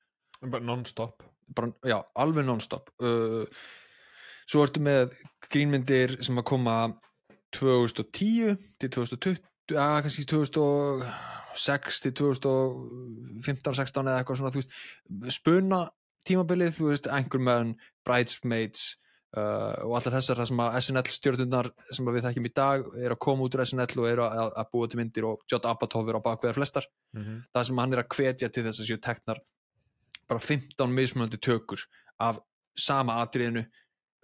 bara 0.46 0.64
non-stop. 0.64 1.24
Já, 1.86 1.98
alveg 2.22 2.46
non-stop. 2.46 2.92
Uh, 3.02 3.44
svo 4.50 4.64
ertu 4.64 4.82
með 4.82 5.14
grínmyndir 5.50 6.18
sem 6.24 6.38
að 6.38 6.48
koma 6.52 6.76
2010 7.56 8.58
til 8.78 8.92
2020 8.94 9.46
að 9.78 9.96
kannski 10.04 10.26
2006 10.30 12.00
til 12.04 12.12
2015-16 12.20 14.10
eða 14.10 14.18
eitthvað 14.18 14.40
svona, 14.40 14.52
þú 14.54 14.62
veist, 14.62 14.78
spuna 15.34 15.80
tímabilið, 16.26 16.74
þú 16.78 16.90
veist, 16.90 17.10
Anchorman 17.10 17.74
Bridesmaids 18.06 18.96
uh, 19.36 19.86
og 19.86 19.94
allar 19.98 20.16
þessar 20.16 20.40
það 20.40 20.50
sem 20.50 20.62
að 20.64 20.76
SNL 20.80 21.12
stjórnunar 21.14 21.70
sem 21.90 22.10
við 22.10 22.26
þekkjum 22.26 22.48
í 22.48 22.52
dag 22.56 22.86
er 22.98 23.14
að 23.14 23.22
koma 23.26 23.46
út 23.46 23.56
úr 23.56 23.64
SNL 23.64 24.02
og 24.02 24.08
eru 24.10 24.26
að, 24.26 24.52
að 24.62 24.70
búa 24.74 24.90
til 24.90 25.00
myndir 25.00 25.26
og 25.28 25.44
Judd 25.50 25.68
Apatow 25.70 26.08
er 26.08 26.18
á 26.18 26.26
bakveðar 26.26 26.58
flestar. 26.58 26.86
Mm 27.16 27.22
-hmm. 27.22 27.42
það 27.54 27.66
sem 27.66 27.82
hann 27.82 27.92
er 27.92 28.02
að 28.02 28.14
hvetja 28.16 28.48
til 28.48 28.64
þess 28.66 28.80
að 28.80 28.88
séu 28.90 29.00
teknar 29.00 29.42
bara 30.30 30.40
15 30.40 30.94
mismunandi 30.94 31.38
tökur 31.38 31.82
af 32.18 32.40
sama 32.78 33.18
atriðinu 33.22 33.64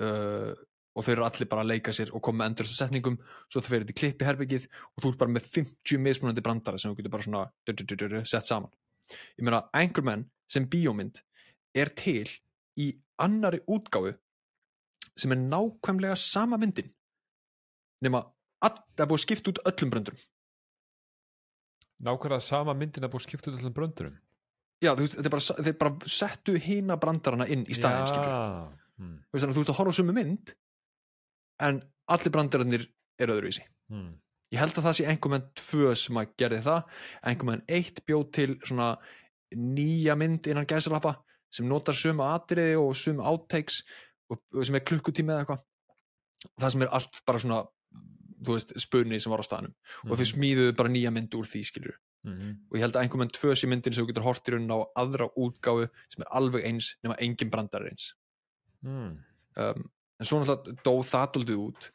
uh, 0.03 0.53
og 0.97 1.05
þau 1.05 1.13
eru 1.13 1.25
allir 1.27 1.49
bara 1.49 1.61
að 1.61 1.71
leika 1.75 1.93
sér 1.93 2.11
og 2.15 2.23
koma 2.25 2.43
með 2.43 2.51
endur 2.51 2.67
þessar 2.67 2.87
setningum. 2.87 3.19
Svo 3.53 3.61
það 3.61 3.73
fyrir 3.75 3.87
til 3.87 3.99
klipp 4.01 4.23
í 4.23 4.27
herbyggið 4.27 4.69
og 4.97 5.03
þú 5.03 5.11
ert 5.11 5.19
bara 5.19 5.35
með 5.35 5.49
50 5.59 6.01
mismunandi 6.01 6.45
brandara 6.45 6.79
sem 6.79 6.91
þú 6.91 6.97
getur 6.97 7.13
bara 7.13 7.27
svona 7.27 7.43
du, 7.67 7.73
du, 7.73 7.97
du, 7.97 8.21
sett 8.25 8.49
saman. 8.49 8.73
Ég 9.37 9.45
meina 9.45 9.67
Anchorman 9.77 10.25
sem 10.49 10.65
bíómynd 10.71 11.21
er 11.77 11.93
til 11.93 12.31
í 12.81 12.95
annari 13.21 13.61
útgáfu 13.69 14.15
sem 15.17 15.33
er 15.33 15.43
nákvæmlega 15.43 16.17
sama 16.21 16.59
myndin 16.61 16.93
nema 18.05 18.23
að 18.65 18.81
það 18.95 19.05
er 19.05 19.11
búið 19.11 19.21
að 19.21 19.25
skipta 19.25 19.53
út 19.53 19.63
öllum 19.73 19.93
bröndurum 19.95 20.23
nákvæmlega 22.07 22.45
sama 22.45 22.77
myndin 22.77 23.09
að 23.09 23.15
búið 23.15 23.25
að 23.25 23.29
skipta 23.31 23.53
út 23.53 23.61
öllum 23.61 23.77
bröndurum 23.77 24.17
Já, 24.85 24.93
þú 24.93 25.07
veist, 25.07 25.17
þeir 25.17 25.33
bara, 25.33 25.57
þeir 25.65 25.77
bara 25.81 26.11
settu 26.13 26.55
hina 26.61 26.97
brandarana 27.01 27.47
inn 27.49 27.65
í 27.65 27.77
staðinn, 27.77 28.11
skilur. 28.11 28.29
já, 28.29 29.01
mm. 29.01 29.15
Þú 29.25 29.39
veist, 29.39 29.47
þú 29.57 29.63
ert 29.63 29.73
að 29.73 29.79
horfa 29.79 29.95
á 29.97 29.99
sömu 29.99 30.15
mynd, 30.17 30.53
en 31.65 31.79
allir 32.13 32.35
brandararnir 32.35 32.85
eru 33.25 33.37
öðruvísi. 33.39 33.65
Mm. 33.93 34.11
Ég 34.53 34.61
held 34.61 34.77
að 34.77 34.87
það 34.87 34.99
sé 34.99 35.07
einhver 35.11 35.33
menn 35.33 35.47
tvö 35.59 35.95
sem 35.99 36.21
að 36.21 36.35
gerði 36.43 36.61
það, 36.67 36.99
einhver 37.31 37.51
menn 37.51 37.65
eitt 37.79 38.03
bjóð 38.07 38.27
til 38.37 38.51
svona 38.61 38.91
nýja 39.57 40.19
mynd 40.21 40.51
innan 40.51 40.69
gæsalappa 40.69 41.17
sem 41.57 41.67
notar 41.71 41.97
sömu 41.97 42.27
atriði 42.27 42.77
og 42.77 42.93
og, 42.93 43.23
og 43.25 43.49
sem 44.63 44.79
er 44.79 44.87
klukkutími 44.87 45.33
eða 45.33 45.45
eitthvað. 45.45 45.65
Það 46.57 46.75
sem 46.75 46.85
er 46.85 46.93
allt 46.99 47.21
bara 47.27 47.43
svona, 47.43 47.61
þú 48.47 48.57
veist, 48.57 48.75
spunni 48.83 49.21
sem 49.23 49.33
var 49.33 49.43
á 49.43 49.49
staðnum. 49.49 49.77
Og 50.09 50.19
þau 50.19 50.29
smíðuðu 50.33 50.77
bara 50.79 50.93
nýja 50.93 51.15
mynd 51.15 51.39
úr 51.39 51.49
því, 51.49 51.63
skilur 51.71 51.97
mm. 52.27 52.55
og 52.71 52.79
ég 52.79 52.85
held 52.85 52.97
að 52.97 53.05
einhver 53.05 53.23
menn 53.23 53.35
tvö 53.35 53.55
sé 53.57 53.69
myndin 53.71 53.95
sem 53.95 54.05
þú 54.05 54.11
getur 54.11 54.27
hort 54.27 54.49
í 54.49 54.55
raunin 54.55 54.75
á 54.75 54.79
aðra 55.03 55.29
útgáfu 55.39 55.89
sem 56.13 56.25
er 56.25 56.33
alveg 56.39 56.67
eins 56.69 56.95
nema 57.05 57.19
engin 57.23 57.53
brandar 57.53 57.87
eins. 57.89 58.11
Mm. 58.87 59.19
um, 59.63 59.87
en 60.17 60.29
svo 60.29 60.41
náttúrulega 60.41 60.83
dó 60.87 60.95
það 61.05 61.31
doldið 61.37 61.63
út. 61.67 61.89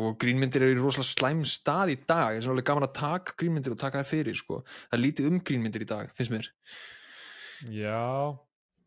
Og 0.00 0.14
grínmyndir 0.22 0.62
eru 0.64 0.72
í 0.72 0.78
rosalega 0.78 1.10
slæm 1.10 1.40
stað 1.44 1.90
í 1.92 1.96
dag, 1.98 2.38
það 2.38 2.46
er 2.46 2.52
alveg 2.54 2.66
gaman 2.70 2.86
að 2.86 2.94
taka 2.96 3.34
grínmyndir 3.36 3.74
og 3.74 3.80
taka 3.82 4.00
þær 4.00 4.08
fyrir, 4.08 4.38
sko. 4.38 4.60
Það 4.86 4.96
er 4.96 5.02
lítið 5.02 5.26
um 5.28 5.40
grínmyndir 5.44 5.84
í 5.84 5.88
dag, 5.90 6.12
finnst 6.16 6.32
mér. 6.32 6.46
Já. 7.74 8.06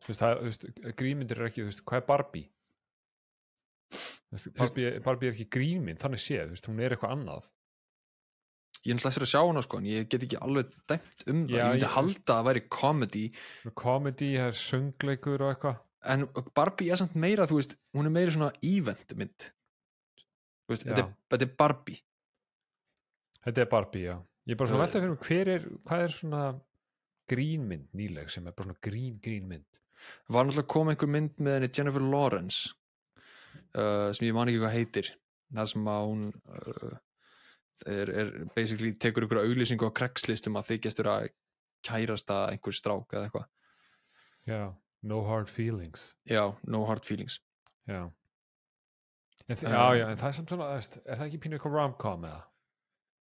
Þú 0.02 0.10
veist, 0.10 0.22
það, 0.24 0.40
þú 0.40 0.48
veist, 0.48 0.66
grínmyndir 0.98 1.42
er 1.42 1.50
ekki 1.50 1.62
þú 1.62 1.68
veist, 1.68 1.84
hvað 1.86 2.00
er 2.00 2.08
Barbie 2.08 2.48
Barbie, 4.58 4.98
Barbie 5.04 5.28
er 5.28 5.34
ekki 5.36 5.46
grínmynd 5.56 5.98
þannig 6.02 6.22
séð, 6.24 6.48
veist, 6.54 6.66
hún 6.66 6.80
er 6.82 6.94
eitthvað 6.96 7.12
annað. 7.16 7.50
Ég 8.84 8.90
er 8.92 8.96
náttúrulega 8.98 9.12
eftir 9.14 9.24
að 9.24 9.30
sjá 9.32 9.40
hana, 9.46 9.62
sko 9.64 9.78
en 9.80 9.84
ég 9.88 10.08
get 10.12 10.24
ekki 10.26 10.38
alveg 10.44 10.72
dæmt 10.90 11.22
um 11.32 11.46
það, 11.46 11.54
Já, 11.54 11.64
ég 11.64 11.70
myndi 11.72 11.86
ég- 11.86 11.94
halda 11.94 12.20
að 12.20 12.30
það 12.34 12.46
væri 12.48 12.62
comedy. 12.68 13.24
Comedy, 13.74 14.30
það 14.36 14.48
er 14.50 14.58
söngleikur 14.60 15.40
og 15.46 15.54
eitthvað. 15.54 15.78
En 16.04 16.26
Barbie 16.54 16.90
er 16.92 16.96
samt 17.00 17.14
meira 17.16 17.46
þú 17.48 17.56
veist, 17.62 17.76
hún 17.96 18.04
er 18.06 18.10
meira 18.12 18.30
svona 18.34 18.50
event 18.62 19.14
mynd. 19.16 19.46
Þú 20.68 20.74
veist, 20.74 20.84
þetta 20.84 20.98
er, 20.98 21.08
Já. 21.08 21.14
þetta 21.32 21.42
er 21.48 21.54
Barbie. 21.62 22.00
Þetta 23.44 23.58
er 23.64 23.70
Barbie, 23.72 24.04
já. 24.10 24.16
Ég 24.46 24.52
er 24.52 24.56
bara 24.60 24.68
svona 24.68 24.82
Uh, 24.82 24.86
veltað 24.86 25.00
fyrir 25.00 25.14
mig, 25.14 25.24
hver 25.28 25.48
er, 25.54 25.68
hvað 25.88 26.04
er 26.04 26.08
svona 26.18 26.42
grínmynd 27.32 27.86
nýleg 27.96 28.28
sem 28.30 28.46
er 28.46 28.52
bara 28.52 28.68
svona 28.68 28.80
grín, 28.84 29.20
grínmynd? 29.24 29.64
var 30.28 30.44
náttúrulega 30.44 30.68
kom 30.68 30.88
einhver 30.92 31.08
mynd 31.08 31.38
með 31.40 31.54
henni 31.56 31.70
Jennifer 31.72 32.00
Lawrence 32.04 32.74
uh, 33.78 34.10
sem 34.16 34.28
ég 34.28 34.34
man 34.36 34.50
ekki 34.50 34.60
hvað 34.62 34.76
heitir 34.78 35.10
það 35.54 35.70
sem 35.72 35.88
að 35.90 36.06
hún 36.10 36.22
uh, 36.32 36.94
er, 37.90 38.10
er 38.22 38.32
basically 38.56 38.92
tekur 38.96 39.26
ykkur 39.26 39.42
auglýsingu 39.44 39.88
á 39.90 39.96
krekslistum 39.96 40.56
að 40.60 40.68
þykjast 40.72 41.02
vera 41.02 41.16
kærasta 41.84 42.40
einhver 42.52 42.76
strák 42.76 43.12
eða 43.18 43.28
eitthvað 43.28 43.50
Já, 44.48 44.62
No 45.04 45.22
Hard 45.28 45.48
Feelings. 45.52 46.14
já, 46.28 46.42
no 46.68 46.84
hard 46.88 47.04
feelings 47.04 47.40
Já. 47.88 48.02
En, 49.48 49.56
Uh, 49.60 49.68
já, 49.68 49.84
já, 49.98 50.04
en 50.08 50.16
það 50.16 50.28
er 50.30 50.36
samt 50.38 50.48
svona, 50.54 50.66
veist, 50.72 50.94
er 51.04 51.18
það 51.20 51.26
ekki 51.26 51.38
pínu 51.44 51.56
eitthvað 51.58 51.74
rom-com 51.76 52.22
eða? 52.24 52.38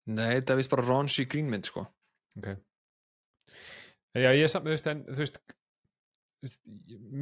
nei, 0.06 0.28
þetta 0.36 0.52
er 0.54 0.58
vist 0.60 0.70
bara 0.70 0.84
raunchy 0.86 1.24
grínmynd 1.26 1.66
sko 1.66 1.82
Ok. 2.38 2.46
Já, 4.14 4.28
ég 4.30 4.44
er 4.46 4.50
samt, 4.52 4.68
þú 4.68 4.72
veist, 4.76 4.86
en 4.92 5.00
þú 5.08 5.18
veist, 5.24 5.40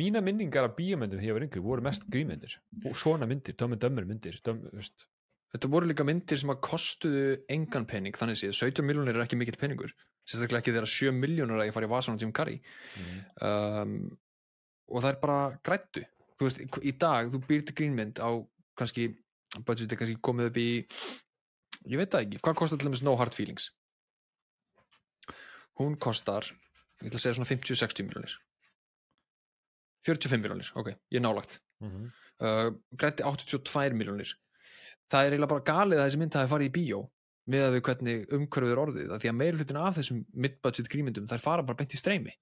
mína 0.01 0.23
minningar 0.25 0.65
af 0.71 0.77
bíómyndum 0.79 1.19
þegar 1.21 1.29
ég 1.29 1.37
var 1.37 1.45
yngri 1.47 1.61
voru 1.65 1.85
mest 1.85 2.07
grínmyndir 2.09 2.55
og 2.89 2.95
svona 2.97 3.27
myndir, 3.29 3.53
Dömmi 3.61 3.77
Dömmur 3.81 4.07
myndir 4.09 4.39
döm, 4.47 4.63
Þetta 5.51 5.67
voru 5.73 5.89
líka 5.91 6.05
myndir 6.07 6.39
sem 6.39 6.53
að 6.53 6.61
kostuðu 6.63 7.23
engan 7.51 7.83
pening, 7.91 8.15
þannig 8.15 8.37
séð, 8.39 8.53
17 8.55 8.85
miljónir 8.87 9.17
er 9.19 9.25
ekki 9.25 9.35
mikill 9.41 9.57
peningur, 9.59 9.91
sérstaklega 10.23 10.63
ekki 10.63 10.75
þegar 10.77 10.87
7 10.93 11.11
miljónur 11.17 11.59
að 11.59 11.67
ég 11.67 11.75
fara 11.75 11.89
í 11.89 11.91
vasan 11.91 12.15
á 12.15 12.21
Jim 12.23 12.31
Carrey. 12.31 12.61
Um, 13.43 13.97
og 14.87 15.03
það 15.03 15.09
er 15.11 15.19
bara 15.25 15.39
grættu, 15.67 16.05
þú 16.39 16.47
veist, 16.47 16.63
í- 16.87 16.95
dag 17.03 17.33
þú 17.35 17.41
býr 17.49 17.65
til 17.67 17.75
grínmynd 17.81 18.23
á 18.23 18.31
kannski 18.79 19.09
budgetið 19.67 19.99
kannski 20.05 20.21
komið 20.23 20.53
upp 20.53 20.61
í 20.63 20.69
ég 21.91 21.99
veit 21.99 22.15
það 22.15 22.29
ekki, 22.29 22.41
hvað 22.47 22.59
kostar 22.63 22.79
til 22.79 22.87
dæmis 22.93 23.03
No 23.03 23.17
Hard 23.19 23.35
Feelings? 23.35 23.73
Hún 25.83 25.99
kostar 25.99 26.47
ég 27.03 27.11
að 27.11 27.19
segja 27.25 27.35
svona 27.41 27.51
50-60 27.51 28.07
miljónir 28.07 28.39
45 30.07 30.43
miljónir, 30.43 30.73
ok, 30.75 30.93
ég 31.13 31.21
er 31.21 31.25
nálagt 31.25 31.61
mm 31.85 32.11
uh, 32.41 32.73
grætti 32.97 33.25
82 33.27 33.97
miljónir 33.97 34.35
það 35.11 35.27
er 35.27 35.35
eiginlega 35.35 35.53
bara 35.55 35.67
galið 35.67 36.01
að 36.01 36.07
þessi 36.09 36.21
mynd 36.21 36.37
hafi 36.39 36.53
farið 36.53 36.71
í 36.71 36.75
bíó 36.75 37.01
með 37.51 37.65
að 37.67 37.73
við 37.77 37.85
hvernig 37.89 38.35
er 38.71 38.83
orðið 38.85 39.15
því 39.17 39.31
að 39.31 39.39
meir 39.39 39.57
hlutin 39.59 39.81
af 39.81 39.97
þessum 39.99 40.21
mid-budget 40.45 40.91
grímyndum 40.93 41.31
þær 41.31 41.43
fara 41.43 41.65
bara 41.67 41.81
beint 41.81 41.97
í 41.97 41.99
streymi. 41.99 42.35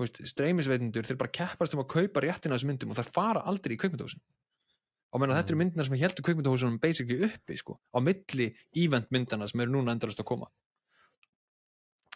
Veist, 0.00 0.18
streymisveitindur, 0.26 1.06
þeir 1.06 1.20
bara 1.20 1.30
keppast 1.30 1.76
um 1.76 1.84
að 1.84 1.92
kaupa 1.92 2.24
réttina 2.24 2.56
þessum 2.56 2.72
myndum 2.72 2.90
og 2.90 2.98
þær 2.98 3.12
fara 3.14 3.44
aldrei 3.46 3.76
í 3.76 3.78
kveikmyndahúsin 3.78 4.24
á 5.14 5.16
meðan 5.20 5.38
þetta 5.38 5.52
eru 5.52 5.60
myndinar 5.60 5.86
sem 5.86 6.00
heldur 6.00 6.26
kveikmyndahúsunum 6.26 6.80
basically 6.82 7.28
uppi 7.28 7.54
sko, 7.60 7.76
á 7.94 7.98
milli 8.02 8.48
event 8.82 9.06
myndana 9.14 9.46
sem 9.46 9.62
eru 9.62 9.76
núna 9.76 9.94
endalast 9.94 10.18
að 10.18 10.26
koma 10.32 10.50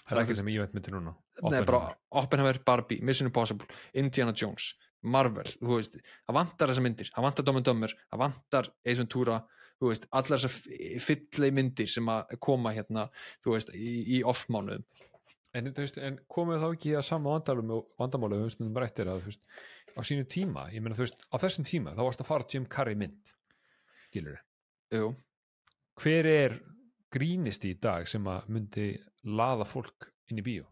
það 0.08 0.16
er 0.16 0.22
ekkert 0.24 0.40
sem 0.40 0.50
ég 0.52 0.64
veit 0.64 0.76
myndir 0.76 0.96
núna. 0.96 1.14
Nei, 1.44 1.60
bara 1.68 1.92
Oppenheimer, 2.18 2.60
Barbie, 2.66 3.04
Mission 3.04 3.28
Impossible 3.28 3.68
Indiana 4.00 4.34
Jones, 4.34 4.72
Marvel 5.06 5.46
þú 5.58 5.76
veist, 5.76 5.98
það 6.26 6.38
vantar 6.40 6.72
þessar 6.72 6.86
myndir 6.88 7.12
það 7.14 7.28
vantar 7.28 7.46
Dom 7.46 7.60
and 7.60 7.68
Dumber, 7.68 7.94
það 8.08 8.22
vantar 8.24 8.70
Ace 8.82 8.98
Ventura 9.02 9.42
þú 9.78 9.92
veist, 9.92 10.08
allar 10.10 10.42
þessar 10.42 11.02
fyllei 11.04 11.52
myndir 11.54 11.90
sem 11.90 12.08
að 12.10 12.34
koma 12.42 12.74
hérna 12.74 13.06
þú 13.44 13.54
veist, 13.54 13.74
í, 13.76 13.92
í 14.18 14.22
off-mánuðum. 14.26 14.86
En, 15.56 15.70
en 15.72 16.18
komið 16.30 16.60
þá 16.62 16.66
ekki 16.68 16.90
að 16.98 17.06
sama 17.08 17.38
vandamálu 17.38 18.42
við 18.42 18.50
stundum 18.52 18.80
rættir 18.82 19.08
að 19.10 19.22
veist, 19.28 19.46
á 19.96 20.00
sínu 20.04 20.26
tíma, 20.30 20.66
ég 20.74 20.82
meina 20.84 20.98
þú 20.98 21.06
veist, 21.06 21.24
á 21.30 21.36
þessum 21.40 21.66
tíma 21.66 21.94
þá 21.96 22.02
varst 22.04 22.22
að 22.22 22.28
fara 22.30 22.48
Jim 22.52 22.66
Carrey 22.70 22.98
mynd 22.98 23.32
gilur 24.14 24.38
Jú, 24.94 25.12
hver 26.00 26.28
er 26.30 26.58
grínist 27.12 27.64
í 27.68 27.74
dag 27.80 28.08
sem 28.08 28.24
að 28.28 28.50
myndi 28.52 28.88
laða 29.38 29.66
fólk 29.68 30.08
inn 30.30 30.40
í 30.40 30.44
bíó? 30.46 30.66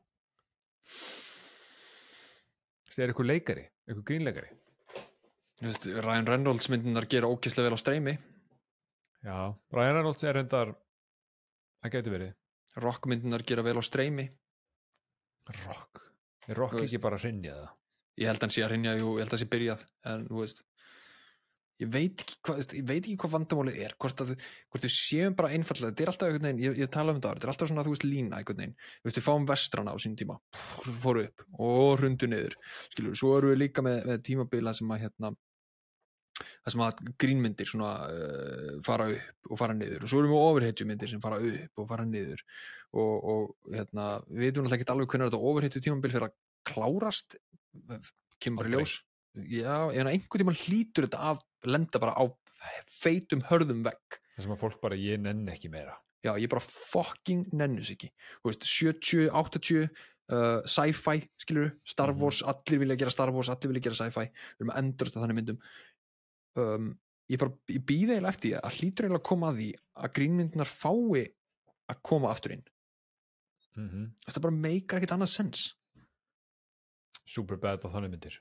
Það 2.86 3.02
er 3.04 3.12
eitthvað 3.12 3.28
leikari 3.28 3.66
eitthvað 3.86 4.06
grínleikari? 4.08 4.54
Veist, 5.62 5.86
Ryan 5.88 6.28
Reynolds 6.28 6.68
myndinar 6.72 7.06
gera 7.08 7.28
ókýrslega 7.32 7.70
vel 7.70 7.76
á 7.76 7.80
streymi. 7.80 8.16
Já, 9.24 9.38
Ryan 9.72 9.96
Reynolds 9.98 10.24
er 10.26 10.36
reyndar 10.36 10.72
það 11.80 11.94
getur 11.94 12.16
verið. 12.16 12.34
Rock 12.84 13.08
myndinar 13.08 13.44
gera 13.48 13.64
vel 13.64 13.78
á 13.80 13.84
streymi. 13.84 14.26
Rock, 15.64 16.02
er 16.48 16.58
rock 16.58 16.80
ekki 16.82 17.00
bara 17.00 17.16
að 17.20 17.28
rinja 17.28 17.54
það? 17.56 17.72
Ég 18.16 18.30
held 18.30 18.40
að 18.40 18.46
hann 18.46 18.54
sé 18.56 18.64
að 18.64 18.72
rinja, 18.72 18.96
jú, 18.96 19.12
ég 19.16 19.24
held 19.24 19.30
að 19.30 19.36
hann 19.36 19.44
sé 19.44 19.50
byrjað 19.52 19.84
en 20.10 20.26
þú 20.28 20.42
veist 20.42 20.62
ég 21.82 21.90
veit 21.92 22.22
ekki 22.24 22.36
hvað, 22.46 22.74
hvað 23.20 23.32
vandamálið 23.34 23.80
er 23.84 23.94
hvort 24.00 24.20
að 24.24 24.34
hvort 24.36 24.86
þau 24.86 24.92
séum 24.92 25.34
bara 25.36 25.50
einfallega 25.52 25.92
þetta 25.92 26.04
er 26.04 26.12
alltaf 26.12 26.28
einhvern 26.30 26.48
veginn, 26.48 26.62
ég, 26.64 26.78
ég 26.80 26.92
tala 26.92 27.12
um 27.12 27.18
þetta 27.18 27.34
þetta 27.34 27.46
er 27.46 27.52
alltaf 27.52 27.70
svona 27.70 27.84
þú 27.84 27.92
veist 27.92 28.06
lína 28.06 28.38
einhvern 28.38 28.62
veginn, 28.62 28.76
þú 28.76 29.10
veist 29.10 29.20
við 29.20 29.26
fáum 29.26 29.48
vestrana 29.50 29.92
á 29.92 29.96
sín 30.00 30.16
tíma, 30.16 30.38
fóru 31.04 31.26
upp 31.26 31.44
og 31.60 31.98
hrundu 32.00 32.30
niður, 32.32 32.56
skilur, 32.94 33.18
svo 33.20 33.34
erum 33.36 33.52
við 33.52 33.60
líka 33.66 33.84
með, 33.84 33.98
með 34.08 34.24
tímabila 34.30 34.72
sem 34.76 34.94
að 34.96 35.04
hérna 35.04 35.34
það 36.36 36.74
sem 36.74 36.84
að 36.84 37.02
grínmyndir 37.22 37.70
svona 37.70 37.90
uh, 38.10 38.72
fara 38.84 39.06
upp 39.12 39.52
og 39.52 39.60
fara 39.60 39.76
niður. 39.76 40.02
Og 40.04 40.10
svo 40.10 40.20
erum 40.20 40.34
við 40.34 40.46
overhitjumyndir 40.50 41.12
sem 41.12 41.22
fara 41.22 41.38
upp 41.38 41.82
og 41.82 41.88
fara 41.88 42.04
niður. 42.08 42.42
Og, 42.96 43.28
og 43.32 43.72
hérna, 43.72 44.08
við 44.28 44.48
veitum 44.48 44.66
náttúrulega 44.66 44.82
ekki 44.82 44.94
alveg 44.96 45.12
hvernig 45.12 45.30
þetta 45.30 45.52
overhitju 45.52 45.84
tímabil 45.86 46.12
fyrir 46.12 46.28
að 46.28 46.36
klárast. 46.66 47.38
Kemur 48.42 48.68
ljós 48.68 48.98
já, 49.36 49.76
en 49.92 50.10
einhvern 50.10 50.42
tímann 50.42 50.58
hlýtur 50.58 51.06
þetta 51.06 51.30
að 51.32 51.44
lenda 51.68 52.00
bara 52.02 52.16
á 52.16 52.24
feitum 52.90 53.44
hörðum 53.50 53.84
vegg. 53.86 54.18
Sem 54.38 54.52
að 54.52 54.60
fólk 54.60 54.80
bara, 54.82 54.98
ég 54.98 55.20
nenn 55.22 55.46
ekki 55.48 55.70
meira. 55.72 55.96
Já, 56.24 56.34
ég 56.40 56.50
bara 56.50 56.64
fucking 56.64 57.52
nennus 57.54 57.90
ekki. 57.92 58.10
Þú 58.42 58.50
veist, 58.50 58.66
70, 58.66 59.28
80 59.30 59.88
uh, 60.32 60.62
sci-fi, 60.66 61.22
skilur 61.38 61.72
Star 61.86 62.12
Mhm. 62.12 62.20
Wars, 62.20 62.42
allir 62.42 62.80
vilja 62.82 62.96
gera 62.98 63.10
Star 63.10 63.30
Wars 63.30 63.48
allir 63.48 63.70
vilja 63.72 63.84
gera 63.88 63.94
sci-fi, 63.94 64.26
við 64.26 64.64
erum 64.64 64.72
að 64.74 64.80
endurast 64.82 65.16
að 65.16 65.22
þannig 65.26 65.38
myndum. 65.40 65.60
Um, 66.56 66.88
ég 67.30 67.38
bara 67.38 67.52
ég 67.68 67.84
býði 67.84 68.16
eiginlega 68.16 68.32
eftir 68.34 68.58
að 68.58 68.78
hlýtur 68.80 69.06
eiginlega 69.06 69.22
að 69.22 69.28
koma 69.28 69.50
að 69.50 69.60
því 69.60 69.68
að 69.96 70.12
grínmyndinar 70.18 70.70
fái 70.70 71.22
að 71.86 72.02
koma 72.02 72.30
aftur 72.32 72.52
inn, 72.56 72.64
mm 73.76 73.88
-hmm. 73.88 74.06
það 74.26 74.42
bara 74.42 74.60
meikar 74.66 74.98
ekkert 74.98 75.12
annað 75.12 75.30
sens. 75.30 75.74
Superbad 77.26 77.84
og 77.84 77.92
þannig 77.92 78.10
myndir 78.10 78.40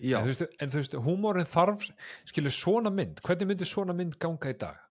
já, 0.00 0.18
en 0.18 0.26
þú, 0.26 0.32
veist, 0.32 0.58
en 0.58 0.72
þú 0.72 0.82
veist, 0.82 0.98
húmórin 1.06 1.48
þarf 1.48 1.86
skilur 2.28 2.54
svona 2.54 2.92
mynd, 2.94 3.22
hvernig 3.24 3.50
myndir 3.50 3.70
svona 3.70 3.96
mynd 3.96 4.18
ganga 4.22 4.52
í 4.52 4.58
dag? 4.58 4.84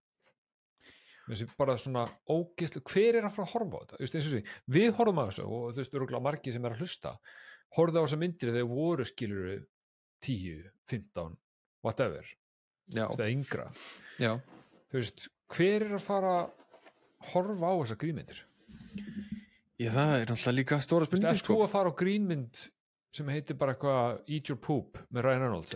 Bara 1.59 1.75
svona 1.79 2.05
ógislu, 2.31 2.79
hver 2.87 3.17
er 3.19 3.27
að 3.27 3.35
fara 3.35 3.47
að 3.49 3.53
horfa 3.55 3.79
á 3.79 3.81
þetta, 3.83 3.97
þú 3.97 4.05
veist, 4.05 4.17
eins 4.17 4.27
og 4.27 4.35
því, 4.35 4.43
við 4.77 4.89
horfum 4.99 5.19
á 5.19 5.27
þessu 5.27 5.47
og 5.47 5.65
þú 5.73 5.83
veist, 5.83 5.97
örgulega 5.99 6.25
margir 6.27 6.55
sem 6.55 6.67
er 6.67 6.75
að 6.75 6.83
hlusta 6.83 7.15
horfðu 7.75 7.99
á 7.99 8.03
þessa 8.05 8.19
myndir 8.21 8.53
þegar 8.53 8.69
voru 8.71 9.07
skilur 9.07 9.47
10, 10.23 10.69
15 10.87 11.35
whatever, 11.85 12.29
já, 12.87 13.03
þú 13.03 13.09
veist, 13.09 13.19
eða 13.19 13.31
yngra. 13.33 13.67
Já. 14.23 14.31
Þú 14.87 15.01
veist, 15.01 15.27
hver 15.51 15.87
er 15.87 15.97
að 15.97 16.05
fara 16.05 16.33
að 16.37 16.53
horfa 17.33 17.71
á 17.71 17.75
þessa 17.81 17.99
grínmyndir? 17.99 18.41
Ég, 19.77 19.91
það 19.93 20.13
er 20.15 20.31
náttúrulega 20.31 20.57
líka 20.57 20.79
stóra 20.81 21.05
spurning 21.05 21.29
ert 21.29 21.43
sko. 21.43 21.53
þú 21.53 21.65
að 21.67 21.73
fara 21.75 21.91
á 21.91 21.99
grínmynd 21.99 22.63
sem 23.17 23.29
heitir 23.33 23.57
bara 23.59 23.73
eitthvað 23.75 24.21
Eat 24.29 24.51
Your 24.51 24.59
Poop 24.61 24.99
með 25.13 25.27
Ryan 25.27 25.45
Reynolds. 25.47 25.73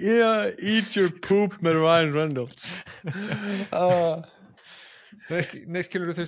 Yeah, 0.00 0.50
eat 0.58 0.96
your 0.98 1.10
poop 1.22 1.54
með 1.62 1.76
Ryan 1.84 2.12
Reynolds. 2.16 2.70
Uh, 3.70 4.22
Nei, 5.30 5.42
sk- 5.46 5.66
nei, 5.70 5.82
skilur 5.86 6.10
þú 6.10 6.24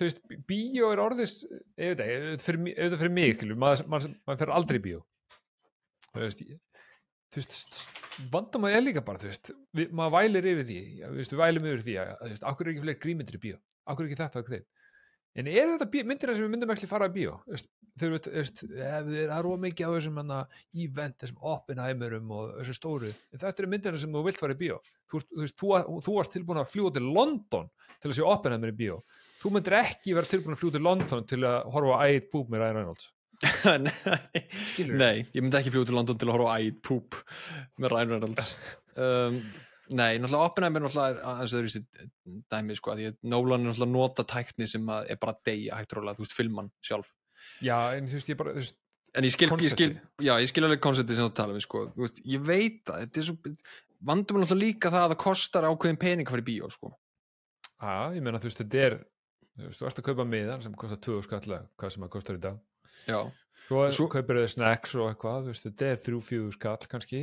þú 0.00 0.06
veist, 0.06 0.20
bíó 0.48 0.88
er 0.94 1.02
orðis 1.04 1.34
ég 1.44 1.90
veit 1.92 2.00
ekki, 2.00 2.14
auðvitað 2.16 2.44
fyrir, 2.46 2.94
fyrir 3.02 3.12
mig 3.12 3.34
skilur, 3.36 3.58
maður, 3.60 3.82
maður, 3.92 4.14
maður 4.28 4.40
fer 4.40 4.52
aldrei 4.56 4.78
bíó. 4.86 5.00
Þú 6.14 6.22
veist 6.24 6.40
þú 7.30 7.42
veist, 7.42 7.82
vandamæði 8.32 8.78
er 8.78 8.86
líka 8.86 9.02
bara 9.04 9.20
þú 9.20 9.28
veist, 9.28 9.52
við, 9.76 9.92
maður 10.00 10.14
vælir 10.16 10.48
yfir 10.54 10.68
því 10.70 10.78
veist, 11.18 11.34
við 11.36 11.42
vælum 11.44 11.68
yfir 11.72 11.84
því 11.90 11.98
að, 12.00 12.14
þú 12.22 12.30
veist, 12.32 12.46
akkur 12.52 12.64
er 12.66 12.72
ekki 12.72 12.84
fleiri 12.86 13.02
grímyndir 13.04 13.36
í 13.36 13.42
bíó, 13.44 13.60
akkur 13.92 14.06
er 14.06 14.10
ekki 14.10 14.20
þetta 14.22 14.40
akkur 14.44 14.56
þitt 14.56 14.68
en 15.38 15.50
er 15.50 15.74
þetta 15.74 16.06
myndir 16.08 16.32
sem 16.34 16.46
við 16.46 16.54
myndum 16.54 16.72
ekki 16.74 16.88
fara 16.90 17.10
í 17.10 17.14
bíó? 17.14 17.36
Ef 17.50 17.62
þið 18.00 19.16
er 19.26 19.32
róa 19.44 19.58
mikið 19.60 19.90
á 19.90 19.94
þessum 19.96 20.20
event, 20.22 21.16
þessum 21.20 21.40
Oppenheimerum 21.52 22.30
og 22.32 22.52
þessu 22.60 22.76
stóru, 22.78 23.10
en 23.12 23.42
þetta 23.42 23.62
eru 23.64 23.70
myndir 23.74 23.98
sem 24.00 24.14
þú 24.14 24.24
vilt 24.26 24.40
fara 24.40 24.56
í 24.56 24.60
bíó. 24.60 24.78
Þú, 25.10 25.20
þú 25.26 25.48
þú, 25.50 25.70
þú 26.06 26.16
varst 26.16 26.34
tilbúin 26.36 26.60
að 26.62 26.70
fljúa 26.72 26.94
til 26.96 27.06
London 27.10 27.70
til 28.00 28.10
að 28.12 28.16
sé 28.16 28.26
Oppenheimer 28.26 28.72
í 28.72 28.76
bíó. 28.78 29.00
Þú 29.42 29.54
myndir 29.56 29.76
ekki 29.80 30.16
vera 30.16 30.30
tilbúin 30.30 30.56
að 30.56 30.62
fljúa 30.62 30.76
til 30.76 30.84
London 30.86 31.26
til 31.28 31.40
að 31.44 31.58
horfa 31.74 31.98
á 31.98 32.02
Æt 32.08 32.30
Búb 32.32 32.52
með 32.52 32.62
Ryan 32.64 32.78
Reynolds. 32.80 33.10
Nei, 33.80 34.40
Skilurðu? 34.52 34.98
nei, 35.00 35.22
ég 35.32 35.40
myndi 35.40 35.56
ekki 35.60 35.70
fljóð 35.72 35.86
til 35.88 35.96
London 35.96 36.18
til 36.20 36.28
að 36.28 36.34
horfa 36.36 36.52
á 36.52 36.60
Æd 36.60 36.80
Poop 36.84 37.16
með 37.80 37.94
Ryan 37.96 38.14
Reynolds. 38.16 38.52
Um, 39.00 39.36
Nei, 39.90 40.20
náttúrulega 40.22 40.46
Oppenheimer 40.46 40.84
náttúrulega 40.84 41.16
er 41.16 41.24
aðeins 41.26 41.54
öðru 41.58 41.70
sér 41.72 42.10
dæmi 42.52 42.76
sko, 42.78 42.94
því 42.94 43.08
að 43.10 43.16
Nolan 43.32 43.64
er 43.64 43.72
náttúrulega 43.72 43.94
nota 43.96 44.24
tækni 44.30 44.68
sem 44.70 44.86
er 44.94 45.18
bara 45.18 45.34
að 45.34 45.40
deyja 45.48 45.78
hægt 45.80 45.96
rólega, 45.96 46.14
þú 46.18 46.26
veist, 46.26 46.36
filman 46.38 46.70
sjálf. 46.86 47.08
Já, 47.64 47.74
en 47.98 48.06
þú 48.06 48.18
veist, 48.20 48.30
ég 48.30 48.38
bara, 48.38 48.54
þú 48.54 48.62
veist, 48.62 48.76
en 49.18 49.26
ég 49.26 49.34
skil, 49.34 49.48
ég 49.50 49.74
skil, 49.74 49.90
já, 50.22 50.32
ég 50.38 50.52
skil 50.52 50.66
alveg 50.68 50.82
konceptið 50.84 51.18
sem 51.18 51.26
þú 51.26 51.34
tala 51.40 51.56
um, 51.56 51.64
sko, 51.64 51.82
þú 51.96 52.04
veist, 52.06 52.22
ég 52.36 52.44
veit 52.46 52.92
að 52.94 53.02
þetta 53.02 53.22
er 53.24 53.28
svo, 53.30 53.54
vandum 54.12 54.38
er 54.38 54.44
náttúrulega 54.46 54.68
líka 54.68 54.94
það 54.94 55.08
að 55.08 55.14
það 55.16 55.20
kostar 55.26 55.68
ákveðin 55.72 56.00
pening 56.06 56.30
í 56.38 56.46
bíó, 56.52 56.70
sko. 56.70 56.92
Að, 57.80 58.16
ég 58.20 58.22
meina, 58.28 58.38
þú 58.38 58.50
veist, 58.52 58.62
þetta 58.62 58.86
er 58.86 58.98
þú 59.58 59.66
veist, 59.66 59.82
þú 59.82 59.90
ert 59.90 60.00
að 60.04 60.08
kaupa 60.12 60.28
miðan 60.30 60.62
sem 60.68 60.78
kostar 60.78 61.02
20 61.10 61.26
skallega, 61.26 61.66
hvað 61.80 61.94
sem 61.96 62.06
það 62.06 62.14
kostar 62.14 62.38
í 62.38 62.42
dag. 62.46 62.62
Já, 63.10 63.18
svo, 63.66 63.84
Svo- 63.98 64.10
kaupir 64.14 64.38
þau 64.44 64.50
snacks 64.54 64.94
og 64.94 65.10
eitthvað, 65.10 65.42
þú 65.48 65.54
veist, 65.54 65.66
þetta 65.66 65.90
er 65.90 66.02
3-4 66.06 66.54
skall 66.54 66.90
kannski, 66.94 67.22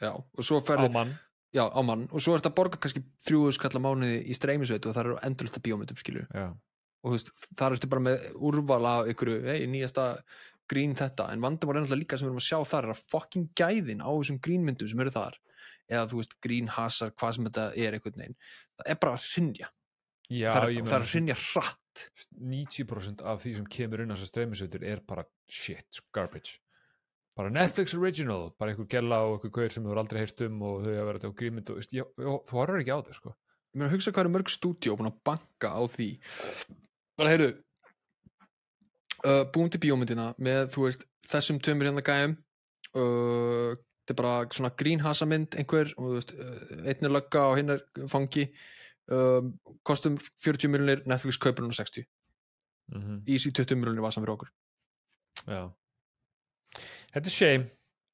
já, 0.00 0.12
og 0.16 0.46
svo 0.46 0.62
mann 0.94 1.12
já, 1.54 1.64
á 1.64 1.80
mann, 1.84 2.06
og 2.12 2.22
svo 2.22 2.34
er 2.34 2.42
þetta 2.42 2.52
að 2.52 2.58
borga 2.58 2.80
kannski 2.82 3.02
þrjúðu 3.26 3.54
skalla 3.56 3.82
mánuði 3.82 4.20
í 4.28 4.36
streymisveitu 4.36 4.90
og 4.90 4.96
það 4.96 5.04
eru 5.04 5.16
endurlista 5.28 5.62
bíómyndum, 5.64 6.00
skilju 6.00 6.26
já, 6.26 6.46
og 6.52 7.08
þú 7.08 7.14
veist, 7.16 7.32
þar 7.58 7.76
ertu 7.76 7.90
bara 7.92 8.04
með 8.04 8.28
úrvala 8.50 8.94
ykkur, 9.12 9.32
hei, 9.48 9.58
nýjasta 9.70 10.06
grín 10.68 10.94
þetta, 10.98 11.30
en 11.32 11.44
vandum 11.44 11.70
var 11.70 11.78
náttúrulega 11.78 12.02
líka 12.02 12.20
sem 12.20 12.28
við 12.28 12.34
erum 12.34 12.42
að 12.42 12.48
sjá 12.50 12.58
þar 12.74 12.88
er 12.88 12.94
að 12.94 13.02
fucking 13.14 13.50
gæðin 13.56 14.04
á 14.04 14.10
þessum 14.10 14.40
grínmyndum 14.44 14.92
sem 14.92 15.02
eru 15.04 15.14
þar, 15.14 15.40
eða 15.88 16.06
þú 16.10 16.20
veist 16.20 16.38
grín 16.44 16.70
hasar, 16.76 17.14
hvað 17.16 17.36
sem 17.36 17.48
þetta 17.48 17.66
er 17.72 17.96
einhvern 17.96 18.22
veginn 18.22 18.38
það 18.76 18.92
er 18.92 19.00
bara 19.00 19.16
að 19.16 19.28
hrynja, 19.32 19.70
já 20.28 20.48
það, 20.52 20.68
er, 20.68 20.80
það 20.84 20.96
er 20.98 21.06
að 21.06 21.12
hrynja 21.14 21.38
hratt. 21.48 21.84
90% 22.38 23.24
af 23.26 23.40
því 23.42 23.52
sem 23.56 23.70
kemur 23.74 24.04
inn 24.04 24.12
á 24.12 24.14
þessar 24.14 24.28
streymisveitur 24.30 24.84
er 24.86 25.00
bara 25.08 25.24
shit, 25.50 26.02
garbage 26.14 26.60
bara 27.38 27.52
Netflix 27.54 27.94
original, 27.94 28.48
bara 28.58 28.72
einhver 28.72 28.88
gella 28.90 29.20
og 29.26 29.36
einhver 29.36 29.52
gaur 29.54 29.70
sem 29.70 29.84
þú 29.86 29.94
aldrei 30.00 30.24
heyrt 30.24 30.40
um 30.48 30.62
og 30.66 30.80
þau 30.82 30.90
hafa 30.96 31.06
verið 31.12 31.26
á 31.30 31.38
grímynd 31.38 31.70
og 31.70 31.78
ég, 31.78 31.92
ég, 32.00 32.08
þú 32.18 32.58
horfður 32.58 32.82
ekki 32.82 32.94
á 32.94 32.98
þetta 32.98 33.14
sko. 33.14 33.34
Ég 33.68 33.78
meina 33.78 33.88
að 33.88 33.94
hugsa 33.94 34.12
hvað 34.14 34.24
eru 34.24 34.34
mörg 34.34 34.50
stúdíó 34.50 34.96
búin 34.98 35.10
að 35.12 35.20
banka 35.28 35.70
á 35.70 35.82
því. 35.92 36.08
Bara 37.20 37.34
heyrðu 37.34 37.50
uh, 39.22 39.44
búin 39.54 39.70
til 39.70 39.82
bíómyndina 39.84 40.32
með 40.42 40.72
þú 40.74 40.88
veist 40.88 41.06
þessum 41.30 41.62
tömur 41.62 41.90
hérna 41.90 42.04
gæjum. 42.08 42.34
Uh, 42.96 43.78
þetta 44.02 44.16
er 44.16 44.20
bara 44.22 44.34
svona 44.58 44.74
grínhasamynd 44.82 45.58
einhver, 45.60 45.94
og, 46.00 46.12
veist, 46.18 46.34
uh, 46.34 46.78
einn 46.82 47.06
er 47.06 47.14
lögga 47.14 47.48
og 47.52 47.58
hinn 47.60 47.76
er 47.76 47.84
fangi. 48.10 48.48
Um, 49.08 49.54
kostum 49.86 50.18
40 50.44 50.74
miljonir 50.74 51.06
Netflix 51.08 51.38
kaupur 51.40 51.64
hún 51.64 51.72
á 51.72 51.78
60 51.80 52.04
mm 52.92 53.00
-hmm. 53.00 53.22
easy 53.26 53.50
20 53.50 53.78
miljonir 53.78 54.02
var 54.02 54.10
saman 54.10 54.26
fyrir 54.26 54.34
okkur. 54.34 54.50
Já. 55.46 55.77
Þetta 57.14 57.30
er 57.30 57.34
shame, 57.34 57.66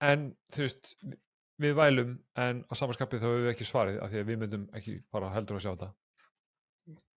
en 0.06 0.24
þú 0.54 0.64
veist, 0.66 0.94
vi- 1.02 1.18
við 1.64 1.74
vælum, 1.78 2.14
en 2.36 2.64
á 2.66 2.72
samanskapið 2.78 3.20
þá 3.22 3.26
hefur 3.28 3.44
við 3.44 3.52
ekki 3.54 3.66
svarið, 3.68 4.00
af 4.02 4.10
því 4.12 4.20
að 4.22 4.28
við 4.32 4.40
myndum 4.44 4.64
ekki 4.78 4.94
fara 5.10 5.30
heldur 5.34 5.58
að 5.58 5.64
sjá 5.66 5.72
þetta. 5.74 5.90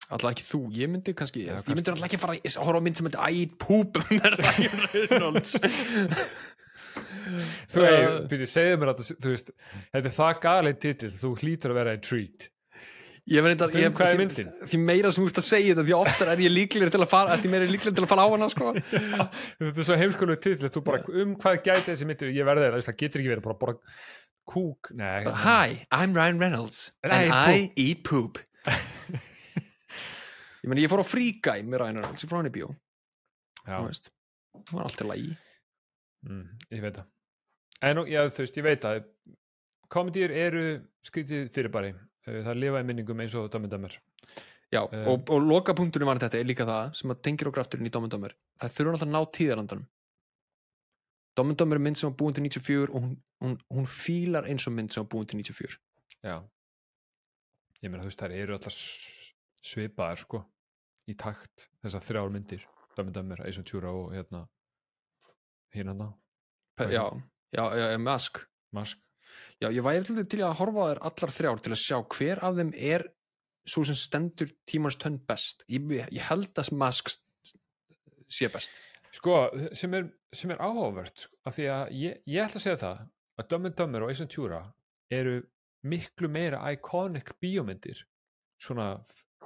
alltaf 0.08 0.32
ekki 0.32 0.46
þú, 0.48 0.60
ég 0.78 0.88
myndi 0.94 1.14
kannski 1.20 1.42
Já, 1.44 1.52
ég 1.58 1.68
myndi 1.68 1.84
kannski. 1.84 1.92
alltaf 1.92 2.08
ekki 2.08 2.20
fara 2.22 2.36
að 2.40 2.58
horfa 2.64 2.80
á 2.80 2.86
mynd 2.86 2.96
sem 3.00 3.08
myndi 3.08 3.20
að 3.20 3.40
eat 3.42 3.58
poop 3.60 3.98
með 4.08 4.38
Ryan 4.40 4.86
Reynolds 4.94 5.58
Þú 7.68 7.82
Uh, 7.84 7.88
uh, 7.88 8.14
byrju, 8.32 8.46
segðu 8.50 8.78
mér 8.82 8.90
að 8.94 9.02
þú 9.22 9.30
veist, 9.34 9.50
þetta 9.92 10.08
er 10.10 10.14
það 10.16 10.38
galið 10.46 10.78
titill, 10.82 11.10
þú 11.20 11.30
hlýtur 11.42 11.74
að 11.74 11.78
vera 11.78 11.94
intrigued. 11.98 12.48
Ég 13.28 13.44
verði 13.44 13.58
þetta, 13.60 13.68
Um 13.76 13.82
ég, 13.82 13.94
hvað 13.98 14.10
er 14.14 14.20
myndin? 14.22 14.52
Því 14.72 14.78
meira 14.80 15.10
sem 15.12 15.26
þú 15.26 15.30
ert 15.32 15.40
að 15.42 15.46
segja 15.48 15.74
þetta, 15.74 15.84
því 15.90 15.96
oftar 15.98 16.30
er 16.32 16.42
ég 16.46 16.54
líklegri 16.54 16.94
til 16.94 17.02
að 17.04 17.10
fara, 17.12 17.36
því 17.36 17.50
meira 17.52 17.66
er 17.66 17.68
ég 17.68 17.74
líklegri 17.76 17.98
til 17.98 18.06
að 18.06 18.12
fara 18.14 18.24
á 18.24 18.30
hana, 18.32 18.48
sko. 18.54 18.70
þetta 19.60 19.84
er 19.84 19.88
svo 19.90 19.98
heimskulegu 20.00 20.40
titill, 20.46 20.72
þú 20.72 20.84
bara, 20.86 21.02
um 21.24 21.34
hvað 21.42 21.58
gæti 21.66 21.90
þessi 21.90 22.08
myndir, 22.08 22.32
ég 22.38 22.48
verði 22.48 22.64
þeirra, 22.64 22.86
það 22.88 22.98
getur 23.02 23.24
ekki 23.24 23.34
verið 23.34 23.46
bara 23.50 23.58
að 23.58 23.62
borða 23.66 23.98
kúk, 24.48 24.92
nei. 24.96 25.10
hérna. 25.26 25.36
Hi, 25.44 25.76
I'm 25.92 26.16
Ryan 26.16 26.40
Reynolds, 26.40 26.80
And 27.04 27.18
and, 27.18 27.36
I 27.36 27.58
I 27.58 27.90
eat 27.90 28.06
poop. 28.08 28.40
ég 30.64 30.72
meni, 30.72 30.88
ég 30.88 30.92
fór 30.94 31.04
á 31.04 31.08
Guy 31.12 31.68
með 31.68 31.84
Ryan 31.84 32.00
Reynolds, 32.00 32.24
ég 32.24 32.32
fór 32.32 32.40
á 32.40 32.42
hann 32.42 32.52
í 32.52 32.56
bíó, 32.56 32.72
Já, 33.68 33.76
þú 33.76 33.86
veist. 33.90 34.12
Það 34.56 34.76
var 34.80 34.88
allt 34.88 35.04
í 35.04 35.12
lagi. 35.12 35.38
mm, 36.32 36.44
ég 36.80 36.88
veit 36.88 37.02
það. 37.02 37.12
En 37.84 38.00
nú, 38.00 38.08
já, 38.08 38.24
þú 38.32 38.46
veist, 38.46 38.58
ég 38.64 38.66
veit 38.72 38.88
að 38.88 39.04
komedýr 39.92 40.32
eru 40.48 40.64
skrítið 41.06 41.52
fyrirbæri, 41.56 41.92
Eh, 42.28 42.42
það 42.44 42.60
lifa 42.60 42.82
í 42.84 42.88
minningum 42.90 43.22
eins 43.24 43.36
og 43.40 43.50
Dummy 43.54 43.68
Dummer. 43.72 43.94
Já, 44.74 44.82
Eh. 44.92 45.06
og, 45.08 45.30
og 45.32 45.42
lokapunkturinn 45.48 46.08
var 46.10 46.20
þetta 46.20 46.40
er 46.42 46.48
líka 46.50 46.66
það 46.68 46.96
sem 47.00 47.12
að 47.14 47.22
tengir 47.24 47.48
og 47.48 47.54
grafturinn 47.56 47.88
í 47.88 47.92
Dumber. 47.94 48.34
Það 48.60 48.74
þurfa 48.76 48.92
alltaf 48.98 49.08
að 49.08 49.14
ná 49.14 49.22
tíðarandanum. 49.38 49.88
Dumber 51.38 51.78
er 51.78 51.80
mynd 51.86 51.98
sem 51.98 52.10
var 52.10 52.18
búin 52.18 52.34
til 52.36 52.44
94 52.44 52.90
og 52.90 53.02
hún, 53.04 53.18
hún, 53.44 53.58
hún 53.72 53.86
fílar 53.88 54.48
eins 54.50 54.66
og 54.68 54.74
mynd 54.74 54.92
sem 54.92 55.04
var 55.04 55.10
búin 55.14 55.28
til 55.30 55.38
94. 55.40 55.78
Já. 56.26 56.42
Ég 57.84 57.92
meina, 57.94 58.02
þú 58.04 58.10
veist, 58.10 58.20
þær 58.24 58.34
eru 58.34 58.56
allar 58.58 58.74
s- 58.74 59.34
svipaðar, 59.62 60.18
sko, 60.18 60.42
í 61.08 61.14
takt 61.16 61.68
þessar 61.86 62.02
þrjár 62.08 62.32
myndir, 62.34 62.64
Dummy 62.98 63.12
Dummer, 63.14 63.42
Ace 63.46 63.56
Ventura 63.62 63.92
og 63.94 64.12
hérna, 64.18 64.48
hérna 65.76 66.14
já, 66.80 67.06
já, 67.54 67.64
já, 67.78 67.98
Mask. 68.02 68.42
Mask. 68.74 68.98
Já, 69.62 69.70
ég 69.74 69.84
væri 69.86 70.04
til, 70.30 70.44
að 70.46 70.58
horfa 70.60 70.84
á 70.84 70.88
þær 70.90 71.04
allar 71.10 71.34
þrjár 71.34 71.64
til 71.64 71.74
að 71.74 71.82
sjá 71.82 71.98
hver 72.16 72.44
af 72.46 72.58
þeim 72.60 72.74
er 72.76 73.08
svo 73.68 73.84
sem 73.88 73.98
stendur 74.00 74.52
tímans 74.70 74.98
tönn 75.02 75.18
best. 75.28 75.66
Ég, 75.72 75.88
ég 76.14 76.24
held 76.30 76.54
að 76.62 76.72
Mask 76.78 77.12
sé 78.30 78.50
best. 78.54 78.78
Sko, 79.16 79.48
sem 79.76 79.94
er, 79.98 80.10
sem 80.36 80.52
er 80.54 80.62
áhugavert 80.62 81.26
sko, 81.26 81.40
af 81.48 81.56
því 81.58 81.70
að 81.74 81.94
ég, 81.98 82.20
ég 82.30 82.44
ætla 82.44 82.62
að 82.62 82.66
segja 82.66 82.82
það 82.84 83.06
að 83.38 83.48
Dumb 83.52 83.70
and 83.70 83.78
Dumber 83.80 84.06
og 84.06 84.12
Ace 84.12 84.24
Ventura 84.24 84.62
eru 85.14 85.40
miklu 85.88 86.30
meira 86.30 86.60
iconic 86.74 87.32
bíómyndir 87.42 88.04
svona 88.62 88.90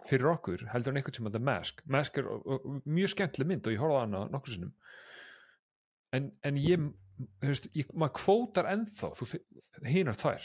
fyrir 0.07 0.31
okkur 0.31 0.65
heldur 0.71 0.93
en 0.93 1.01
einhvern 1.01 1.17
tíma 1.17 1.31
The 1.33 1.41
Mask 1.43 1.83
Mask 1.85 2.17
er 2.17 2.29
og, 2.31 2.45
og, 2.45 2.67
mjög 2.89 3.13
skemmtileg 3.13 3.49
mynd 3.51 3.67
og 3.67 3.75
ég 3.75 3.83
horfði 3.83 3.99
á 3.99 4.03
hana 4.03 4.21
nokkur 4.33 4.55
sinnum 4.55 4.71
en, 6.15 6.31
en 6.47 6.57
ég, 6.59 6.87
veist, 7.41 7.67
ég 7.77 7.89
maður 7.93 8.13
kvótar 8.21 8.69
ennþá 8.71 9.11
hinar 9.87 10.15
tvær, 10.19 10.41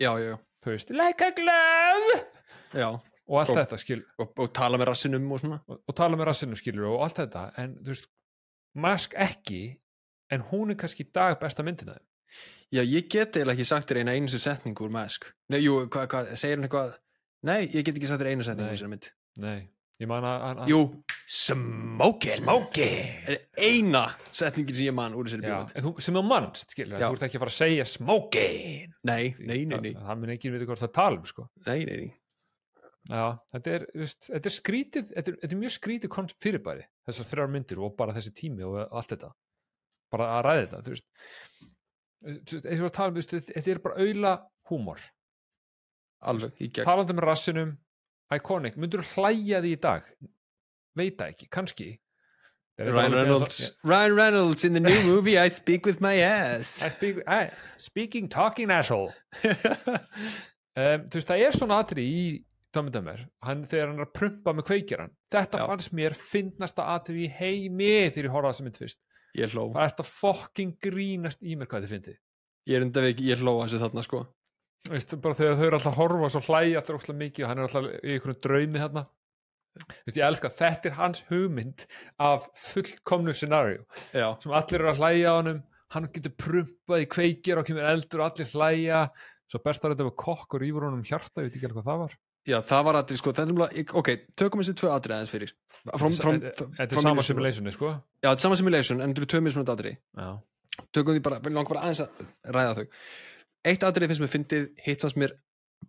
Já, 0.00 0.10
já, 0.18 0.28
já. 0.32 0.38
veist 0.66 0.90
like 0.90 1.24
a 1.24 1.30
glove 1.36 2.22
já. 2.74 2.88
og 3.28 3.38
allt 3.40 3.50
Og- 3.50 3.56
þetta 3.60 3.78
skil 3.78 4.02
Og, 4.18 4.32
og 4.38 4.52
tala 4.54 4.78
með 4.78 4.90
rassinum 4.92 5.30
og 5.32 5.40
svona. 5.40 5.60
og, 5.68 5.82
og 5.88 5.94
tala 5.96 6.16
með 6.16 6.26
rassinum 6.30 6.56
skilur 6.56 6.88
og 6.94 7.02
allt 7.06 7.16
þetta 7.22 7.52
en 7.58 7.76
þú 7.82 7.94
veist, 7.94 8.08
Mask 8.74 9.12
ekki 9.20 9.76
en 10.32 10.40
hún 10.48 10.70
er 10.72 10.78
kannski 10.80 11.04
í 11.04 11.12
dag 11.12 11.38
besta 11.40 11.62
myndina 11.62 11.92
þeim 11.98 12.08
Já, 12.72 12.80
ég 12.88 13.08
get 13.12 13.36
eiginlega 13.36 13.52
ekki 13.58 13.66
sagt 13.68 13.90
þér 13.90 13.98
eina 14.00 14.12
einustu 14.16 14.38
setningu 14.40 14.86
úr 14.86 14.90
Mask. 14.94 15.26
Nei, 15.52 15.58
jú, 15.60 15.74
hvað, 15.92 16.06
hvað, 16.08 16.30
segir 16.40 16.56
hann 16.56 16.64
eitthvað? 16.64 16.94
Nei, 17.44 17.66
ég 17.68 17.84
get 17.84 17.98
ekki 17.98 18.08
sagt 18.08 18.22
þér 18.22 18.30
einu 18.30 18.46
setningu 18.46 18.72
úr 18.72 18.78
sér 18.80 18.88
mynd. 18.88 19.08
Nei, 19.44 19.58
ég 20.04 20.10
man 20.10 20.24
að 20.28 20.44
hann- 20.46 20.68
Jú, 20.70 20.80
smoking. 21.32 22.34
Smoking 22.40 23.28
Er 23.28 23.38
eina 23.58 24.02
setningin 24.34 24.74
sem 24.76 24.86
ég 24.88 24.94
man 24.96 25.14
úr 25.16 25.28
þessari 25.28 25.46
Já, 25.46 25.52
bíómynd. 25.54 25.76
en 25.76 25.84
þú, 25.86 25.92
sem 26.06 26.14
þú 26.18 26.22
mannst, 26.28 26.70
skilur, 26.74 26.98
Já. 26.98 27.06
þú 27.08 27.16
ert 27.18 27.26
ekki 27.28 27.38
að 27.38 27.44
fara 27.44 27.52
að 27.54 27.60
segja 27.60 27.86
smoking 27.88 28.92
Nei, 29.04 29.34
nei, 29.40 29.60
nei, 29.64 29.78
nei, 29.86 29.92
Það, 29.94 30.18
mun 30.22 30.34
ekki 30.34 30.52
veit 30.54 30.66
hvað 30.68 30.82
það 30.84 30.92
tala 30.98 31.16
um, 31.20 31.24
sko 31.30 31.46
nei, 31.66 31.78
nei, 31.88 31.96
nei. 32.02 32.10
Já, 33.10 33.24
þetta 33.50 33.72
er, 33.74 33.86
veist, 33.98 34.28
þetta 34.30 34.46
er 34.50 34.54
skrítið 34.54 35.08
þetta 35.14 35.32
er, 35.32 35.38
þetta 35.42 35.54
er 35.56 35.60
mjög 35.62 35.72
skrítið 35.74 36.12
konst 36.14 36.36
fyrirbæri 36.44 36.84
þessar 37.08 37.26
þrjár 37.32 37.50
myndir 37.50 37.80
og 37.82 37.96
bara 37.98 38.12
þessi 38.14 38.30
tími 38.38 38.62
og 38.68 38.76
allt 38.92 39.10
þetta 39.16 39.32
bara 40.12 40.28
að 40.36 40.44
ræða 40.46 40.60
þetta, 40.66 40.82
þú 40.86 40.94
veist 40.96 41.08
Þú 42.22 42.54
veist, 42.54 42.66
eins 42.70 42.78
og 42.78 42.86
við 42.86 42.92
tala 42.94 43.08
um, 43.10 43.14
þú 43.16 43.18
veist, 43.18 43.32
þetta 43.34 43.56
þetta 43.56 43.70
er 43.72 43.80
bara 43.82 44.04
auðla 44.04 44.32
húmor 44.70 45.00
Alveg, 46.22 46.52
í 46.62 46.68
gegn. 46.70 46.86
talandi 46.86 47.16
með 47.18 47.24
rassinum, 47.26 47.72
iconic 48.36 48.78
myndur 48.80 49.02
þú 49.06 49.24
hlæja 49.26 49.60
því 49.64 49.74
í 49.74 49.80
dag? 49.82 50.06
Veit 50.98 51.18
það 51.18 51.34
ekki, 51.34 51.48
kannski. 51.52 51.90
Ryan 52.82 53.12
Reynolds 53.12 53.58
Ryan 53.84 54.14
Reynolds 54.16 54.64
in 54.64 54.72
the 54.72 54.80
new 54.80 55.02
movie 55.04 55.36
I 55.38 55.48
speak 55.48 55.86
with 55.86 56.00
my 56.00 56.16
ass. 56.24 56.82
I 56.82 56.88
speak, 56.88 57.20
I, 57.26 57.50
speaking 57.76 58.28
talking 58.28 58.70
asshole. 58.70 59.12
Um, 60.72 61.02
þú 61.04 61.18
veist 61.18 61.28
það 61.28 61.42
er 61.44 61.52
svona 61.52 61.78
atri 61.82 62.02
í 62.08 62.20
Dömmendömmer, 62.72 63.18
hann 63.44 63.66
þegar 63.68 63.90
hann 63.90 63.98
er 63.98 64.06
að 64.06 64.14
prumpa 64.16 64.54
með 64.56 64.64
kveikjaran, 64.70 65.10
þetta 65.28 65.58
Já. 65.60 65.64
fannst 65.68 65.90
mér 65.92 66.14
finnasta 66.16 66.86
atri 66.94 67.26
í 67.26 67.28
heimi 67.28 67.90
þegar 68.14 68.30
ég 68.30 68.32
á 68.32 68.40
þessa 68.46 68.64
mynd 68.64 68.78
fyrst, 68.80 68.98
Ég 69.36 69.52
hló. 69.52 69.66
Það 69.74 69.82
er 69.82 69.92
þetta 69.92 70.06
fucking 70.08 70.72
grínast 70.80 71.44
í 71.44 71.58
mér 71.60 71.68
hvað 71.68 71.84
þið 71.84 71.92
fyndið. 71.92 72.16
Ég 72.68 72.78
er 72.78 72.86
enda 72.86 73.04
ekki, 73.10 73.28
ég 73.28 73.44
hló 73.44 73.54
að 73.58 73.66
þessu 73.66 73.82
þarna 73.82 74.06
sko 74.06 74.22
Veist, 74.90 75.12
bara 75.22 75.38
þegar 75.38 75.58
þau 75.58 75.66
eru 75.66 75.78
alltaf 75.78 75.92
að 75.92 75.98
horfa 76.00 76.30
svo 76.34 76.40
hlæja 76.48 76.80
allir 76.80 76.96
óslega 76.98 77.18
mikið 77.20 77.44
og 77.44 77.50
hann 77.52 77.60
er 77.60 77.68
alltaf 77.68 77.84
í 77.92 78.14
einhvern 78.16 78.38
draumi 78.42 78.80
þarna. 78.82 79.04
Veist, 79.78 80.16
ég 80.16 80.24
elska, 80.26 80.50
þetta 80.58 80.90
er 80.90 80.96
hans 80.98 81.22
hugmynd 81.28 81.84
af 82.20 82.48
fullkomnu 82.60 83.32
scenario 83.32 83.86
Já, 84.12 84.26
sem 84.42 84.52
allir 84.52 84.82
eru 84.82 84.90
að 84.90 84.98
hlæja 85.00 85.30
á 85.32 85.34
honum 85.38 85.62
hann 85.94 86.08
getur 86.12 86.34
prumpað 86.40 87.04
í 87.04 87.08
kveikir 87.14 87.60
og 87.60 87.68
kemur 87.68 87.86
eldur 87.88 88.24
og 88.24 88.30
allir 88.30 88.50
hlæja. 88.52 89.06
Svo 89.48 89.60
bestar 89.64 89.92
þetta 89.92 90.08
var 90.08 90.18
kokk 90.24 90.56
og 90.56 90.62
rýfur 90.62 90.86
honum 90.88 91.02
um 91.02 91.08
hjarta, 91.08 91.42
ég 91.44 91.50
veit 91.50 91.56
ekki 91.58 91.68
alveg 91.68 91.78
hvað 91.78 91.90
það 91.90 92.04
var. 92.04 92.14
Já 92.48 92.58
það 92.66 92.86
var 92.88 92.98
aðrið 92.98 93.20
sko 93.20 93.32
Ok, 94.00 94.08
tökum 94.34 94.62
þessi 94.62 94.74
tvö 94.80 94.88
aðrið 94.90 95.16
aðeins 95.16 95.34
fyrir. 95.36 95.52
Þetta 95.82 96.86
er 96.86 97.02
sama 97.02 97.24
simulationi, 97.26 97.74
sko. 97.74 97.90
Já, 98.22 98.28
þetta 98.30 98.38
er 98.38 98.46
sama 98.46 98.58
simulation 98.58 99.02
en 99.02 99.14
eru 99.14 99.28
tvö 99.30 99.42
mismunandi 99.42 99.74
aðrið 99.74 99.96
Tökum 100.94 101.16
því 101.16 101.22
bara, 101.26 101.38
við 101.42 101.54
langar 101.56 101.74
bara 101.74 101.84
aðeins 101.86 102.02
að 102.04 102.52
ræða 102.54 102.74
þau 102.78 102.84
Eitt 103.68 103.84
aðrið 103.86 104.12
finnst 104.12 104.24
mér 104.24 104.32
fyndið, 104.32 104.68
hitt 104.82 105.04
fannst 105.04 105.18
mér 105.20 105.36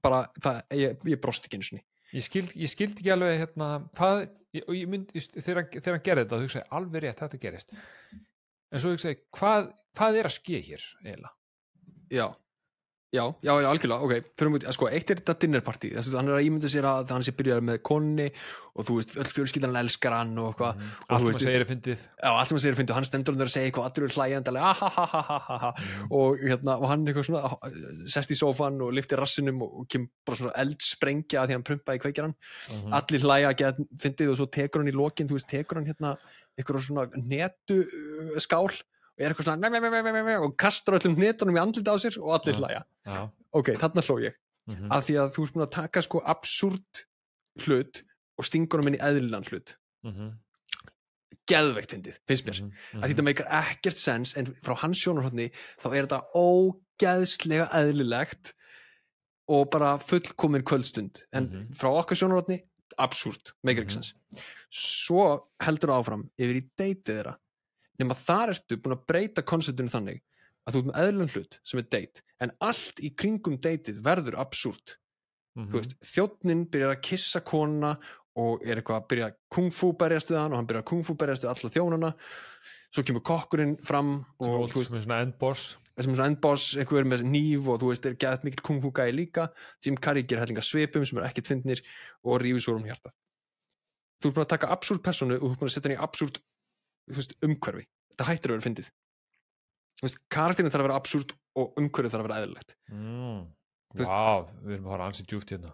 bara, 0.03 0.23
það, 0.41 0.59
ég, 0.77 1.03
ég 1.13 1.21
brosti 1.21 1.49
ekki 1.49 1.59
einu 1.59 1.67
sinni. 1.67 1.85
Ég 2.13 2.25
skildi 2.25 2.69
skild 2.69 2.99
ekki 2.99 3.13
alveg 3.13 3.39
hérna 3.41 3.69
hvað, 3.97 4.27
ég, 4.53 4.65
og 4.67 4.75
ég 4.77 4.89
mynd, 4.91 5.13
þegar, 5.15 5.65
þegar 5.73 5.95
hann 5.95 6.05
gerði 6.05 6.25
þetta 6.25 6.39
þú 6.39 6.47
hugsaði 6.47 6.67
alveg 6.77 7.05
rétt 7.05 7.23
þetta 7.23 7.41
gerist. 7.41 7.73
En 8.69 8.81
svo 8.81 8.93
hugsaði 8.93 9.17
hvað, 9.39 9.71
hvað 9.97 10.19
er 10.19 10.29
að 10.29 10.35
ske 10.35 10.61
hér 10.67 10.85
eiginlega? 11.01 11.33
Já, 12.13 12.27
já, 13.13 13.23
já, 13.45 13.53
já, 13.61 13.67
algjörlega 13.69 14.05
ok, 14.07 14.13
fyrir 14.39 14.55
út, 14.57 14.63
sko, 14.73 14.87
eitt 14.89 15.11
er 15.13 15.19
þetta 15.21 15.35
dinnerparty 15.43 15.91
þess 15.93 16.09
að 16.09 16.15
hann 16.17 16.29
er 16.31 16.37
að 16.39 16.45
ímynda 16.47 16.69
sér 16.71 16.87
að 16.89 17.11
hann 17.13 17.25
sé 17.27 17.33
byrjaði 17.37 17.63
með 17.67 17.77
konni 17.85 18.25
og 18.73 18.87
þú 18.87 18.95
veist, 18.97 19.11
öll 19.21 19.29
fjölskyldan 19.29 19.77
elskar 19.77 20.15
hann 20.17 20.31
og 20.41 20.47
eitthvað, 20.49 20.79
og 21.05 21.11
allt 21.13 21.27
sem 21.27 21.35
að 21.37 21.43
segja 21.45 21.59
er 21.59 21.65
fyndið. 21.69 22.05
Já, 22.17 22.29
allt 22.33 22.49
sem 22.49 22.57
hann 22.57 22.63
segir 22.63 22.77
fyndi, 22.79 22.95
hann 22.97 23.05
stendur 23.05 23.35
undir 23.35 23.45
að 23.51 23.53
segja 23.53 23.69
eitthvað, 23.69 23.89
allir 23.91 24.07
er 24.07 24.15
hlægjandi 24.17 24.49
alveg, 24.53 24.65
ah, 24.65 24.79
ha, 24.81 24.89
ha, 24.89 25.05
ha, 25.13 25.21
ha, 25.29 25.37
ha, 25.45 25.57
ha, 25.61 25.71
Mhm. 25.83 26.07
og 26.17 26.41
hérna, 26.41 26.77
og 26.81 26.87
hann 26.89 27.05
eitthvað 27.05 27.27
svona 27.29 27.43
ah, 27.45 27.57
sest 28.09 28.33
í 28.33 28.37
sófan 28.39 28.81
og 28.81 28.93
liftir 28.97 29.21
rassinum 29.21 29.61
og, 29.61 29.85
kemur 29.93 30.09
bara 30.25 30.39
svona 30.41 30.55
eldsprengja 30.63 31.43
að 31.43 31.51
því 31.53 31.57
hann 31.59 31.67
prumpaði 31.69 32.01
kveikjaran, 32.07 32.33
Mhm. 32.73 32.93
allir 32.97 33.21
hlæja 33.27 33.53
get, 33.61 33.77
fyndið 34.01 34.31
og 34.33 34.37
svo 34.41 34.47
tekur 34.49 34.81
hann 34.81 34.89
í 34.89 34.95
lokin, 34.97 35.27
þú 35.29 35.37
veist, 35.37 35.49
tekur 35.53 35.77
hann 35.77 35.85
hérna 35.91 36.17
eitthvað 36.57 36.81
svona 36.81 37.05
netu 37.13 37.79
uh, 37.85 38.39
skál 38.41 38.73
og 39.13 39.23
er 39.25 39.29
eitthvað 39.33 39.45
svona 39.45 39.69
me, 39.69 39.79
me, 39.79 40.23
me, 40.23 40.37
og 40.41 40.55
kastar 40.57 40.97
öllum 40.99 41.17
netunum 41.17 41.55
í 41.55 41.61
andlit 41.61 41.85
á 41.89 41.95
sér 42.01 42.17
og 42.21 42.33
allir 42.39 42.55
hlæja. 42.57 42.83
já, 43.05 43.29
ok, 43.53 43.67
þarna 43.81 44.01
hló 44.01 44.15
ég. 44.23 44.33
Mhm, 44.67 44.91
af 44.91 45.05
því 45.05 45.13
að 45.19 45.33
þú 45.35 45.43
ert 45.43 45.53
búin 45.53 45.65
að 45.67 45.71
taka 45.75 46.01
sko 46.01 46.21
absúrt 46.25 47.05
hlut 47.65 48.03
og 48.39 48.45
stingur 48.45 48.79
hann 48.81 48.93
inn 48.93 48.99
í 48.99 49.03
eðlilan 49.03 49.43
hlut. 49.51 49.75
Mhm, 50.07 50.31
geðveikt 51.49 51.91
fyndið, 51.93 52.17
finnst 52.27 52.45
mér. 52.47 52.59
Mhm, 52.63 53.01
að 53.03 53.09
þetta 53.13 53.25
meikar 53.27 53.47
ekkert 53.59 53.97
sens 53.99 54.35
en 54.39 54.45
frá 54.55 54.75
hans 54.79 54.97
sjónarhóttni 55.03 55.49
þá 55.83 55.87
er 55.93 56.07
þetta 56.07 56.21
ógeðslega 56.33 57.67
eðlilegt 57.75 58.53
og 59.51 59.69
bara 59.69 59.97
fullkomin 59.99 60.63
kvöldstund. 60.63 61.25
En 61.33 61.49
Mhm. 61.49 61.73
frá 61.75 61.89
okkar 61.99 62.15
sjónarhóttni 62.15 62.61
absúrt, 62.97 63.51
meikar 63.65 63.83
ekki 63.83 63.97
Mhm. 63.97 64.03
sens. 64.03 64.13
Svo 64.71 65.47
heldur 65.59 65.89
það 65.89 65.99
áfram 66.03 66.29
yfir 66.39 66.55
í 66.61 66.69
deytið 66.79 67.03
þeirra 67.03 67.37
nema 68.01 68.15
þar 68.17 68.53
ertu 68.55 68.77
búin 68.81 68.95
að 68.97 69.05
breyta 69.09 69.43
konceptinu 69.45 69.91
þannig 69.93 70.21
að 70.65 70.73
þú 70.73 70.79
ert 70.81 70.87
með 70.89 70.99
eðlilan 71.03 71.31
hlut 71.35 71.59
sem 71.67 71.79
er 71.83 71.87
deyt 71.91 72.21
en 72.41 72.51
allt 72.63 72.99
í 73.03 73.09
kringum 73.19 73.57
deytið 73.61 73.99
verður 74.03 74.37
absúrt. 74.41 74.97
Þú 75.53 75.77
veist, 75.77 75.91
þjóttnin 76.01 76.63
byrjar 76.73 76.95
að 76.95 77.01
kissa 77.05 77.39
konuna 77.45 77.91
og 78.41 78.63
er 78.65 78.79
eitthvað 78.81 78.97
að 79.03 79.07
byrja 79.11 79.25
að 79.29 79.35
kungfu 79.53 79.91
berjast 79.99 80.31
við 80.31 80.39
hann 80.41 80.53
og 80.55 80.57
hann 80.57 80.65
byrjar 80.71 80.81
að 80.81 80.89
kungfu 80.89 81.13
berjast 81.19 81.43
við 81.45 81.51
alla 81.51 81.69
þjónana 81.75 82.09
svo 82.93 83.03
kemur 83.05 83.21
kokkurinn 83.27 83.75
fram 83.85 84.09
sem 84.41 84.49
er 84.49 84.55
og 84.55 84.63
old- 84.63 84.73
þú 84.73 84.81
sem 84.81 84.93
er 84.93 84.97
veist, 84.97 85.05
svona 85.05 85.19
endboss 85.27 85.65
þessum 85.93 86.15
svona 86.17 86.29
endboss 86.31 86.63
einhver 86.81 87.03
er 87.03 87.09
með 87.11 87.21
nýf 87.29 87.67
og 87.69 87.77
þú 87.83 87.91
veist, 87.91 88.05
er 88.09 88.15
gæðt 88.17 88.47
mikill 88.47 88.65
kungfu 88.65 88.89
gæði 88.97 89.13
líka. 89.19 89.45
Jim 89.85 89.97
Carrey 90.01 90.23
ger 90.25 90.39
hellinga 90.41 90.63
svipum 90.65 91.05
sem 91.05 91.19
er 91.21 91.27
ekkert 91.29 91.51
fyndnir 91.51 91.83
og 92.25 92.41
rífur 92.41 92.63
svo 92.65 92.75
um 92.79 92.87
hjarta 92.89 93.13
þú 94.23 94.31
ert 94.31 94.35
búin 94.39 94.45
að 94.47 94.53
taka 94.55 94.71
absúrt 94.73 95.03
personu 95.05 95.35
og 95.37 95.43
þú 95.43 95.51
ert 95.53 95.59
búin 95.61 95.69
að 95.69 95.75
setja 95.75 95.89
hann 95.91 95.97
í 95.99 96.01
absúrt 96.07 96.41
veist, 97.11 97.35
umhverfi, 97.43 97.85
þetta 98.13 98.27
hættir 98.29 98.51
að 98.51 98.57
vera 98.57 98.67
fyndið. 98.67 98.89
Þú 99.99 100.07
veist, 100.07 100.19
karakterin 100.33 100.71
þarf 100.73 100.83
að 100.83 100.87
vera 100.89 100.99
absúrt 100.99 101.33
og 101.59 101.77
umhverfið 101.79 102.13
þarf 102.15 102.23
að 102.23 102.27
vera 102.29 102.41
eðlilegt. 102.43 102.75
Mm. 102.91 103.41
Veist- 103.93 104.09
Vá, 104.09 104.49
við 104.63 104.73
erum 104.77 104.85
að 104.87 104.93
fara 104.95 105.07
ansið 105.11 105.27
djúft 105.29 105.49
hérna 105.53 105.73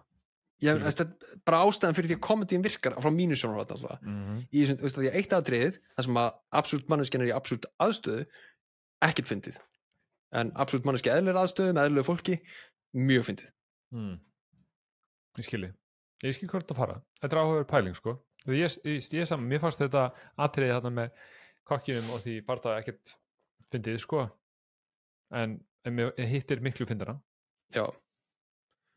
ég, 0.60 0.76
þetta 0.84 1.06
er 1.06 1.38
bara 1.48 1.62
ástæðan 1.64 1.96
fyrir 1.96 2.10
því 2.10 2.16
að 2.18 2.24
komedíin 2.26 2.64
virkar 2.64 2.96
frá 3.00 3.10
mínu 3.14 3.36
sjónarhótt 3.38 3.70
alltaf. 3.76 4.02
Mm 4.04 4.42
í 4.52 4.64
veist 4.68 4.98
að 4.98 5.02
því 5.04 5.08
að 5.10 5.16
eitt 5.20 5.32
aðtriðið 5.36 5.78
þar 5.96 6.04
sem 6.06 6.20
að 6.20 6.30
absolutt 6.60 6.90
manneskjan 6.92 7.24
er 7.24 7.30
í 7.30 7.36
absolutt 7.36 7.68
aðstöðu 7.80 8.26
ekkert 9.08 9.30
fyndið. 9.30 9.56
En 10.36 10.52
absolutt 10.54 10.84
manneskja 10.84 11.16
eðlir 11.16 11.38
aðstöðu 11.40 11.72
með 11.74 11.86
eðlilegu 11.88 12.08
fólki 12.10 12.36
mjög 12.92 13.24
fyndið. 13.30 13.48
Mm. 13.90 14.18
ég 15.38 15.46
skilji 15.46 15.72
ég 16.22 16.34
skil 16.36 16.48
hvort 16.50 16.70
að 16.70 16.76
fara, 16.76 16.96
þetta 17.22 17.36
er 17.36 17.40
áhugaður 17.40 17.68
pæling 17.70 17.96
sko 17.96 18.12
ég, 18.48 18.76
ég, 18.88 19.08
ég 19.20 19.28
saman, 19.28 19.48
mér 19.50 19.62
fannst 19.62 19.82
þetta 19.82 20.06
atriði 20.40 20.76
þarna 20.76 20.92
með 20.98 21.24
kokkinum 21.70 22.12
og 22.14 22.22
því 22.24 22.36
bara 22.46 22.76
ekkert 22.80 23.16
fyndið 23.70 24.00
sko 24.02 24.24
en, 25.36 25.58
en 25.86 25.96
mér 25.96 26.14
en 26.16 26.30
hitt 26.30 26.50
er 26.50 26.62
miklu 26.64 26.88
fyndara 26.88 27.16
já, 27.74 27.84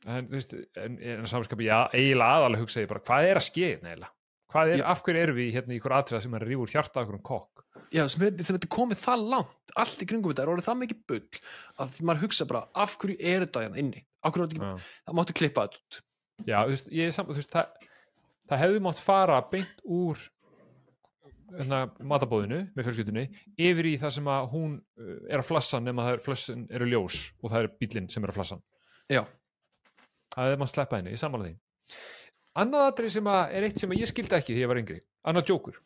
en 0.07 0.29
þú 0.31 0.39
veist, 0.39 0.57
en, 0.79 0.97
en 0.97 1.29
samanskapi 1.29 1.69
já, 1.69 1.79
eiginlega 1.93 2.39
aðalega 2.39 2.65
hugsa 2.65 2.83
ég 2.83 2.91
bara, 2.91 3.03
hvað 3.05 3.29
er 3.29 3.41
að 3.41 3.49
skeið 3.49 3.87
neila? 3.87 4.11
Hvað 4.53 4.69
er, 4.69 4.81
Já. 4.83 4.85
af 4.91 4.99
hverju 5.01 5.21
erum 5.23 5.37
við 5.39 5.55
hérna 5.55 5.73
í 5.73 5.77
ykkur 5.79 5.93
atriða 5.97 6.21
sem 6.21 6.33
er 6.37 6.43
úr 6.53 6.69
hjarta 6.69 7.01
okkur 7.01 7.15
um 7.17 7.21
kokk? 7.25 7.63
já 7.93 8.03
sem, 8.09 8.25
er 8.25 8.67
komið 8.71 8.99
það 9.01 9.23
langt 9.31 9.73
allt 9.79 10.01
í 10.03 10.07
kringum 10.09 10.33
þetta 10.33 10.43
er 10.45 10.51
orðið 10.53 10.67
það 10.67 10.79
mikið 10.81 10.99
bull 11.09 11.39
að 11.83 11.97
maður 12.05 12.23
hugsa 12.27 12.47
bara 12.49 12.61
af 12.83 12.95
hverju 13.01 13.17
er 13.19 13.45
þetta 13.45 13.63
hérna 13.65 13.81
inni 13.81 14.03
af 14.21 14.33
hverju 14.33 14.45
er 14.45 14.51
þetta 14.53 14.69
ekki, 14.69 14.91
það 15.07 15.17
máttu 15.19 15.35
klippa 15.39 15.65
þetta 15.67 15.81
út 15.81 15.99
Já, 16.43 16.57
þú 16.65 16.73
veist, 16.73 16.87
ég 16.93 17.17
þú 17.17 17.37
veist, 17.37 17.53
það, 17.53 17.89
það 18.49 18.63
hefði 18.63 18.81
mátt 18.85 19.01
fara 19.03 19.39
beint 19.51 19.83
úr 19.83 20.19
hérna, 21.53 21.83
matabóðinu 21.99 22.63
með 22.73 22.87
fjölskyldunni 22.87 23.25
yfir 23.67 23.89
í 23.91 23.93
það 24.01 24.15
sem 24.17 24.29
að 24.33 24.49
hún 24.53 24.75
uh, 24.79 25.15
er 25.29 25.39
að 25.39 25.47
flassa 25.51 25.79
nema 25.83 26.07
það 26.07 26.17
er 26.17 26.25
flössin 26.25 26.65
eru 26.73 26.89
ljós 26.89 27.21
og 27.41 27.53
það 27.53 27.59
er 27.61 27.71
bílinn 27.79 28.09
sem 28.11 28.25
er 28.25 28.33
að 28.33 28.39
flassa. 28.39 28.59
Já, 29.11 29.23
það 30.35 30.49
hefði 30.49 30.59
mátt 30.63 30.73
sleppa 30.73 30.99
henni, 30.99 31.15
ég 31.15 31.21
samanlega 31.21 31.53
því. 31.53 32.03
Annað 32.63 32.87
atrið 32.91 33.15
sem 33.15 33.31
að 33.33 33.55
er 33.57 33.67
eitt 33.67 33.81
sem 33.81 33.97
ég 33.97 34.09
skildi 34.09 34.37
ekki 34.37 34.53
því 34.53 34.63
ég 34.63 34.71
var 34.71 34.81
yngri, 34.83 34.99
annað 35.25 35.49
djókur 35.49 35.79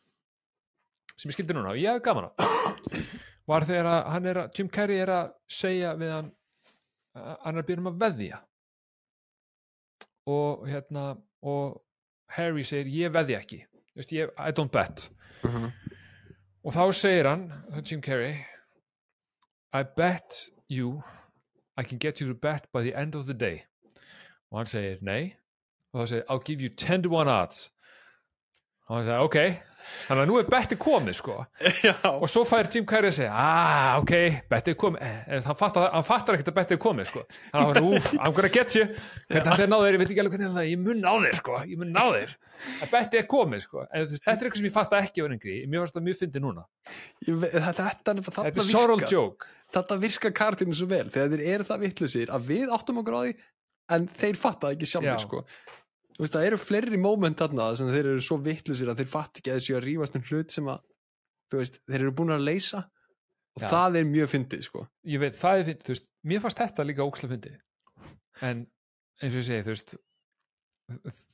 sem 1.18 1.32
ég 1.32 1.38
skildi 1.38 1.55
núna 1.58 1.72
og 1.74 1.80
ég 1.82 1.95
hefði 1.95 2.05
gaman 2.05 2.28
að 2.28 3.08
var 3.47 3.66
þegar 3.66 3.88
að 3.89 4.10
hann 4.14 4.28
er 4.30 4.39
að 4.41 4.60
Jim 4.60 4.70
Carrey 4.70 5.01
er 5.01 5.12
að 5.16 5.30
segja 5.49 5.93
við 5.97 6.12
hann 6.14 6.34
hann 7.18 7.55
er 7.55 7.62
að 7.62 7.68
byrja 7.70 7.84
um 7.84 7.91
að 7.91 7.99
veðja. 8.03 8.39
Og 10.28 10.66
hérna 10.68 11.03
og 11.47 11.78
Harry 12.36 12.63
segir 12.63 12.91
ég 12.91 13.13
veðja 13.13 13.39
ekki. 13.39 13.61
Veist, 13.95 14.11
ég, 14.11 14.30
I 14.38 14.51
don't 14.51 14.71
bet. 14.71 15.09
Mhm. 15.43 15.71
og 16.63 16.73
þá 16.73 16.91
segir 16.93 17.28
hann 17.30 17.51
Jim 17.86 18.01
Carrey 18.01 18.43
I 19.73 19.84
bet 19.84 20.49
you 20.69 21.03
I 21.78 21.84
can 21.84 21.97
get 21.99 22.19
you 22.19 22.28
to 22.28 22.34
bet 22.34 22.65
by 22.73 22.82
the 22.82 22.95
end 22.95 23.15
of 23.15 23.25
the 23.28 23.34
day. 23.34 23.63
Og 24.51 24.59
hann 24.59 24.65
segir 24.65 24.97
nei. 25.01 25.36
Og 25.93 26.01
þá 26.01 26.07
segir 26.07 26.23
I'll 26.30 26.43
give 26.43 26.61
you 26.61 26.69
10 26.69 27.03
to 27.03 27.09
1 27.15 27.28
odds. 27.28 27.71
Og 28.89 28.95
hann 28.97 29.05
segir 29.05 29.19
ok 29.19 29.38
þannig 30.07 30.23
að 30.23 30.29
nú 30.29 30.38
er 30.39 30.49
bettið 30.51 30.79
komið 30.83 31.17
sko. 31.19 31.35
Já, 31.88 31.93
og 32.11 32.25
svo 32.31 32.43
fær 32.47 32.69
Jim 32.73 32.88
Carrey 32.89 33.11
að 33.11 33.17
segja 33.19 33.33
ah 33.33 33.97
ok, 34.01 34.13
bettið 34.51 34.77
komið. 34.83 35.05
Eh, 35.07 35.19
en 35.38 35.45
hann 35.47 35.59
fattar, 35.59 35.89
hann 35.93 36.07
fattar 36.07 36.38
ekkert 36.38 36.51
að 36.53 36.57
bettið 36.59 36.81
komið 36.83 37.09
sko. 37.11 37.23
Þannig 37.53 37.81
að 37.81 37.89
úf, 37.89 38.09
I'm 38.17 38.38
gonna 38.38 38.53
get 38.53 38.77
you. 38.77 38.88
Hvernig 39.31 39.51
hann 39.51 39.65
er 39.65 39.71
náður, 39.73 39.97
ég 39.97 40.03
veit 40.03 40.11
ekki 40.11 40.23
alveg 40.23 40.38
hvernig 40.38 40.55
það 40.55 40.63
er 40.63 40.71
ég 40.71 40.85
mun 40.85 41.03
ná 41.03 41.11
þér 41.27 41.41
sko, 41.41 41.59
ég 41.67 41.81
mun 41.81 41.93
ná 41.95 42.03
þér. 42.15 42.38
Að 42.81 42.93
bettið 42.95 43.21
er 43.21 43.27
komið 43.29 43.65
sko, 43.67 43.83
en 43.85 44.07
þetta 44.13 44.33
er 44.33 44.38
eitthvað 44.38 44.61
sem 44.61 44.69
ég 44.69 44.73
fatta 44.77 45.03
ekki 45.03 45.21
á 45.21 45.25
yngri, 45.27 45.59
mér 45.69 45.83
varst 45.83 45.97
það 45.97 46.07
mjög 46.07 46.21
fyndið 46.23 46.45
núna. 46.47 46.65
Ég, 47.27 47.43
þetta, 47.53 47.91
þetta, 47.91 48.15
þetta 48.31 48.49
er 48.49 48.71
sorrel 48.71 49.05
joke. 49.11 49.51
Þetta 49.75 49.97
virkar 49.99 50.33
kartinu 50.33 50.75
svo 50.75 50.88
vel 50.88 51.05
þegar 51.11 51.33
þeir 51.33 51.43
eru 51.53 51.65
það 51.67 51.81
vittlusir 51.83 52.29
að 52.33 52.45
við 52.47 52.71
áttum 52.71 53.01
okkur 53.01 53.17
á 53.19 53.21
því 53.25 53.33
en 53.97 54.07
þeir 54.19 54.39
fatta 54.39 54.67
það 54.67 54.77
ekki 54.77 54.89
sjálfur 54.91 55.11
Já. 55.11 55.23
sko. 55.23 55.41
Þú 56.18 56.26
veist, 56.26 56.34
það 56.34 56.47
eru 56.49 56.57
fleiri 56.57 56.99
moment 57.01 57.38
þarna 57.38 57.68
sem 57.78 57.89
þeir 57.93 58.11
eru 58.15 58.22
svo 58.26 58.39
vittlusir 58.41 58.89
að 58.89 59.03
þeir 59.03 59.09
fatta 59.11 59.41
ekki 59.41 59.51
að 59.53 59.59
þessu 59.59 59.76
að 59.78 59.84
rífast 59.86 60.18
um 60.18 60.24
hlut 60.26 60.55
sem 60.55 60.70
að 60.74 60.80
þú 61.51 61.61
veist, 61.61 61.78
þeir 61.86 61.99
eru 62.01 62.13
búin 62.18 62.34
að 62.34 62.47
leysa 62.47 62.82
og 63.57 63.61
Já. 63.61 63.68
það 63.70 63.99
er 63.99 64.09
mjög 64.09 64.32
fyndið 64.34 64.65
sko. 64.65 64.88
ég 65.05 65.22
veit, 65.22 65.38
það 65.38 65.59
er 65.61 65.68
fyndið, 65.70 65.86
þú 65.86 65.93
veist, 65.93 66.07
mér 66.32 66.43
fannst 66.43 66.63
þetta 66.63 66.88
líka 66.89 67.05
ókslega 67.05 67.34
fyndið. 67.36 67.59
En 68.47 68.65
eins 69.22 69.34
og 69.34 69.39
ég 69.41 69.47
segi, 69.47 69.65
þú 69.68 69.74
veist 69.76 69.95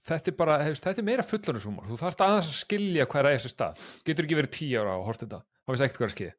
þetta 0.08 0.32
er 0.32 0.38
bara, 0.38 0.60
veist, 0.68 0.84
þetta 0.84 1.04
er 1.04 1.08
meira 1.08 1.26
fullanusúmar 1.28 1.90
þú 1.90 1.98
þarft 2.02 2.24
aðeins 2.26 2.52
að 2.52 2.60
skilja 2.60 3.08
hvað 3.10 3.28
er 3.30 3.38
þessu 3.38 3.52
stað. 3.54 3.84
Getur 4.08 4.28
ekki 4.28 4.40
verið 4.40 4.56
tíu 4.58 4.82
ára 4.82 4.96
og 5.00 5.08
hort 5.08 5.24
þetta? 5.24 5.44
Þá 5.64 5.74
veist 5.74 5.86
ekkert 5.88 6.02
hvað 6.02 6.10
er 6.10 6.16
skilja. 6.18 6.38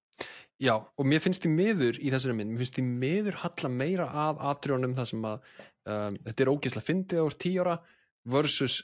Já, 0.62 0.74
og 0.78 1.06
mér 1.10 1.22
finnst 1.22 1.42
því 1.42 1.50
miður 1.50 1.96
í 1.98 2.10
þessari 2.14 2.36
mynd, 2.38 2.52
mér 2.52 2.62
finnst 2.62 2.76
því 2.78 2.84
miður 2.86 3.38
halla 3.42 3.70
meira 3.74 4.06
að 4.24 4.42
atriðunum 4.52 4.94
þar 4.98 5.08
sem 5.10 5.24
að 5.26 5.48
um, 5.90 6.18
þetta 6.28 6.44
er 6.44 6.50
ógeðslega 6.52 6.88
fyndið 6.88 7.22
á 7.22 7.26
tíu 7.44 7.64
ára 7.64 7.74
versus 8.24 8.80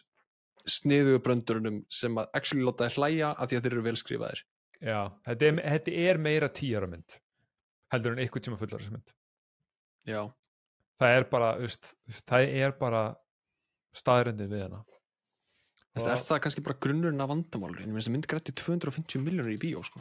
sniðugu 0.69 1.23
bröndurunum 1.25 1.83
sem 1.93 2.17
að 2.21 2.29
actually 2.37 2.67
láta 2.67 2.89
þær 2.89 2.99
hlæja 3.01 3.33
að 3.33 3.51
því 3.51 3.59
að 3.59 3.65
þeir 3.65 3.75
eru 3.77 3.85
velskrifaðir. 3.87 4.43
Já, 4.81 5.01
þetta 5.27 5.47
er, 5.47 5.59
þetta 5.75 5.97
er 6.09 6.21
meira 6.25 6.49
tíu 6.57 6.77
ára 6.81 6.89
mynd 6.89 7.17
heldur 7.93 8.15
en 8.15 8.23
einhvern 8.23 8.45
tíma 8.47 8.59
fullar 8.61 8.87
mynd 8.95 9.13
Já, 10.09 10.23
það 11.01 11.17
er 11.19 11.27
bara, 11.33 11.51
veist, 11.61 11.93
það 12.29 12.55
er 12.63 12.75
bara 12.79 13.03
staðrendin 13.97 14.49
við 14.53 14.65
hana 14.65 14.81
þess 15.91 16.07
að 16.07 16.15
er 16.15 16.25
það 16.31 16.43
kannski 16.47 16.65
bara 16.65 16.81
grunnurinn 16.87 17.25
af 17.25 17.31
vandamálur, 17.33 17.83
en 17.85 17.97
þessi 17.99 18.15
mynd 18.15 18.29
grætti 18.31 18.55
250 18.57 19.25
miljónur 19.27 19.53
í 19.53 19.59
bíó, 19.61 19.83
sko. 19.85 20.01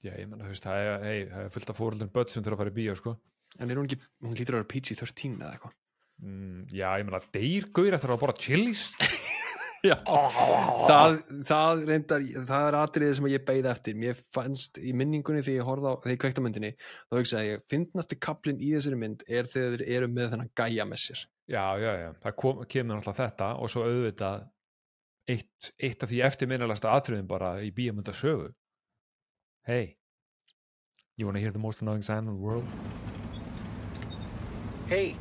Já, 0.00 0.14
ég 0.16 0.24
menna, 0.26 0.46
þú 0.46 0.54
veist, 0.54 0.64
það 0.64 0.80
er, 0.80 1.04
hey, 1.04 1.26
það 1.28 1.44
er 1.44 1.52
fullt 1.54 1.72
af 1.72 1.78
fóröldin 1.78 2.12
börn 2.14 2.32
sem 2.32 2.44
þurfa 2.46 2.56
að 2.56 2.62
fara 2.62 2.72
í 2.72 2.78
bíó, 2.78 2.94
sko 2.98 3.14
En 3.58 3.70
er 3.72 3.78
hún 3.80 3.88
ekki, 3.88 3.96
hún 4.22 4.34
lítur 4.36 4.54
að 4.54 4.60
vera 4.60 4.68
PG-13 4.70 5.38
eða 5.40 5.54
eitthvað. 5.54 5.76
Mm, 6.22 6.68
Já, 6.74 6.88
ég 7.00 7.06
menna, 7.08 7.20
deyr 7.34 7.68
gauður 7.74 7.96
eftir 7.98 8.14
að 8.14 8.22
borða 8.22 8.38
chilies 8.42 8.88
Já. 9.86 9.94
Það, 10.02 11.12
það 11.46 11.82
reyndar, 11.86 12.24
það 12.48 12.64
er 12.66 12.76
atriðið 12.80 13.12
sem 13.14 13.26
ég 13.30 13.44
beið 13.46 13.66
eftir. 13.70 13.94
Mér 13.94 14.16
fannst 14.34 14.80
í 14.82 14.90
minningunni 14.90 15.44
þegar 15.46 15.54
ég 15.60 15.68
horfði 15.68 15.86
á, 15.86 15.94
þegar 16.02 16.14
ég 16.16 16.20
kveikt 16.24 16.40
á 16.40 16.42
myndinni, 16.42 16.70
þá 17.06 17.14
hugsaði 17.20 17.52
ég, 17.52 17.62
finnasti 17.70 18.18
kaplinn 18.26 18.58
í 18.58 18.72
þessari 18.74 18.98
mynd 18.98 19.22
er 19.30 19.46
þegar 19.52 19.76
þeir 19.78 19.84
eru 20.00 20.08
með 20.10 20.32
þennan 20.32 20.50
gæja 20.58 20.86
með 20.90 21.02
sér. 21.04 21.22
já, 21.46 21.62
já, 21.78 21.92
já, 22.02 22.08
það 22.24 22.34
kom, 22.42 22.58
kemur 22.74 22.98
náttúrulega 22.98 23.20
þetta 23.22 23.50
og 23.62 23.70
svo 23.72 23.84
auðvitað 23.86 24.42
eitt, 25.36 25.70
eitt 25.78 26.02
af 26.02 26.10
því 26.10 26.20
eftirminnalasta 26.26 26.96
atriðin 26.98 27.30
bara 27.30 27.52
í 27.62 27.70
bíamönda 27.78 28.12
sögu 28.18 28.50
hey 29.70 29.94
you 31.16 31.26
wanna 31.30 31.38
hear 31.38 31.54
the 31.54 31.62
most 31.62 31.82
annoying 31.86 32.02
sound 32.02 32.26
in 32.26 32.34
the 32.34 32.42
world 32.42 32.66
Hey, 34.88 35.14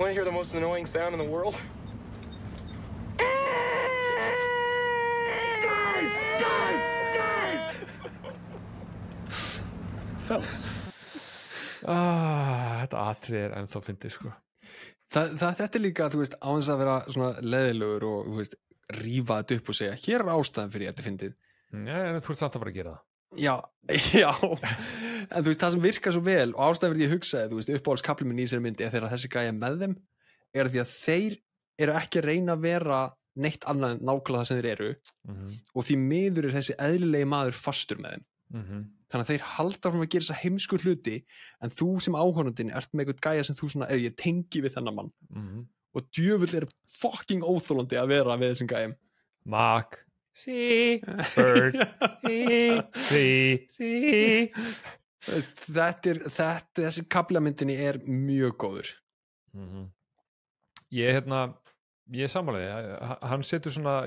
want 0.00 0.10
to 0.10 0.14
hear 0.14 0.24
the 0.24 0.32
most 0.32 0.54
annoying 0.54 0.86
sound 0.86 1.12
in 1.12 1.18
the 1.18 1.30
world? 1.30 1.60
Guys! 5.62 6.14
Guys! 6.40 6.80
Guys! 7.18 7.64
Fellas. 10.26 10.64
ah, 11.84 12.80
þetta 12.80 13.02
atrið 13.10 13.42
er 13.42 13.54
ennþá 13.58 13.80
fyndið 13.84 14.12
sko 14.14 14.32
það, 15.10 15.36
það, 15.40 15.52
þetta 15.60 15.78
er 15.78 15.84
líka, 15.84 16.08
þú 16.12 16.22
veist, 16.22 16.36
á 16.40 16.48
þess 16.48 16.72
að 16.72 16.82
vera 16.84 16.96
svona 17.10 17.30
leðilegur 17.44 18.08
og, 18.08 18.18
þú 18.30 18.40
veist, 18.40 18.58
rífa 19.00 19.40
þetta 19.42 19.60
upp 19.60 19.70
og 19.72 19.78
segja, 19.80 20.00
hér 20.06 20.24
er 20.24 20.32
ástæðan 20.36 20.74
fyrir 20.74 20.86
ég 20.86 20.94
þetta 20.94 21.08
fyndið 21.10 21.36
Já, 21.70 21.96
en 22.00 22.20
þú 22.24 22.32
ert 22.32 22.40
samt 22.40 22.56
að 22.56 22.62
fara 22.64 22.72
að 22.72 22.80
gera 22.80 22.96
það 22.96 23.09
Já, 23.38 23.54
já. 24.22 24.30
En 25.30 25.44
þú 25.44 25.46
veist, 25.50 25.60
það 25.60 25.74
sem 25.76 25.84
virkar 25.84 26.16
svo 26.16 26.24
vel 26.26 26.50
og 26.54 26.60
ástæðan 26.66 26.96
fyrir 26.96 27.06
ég 27.06 27.14
hugsaði, 27.14 27.50
þú 27.50 27.60
veist, 27.60 27.72
uppáhaldskapli 27.78 28.26
minn 28.26 28.42
í 28.42 28.48
sér 28.50 28.62
myndi 28.64 28.86
er 28.86 28.92
þegar 28.94 29.12
þessi 29.14 29.30
gæja 29.30 29.54
með 29.54 29.84
þeim 29.84 29.96
er 30.60 30.70
því 30.70 30.82
að 30.82 30.94
þeir 30.96 31.36
eru 31.80 31.96
ekki 32.00 32.20
að 32.20 32.30
reyna 32.30 32.56
að 32.56 32.64
vera 32.66 33.00
neitt 33.40 33.66
annað 33.70 33.94
en 33.94 34.00
nákvæmlega 34.08 34.40
það 34.40 34.48
sem 34.48 34.58
þeir 34.58 34.70
eru. 34.72 34.88
Mm 35.28 35.36
-hmm. 35.36 35.60
og 35.74 35.86
því 35.86 35.98
miður 36.00 36.48
er 36.48 36.56
þessi 36.58 36.78
eðlilegi 36.86 37.28
maður 37.30 37.60
fastur 37.60 38.02
með 38.02 38.16
þeim. 38.16 38.24
Mm 38.50 38.88
þannig 39.10 39.26
að 39.26 39.30
þeir 39.32 39.46
halda 39.56 39.90
frá 39.90 39.98
að 39.98 40.10
gera 40.12 40.24
þessa 40.24 40.38
heimsku 40.38 40.78
hluti 40.84 41.16
en 41.64 41.72
þú 41.74 41.88
sem 42.04 42.14
áhornandinn 42.14 42.70
ert 42.78 42.92
með 42.94 43.08
eitthvað 43.08 43.24
gæja 43.26 43.46
sem 43.48 43.58
þú 43.58 43.70
svona, 43.72 43.88
eða 43.90 44.04
ég 44.06 44.16
tengi 44.20 44.62
við 44.62 44.74
þennan 44.76 44.96
mann. 44.96 45.12
-hmm. 45.34 45.64
og 45.94 46.06
djöfull 46.14 46.54
er 46.54 46.68
fucking 46.86 47.42
óþólandi 47.42 47.98
að 47.98 48.12
vera 48.14 48.36
við 48.38 48.52
þessum 48.52 48.70
gæjum. 48.70 48.94
Mark 49.44 49.98
Sí, 50.36 51.00
bird. 51.36 51.76
Sí, 52.24 52.86
sí, 52.94 53.68
sí. 53.68 53.92
Þetta 55.20 56.10
er, 56.10 56.20
þetta, 56.30 56.84
þessi 56.84 57.04
kaplamyndinni 57.12 57.76
er 57.76 58.00
mjög 58.06 58.56
góður. 58.64 58.92
Mm 59.56 59.88
Ég 60.90 61.12
hérna 61.14 61.54
ég 62.10 62.26
er 62.26 62.30
sammálaði, 62.32 62.70
hann 63.22 63.44
setur 63.46 63.70
svona 63.70 64.00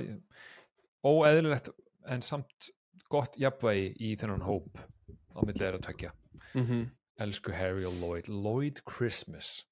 óeðlilegt 1.07 1.69
en 2.11 2.23
samt 2.25 2.71
gott 3.11 3.37
jafnvægi 3.39 3.93
í 4.03 4.15
þennan 4.19 4.43
hóp 4.43 4.67
á 4.75 5.39
milli 5.45 5.61
þeirra 5.61 5.79
tvekja 5.79 6.11
mm 6.53 6.65
-hmm. 6.65 6.89
Elsku 7.23 7.53
Harry 7.53 7.85
og 7.85 7.93
Lloyd. 8.01 8.27
Lloyd 8.27 8.81
Christmas. 8.83 9.65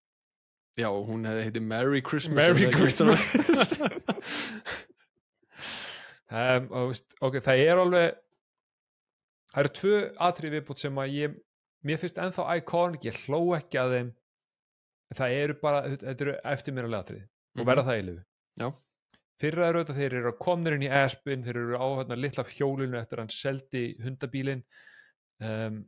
Já, 0.77 0.87
hún 0.87 1.25
hefði 1.25 1.43
heitið 1.43 1.61
Merry 1.61 2.01
Christmas 2.01 2.35
Merry 2.35 2.71
Christmas 2.71 3.79
um, 6.31 6.67
og, 6.71 6.91
veist, 6.91 7.07
ok, 7.19 7.39
það 7.45 7.63
er 7.65 7.81
alveg 7.83 8.07
það 9.51 9.63
eru 9.63 9.73
tvö 9.79 9.95
atrið 10.29 10.57
viðbútt 10.57 10.83
sem 10.83 11.01
að 11.03 11.17
ég 11.17 11.39
mér 11.87 11.99
finnst 12.01 12.19
ennþá 12.21 12.47
iconic, 12.61 13.05
ég 13.09 13.23
hló 13.25 13.41
ekki 13.57 13.79
að 13.81 13.95
þeim. 13.97 14.11
Það 15.17 15.37
eru 15.41 15.55
bara, 15.59 15.81
þetta 15.91 16.23
eru 16.23 16.37
eftirmýralega 16.53 17.03
atrið 17.03 17.23
og 17.59 17.67
verða 17.67 17.87
það 17.89 17.97
í 17.99 18.03
lifu 18.07 18.71
fyrra 19.41 19.67
er 19.67 19.77
auðvitað 19.79 19.99
þeir 20.01 20.15
eru 20.19 20.31
að 20.31 20.41
komnir 20.41 20.75
inn 20.75 20.85
í 20.85 20.91
Aspen 20.93 21.45
þeir 21.45 21.59
eru 21.63 21.79
á 21.81 21.87
hérna 21.99 22.17
litla 22.19 22.45
hjólinu 22.51 22.99
eftir 22.99 23.19
að 23.19 23.23
hann 23.23 23.33
seldi 23.33 23.83
hundabílin 24.03 24.61
um, 25.41 25.79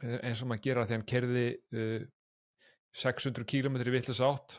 eins 0.00 0.42
og 0.42 0.50
maður 0.50 0.64
gera 0.66 0.86
þegar 0.88 0.98
hann 0.98 1.10
kerði 1.12 1.44
uh, 1.76 2.08
600 3.00 3.46
km 3.46 3.78
í 3.78 3.94
vitlis 3.94 4.22
átt. 4.24 4.58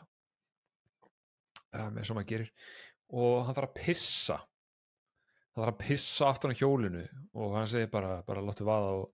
Um, 1.72 1.98
eins 1.98 2.08
og 2.08 2.16
maður 2.16 2.30
gerir. 2.30 2.52
Og 3.12 3.42
hann 3.44 3.56
þarf 3.58 3.72
að 3.72 3.82
pissa 3.82 4.38
hann 5.52 5.64
þarf 5.64 5.74
að 5.74 5.82
pissa 5.86 6.28
aftan 6.32 6.54
á 6.54 6.58
hjólinu 6.60 7.02
og 7.34 7.56
hann 7.58 7.66
segir 7.68 7.90
bara, 7.92 8.22
bara 8.26 8.40
láttu 8.44 8.64
vaða 8.64 8.92
og, 9.02 9.10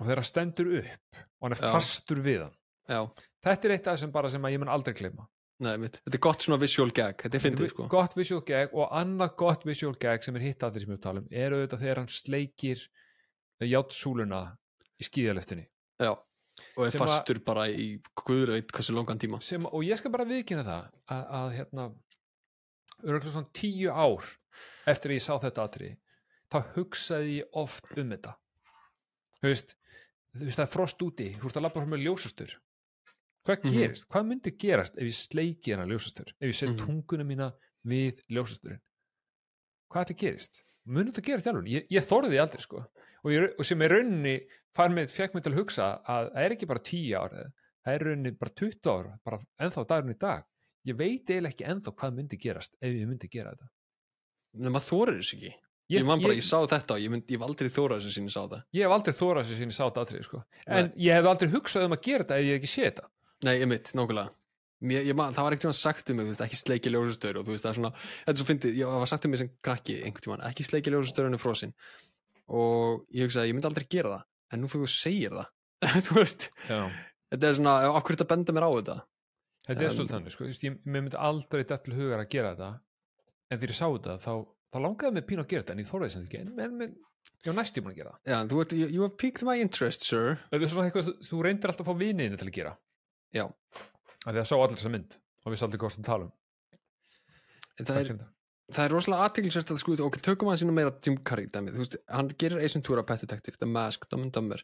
og 0.00 0.06
hann 0.08 0.24
stendur 0.24 0.70
upp 0.80 1.20
og 1.20 1.44
hann 1.48 1.56
er 1.56 1.60
Já. 1.64 1.72
fastur 1.74 2.22
við 2.24 2.46
hann. 2.46 2.56
Já, 2.90 3.00
þetta 3.44 3.68
er 3.68 3.74
eitt 3.76 3.86
af 3.90 3.98
þessum 3.98 4.12
bara 4.14 4.30
sem 4.32 4.42
ég 4.50 4.58
mun 4.62 4.72
aldrei 4.72 4.94
gleyma. 4.98 5.26
Nei, 5.60 5.74
mitt 5.76 5.98
Þetta 6.00 6.16
er 6.16 6.22
gott 6.24 6.40
svona 6.46 6.56
visual 6.62 6.88
gag, 6.96 7.18
þetta 7.20 7.36
er 7.36 7.42
fyndið 7.44 7.68
sko. 7.74 7.86
gott 7.92 8.14
visual 8.16 8.40
gag 8.48 8.70
og 8.72 8.94
annað 8.96 9.34
gott 9.36 9.66
visual 9.68 9.92
gag 10.00 10.22
sem 10.24 10.36
er 10.40 10.46
hitt 10.46 10.64
að 10.64 10.72
því 10.78 10.80
sem 10.86 10.94
við 10.94 11.00
talum 11.04 11.26
er 11.30 11.52
auðvitað 11.52 11.82
þegar 11.84 12.00
hann 12.00 12.08
sleikir 12.14 12.84
játsúluna 13.60 14.38
í 15.00 15.04
skíðalöftinni 15.04 15.66
Já, 16.00 16.14
og 16.16 16.86
er 16.86 16.90
Sem 16.94 17.02
að- 17.04 17.12
fastur 17.12 17.40
bara 17.44 17.66
í 17.68 17.90
guður 18.16 18.54
veit 18.56 18.72
hversu 18.72 18.94
langan 18.96 19.18
tíma. 19.20 19.42
Sem, 19.44 19.66
og 19.68 19.84
ég 19.84 19.98
skal 20.00 20.10
bara 20.10 20.24
viðkynna 20.24 20.64
það 20.64 20.88
að, 21.12 21.26
að 21.40 21.52
hérna 21.58 21.84
örgulega 23.04 23.34
svona 23.34 23.52
tíu 23.60 23.92
ár 23.92 24.24
eftir 24.86 25.10
að 25.10 25.18
ég 25.18 25.22
sá 25.26 25.34
þetta 25.40 25.64
aðri 25.68 25.90
þá 26.50 26.58
hugsaði 26.74 27.36
ég 27.40 27.50
oft 27.52 27.84
um 27.96 28.10
þetta. 28.10 28.34
Þú 29.40 29.48
veist 29.52 29.74
þú 30.36 30.44
veist 30.46 30.58
það 30.60 30.66
er 30.66 30.72
frost 30.74 31.02
úti, 31.02 31.28
þú 31.36 31.42
veist 31.48 31.56
að 31.58 31.62
labba 31.66 31.80
frá 31.82 31.88
með 31.90 32.04
ljósastur. 32.06 32.52
Hvað 33.46 33.64
Mhm. 33.64 33.72
gerist, 33.72 34.08
hvað 34.08 34.26
myndi 34.28 34.50
gerast 34.58 34.96
ef 34.98 35.02
ég 35.08 35.14
sleiki 35.16 35.72
hana 35.74 35.86
ljósastur? 35.86 36.28
Ef 36.40 36.48
ég 36.50 36.54
set 36.54 36.68
Mhm. 36.68 36.78
tunguna 36.86 37.24
mína 37.24 37.52
við 37.86 38.20
ljósasturinn? 38.30 38.80
Hvað 39.90 40.04
þetta 40.06 40.16
gerist? 40.20 40.62
Muni 40.86 41.10
þetta 41.12 41.24
gera 41.24 41.42
þjálfun, 41.44 41.68
ég, 41.70 41.86
ég 41.90 42.02
þorði 42.06 42.30
því 42.30 42.40
aldrei 42.40 42.60
sko. 42.62 42.84
Og, 43.24 43.30
ég, 43.32 43.54
og 43.58 43.66
sem 43.66 43.82
er 43.82 43.88
rauninni 43.90 44.46
far 44.74 44.88
með, 44.88 45.10
fekk 45.10 45.34
mig 45.34 45.42
til 45.44 45.52
að 45.52 45.58
hugsa 45.58 45.88
að 46.08 46.30
það 46.32 46.44
er 46.44 46.50
ekki 46.54 46.66
bara 46.70 46.80
10 46.80 47.12
ár 47.14 47.30
eða 47.30 47.52
það 47.86 47.94
er 47.94 48.04
rauninni 48.06 48.38
bara 48.38 48.50
20 48.50 48.90
ár 48.90 49.18
bara 49.24 49.38
ennþá 49.60 49.86
dagurinn 49.86 50.14
í 50.14 50.18
dag. 50.18 50.44
Ég 50.86 50.96
veit 50.96 51.26
eiginlega 51.26 51.54
ekki 51.54 51.66
ennþá 51.68 51.94
hvað 51.96 52.14
myndi 52.16 52.38
gerast 52.40 52.74
ef 52.80 52.92
ég 52.94 53.06
myndi 53.08 53.28
gera 53.30 53.50
þetta 53.54 53.68
Nei, 54.58 54.70
maður 54.70 54.86
þorir 54.88 55.20
þessu 55.20 55.36
ekki. 55.38 55.52
Ég, 55.90 56.04
man 56.06 56.20
bara, 56.22 56.34
ég, 56.38 56.44
sá 56.46 56.58
þetta 56.70 56.94
og 56.94 57.00
ég, 57.02 57.10
mynd, 57.10 57.24
ég 57.26 57.38
hef 57.40 57.46
aldrei 57.48 57.68
þórað 57.74 57.98
þessu 58.04 58.12
sín 58.14 58.28
ég 58.28 58.34
sá 58.34 58.42
það 58.46 58.60
ég 58.78 58.84
hef 58.86 58.92
aldrei 58.94 59.14
þórað 59.18 59.48
sér 59.48 59.58
sín 59.58 59.72
í 59.72 59.74
sátt 59.74 59.96
atrið 59.98 60.22
sko. 60.28 60.42
en 60.70 60.92
ég 60.94 61.16
hef 61.18 61.26
aldrei 61.26 61.50
hugsað 61.50 61.86
um 61.88 61.96
að 61.96 62.04
gera 62.06 62.22
þetta 62.26 62.36
ef 62.38 62.46
ég 62.46 62.58
ekki 62.60 62.70
sé 62.70 62.84
þetta. 62.86 63.08
Nei, 63.42 63.54
ég 63.58 63.66
mitt, 63.70 63.90
nákvæmlega 63.98 64.30
ég, 64.80 65.10
það 65.18 65.40
var 65.44 65.52
ekkert 65.56 65.64
tíma 65.66 65.74
sagt 65.76 66.10
um 66.12 66.16
mig, 66.20 66.28
þú 66.28 66.32
veist, 66.32 66.44
ekki 66.46 66.60
sleiki 66.60 66.92
ljósastöður 66.94 67.40
og 67.40 67.48
þú 67.48 67.52
veist, 67.56 67.64
það 67.66 67.72
er 67.72 67.78
svona, 67.80 67.90
þetta 68.22 68.32
er 68.32 68.38
svo 68.40 68.46
fyndið, 68.48 68.78
ég 68.78 68.92
það 68.94 69.02
var 69.02 69.10
sagt 69.10 69.26
um 69.26 69.34
mig 69.34 69.40
sem 69.42 69.50
krakki 69.66 69.96
einhvern 70.06 70.24
tímann, 70.24 70.44
ekki 70.48 70.64
sleiki 70.68 70.94
ljósastöður 70.94 71.28
en 71.34 71.42
frósin 71.42 71.74
og 72.48 73.02
ég 73.14 73.26
hugsaði, 73.28 73.50
ég 73.50 73.56
myndi 73.58 73.68
aldrei 73.70 73.86
gera 73.92 74.14
það 74.14 74.54
en 74.54 74.62
nú 74.64 74.70
þú 74.72 74.86
segir 74.90 75.34
það 75.36 75.50
þú 76.06 76.16
veist, 76.20 76.46
Já. 76.70 76.80
þetta 77.34 77.50
er 77.50 77.58
svona 77.58 77.74
af 77.90 77.98
hverju 78.06 78.16
þetta 78.20 78.30
benda 78.30 78.54
mér 78.56 78.66
á 78.66 78.70
þetta? 78.78 78.96
Þetta 79.68 79.80
er 79.84 79.90
En- 79.90 79.94
svolítið 79.98 80.16
þannig 80.16 80.34
sko. 80.34 80.48
Ég, 80.50 80.78
myndi 80.96 81.18
aldrei 81.20 81.62
dætt 81.68 81.84
til 81.84 81.94
hugar 81.98 82.22
að 82.24 82.30
gera 82.32 82.54
þetta 82.56 82.70
en 83.50 83.58
þegar 83.60 83.74
ég 83.74 83.78
sá 83.78 83.86
þetta 83.86 84.16
þá, 84.22 84.32
þá 84.70 84.78
langaði 84.86 85.16
mig 85.16 85.26
pínu 85.28 85.44
að 85.44 85.52
gera 85.52 85.64
þetta 85.64 85.76
en 85.76 85.82
ég 85.82 85.90
þóraði 85.90 86.14
sem 86.14 86.26
ekki. 86.26 86.42
En, 86.44 86.52
en, 86.64 86.96
ég 87.44 87.50
var 87.50 87.58
næst 87.58 87.80
búin 87.80 87.92
að 87.94 88.00
gera 88.00 88.14
það. 88.14 88.20
Já, 88.32 88.38
þú 88.50 88.60
veit, 88.60 88.74
you, 88.80 89.02
have 89.04 89.16
piqued 89.20 89.46
my 89.48 89.56
interest, 89.60 90.04
sir. 90.06 90.36
Þetta 90.52 90.66
er 90.66 90.74
svona 90.74 90.90
eitthvað, 90.90 91.12
þú- 91.28 91.42
reyndir 91.46 91.72
alltaf 91.72 91.86
að 91.86 91.90
fá 91.90 92.02
viniðinu 92.04 92.40
til 92.40 92.50
að 92.50 92.56
gera. 92.58 92.74
Já. 93.36 93.46
að 94.26 94.34
því 94.34 94.40
að 94.42 94.50
sá 94.50 94.56
allir 94.58 94.76
þessa 94.76 94.92
mynd 94.92 95.16
og 95.40 95.52
við 95.54 95.64
aldrei 95.64 95.80
hvort 95.80 95.98
um. 96.00 96.04
Talum 96.04 96.32
En 97.80 97.86
það 97.88 98.00
er, 98.00 98.08
það 98.74 98.84
er 98.84 98.92
rosalega 98.92 99.26
aðteglisvært 99.28 99.70
að 99.72 99.78
sko, 99.80 99.94
ok, 100.04 100.18
tökum 100.20 100.50
að 100.52 100.58
sína 100.60 100.74
meira 100.76 100.92
Jim 101.06 101.16
Carrey 101.24 101.48
dæmið, 101.48 101.78
þú 101.78 101.84
veist, 101.84 101.96
hann 102.12 102.28
gerir 102.42 102.60
Ace 102.60 102.76
Ventura, 102.76 103.04
Pet 103.08 103.22
Detective, 103.24 103.56
The 103.56 103.68
Mask, 103.70 104.04
Dumb 104.10 104.26
and 104.26 104.34
Dumber. 104.36 104.60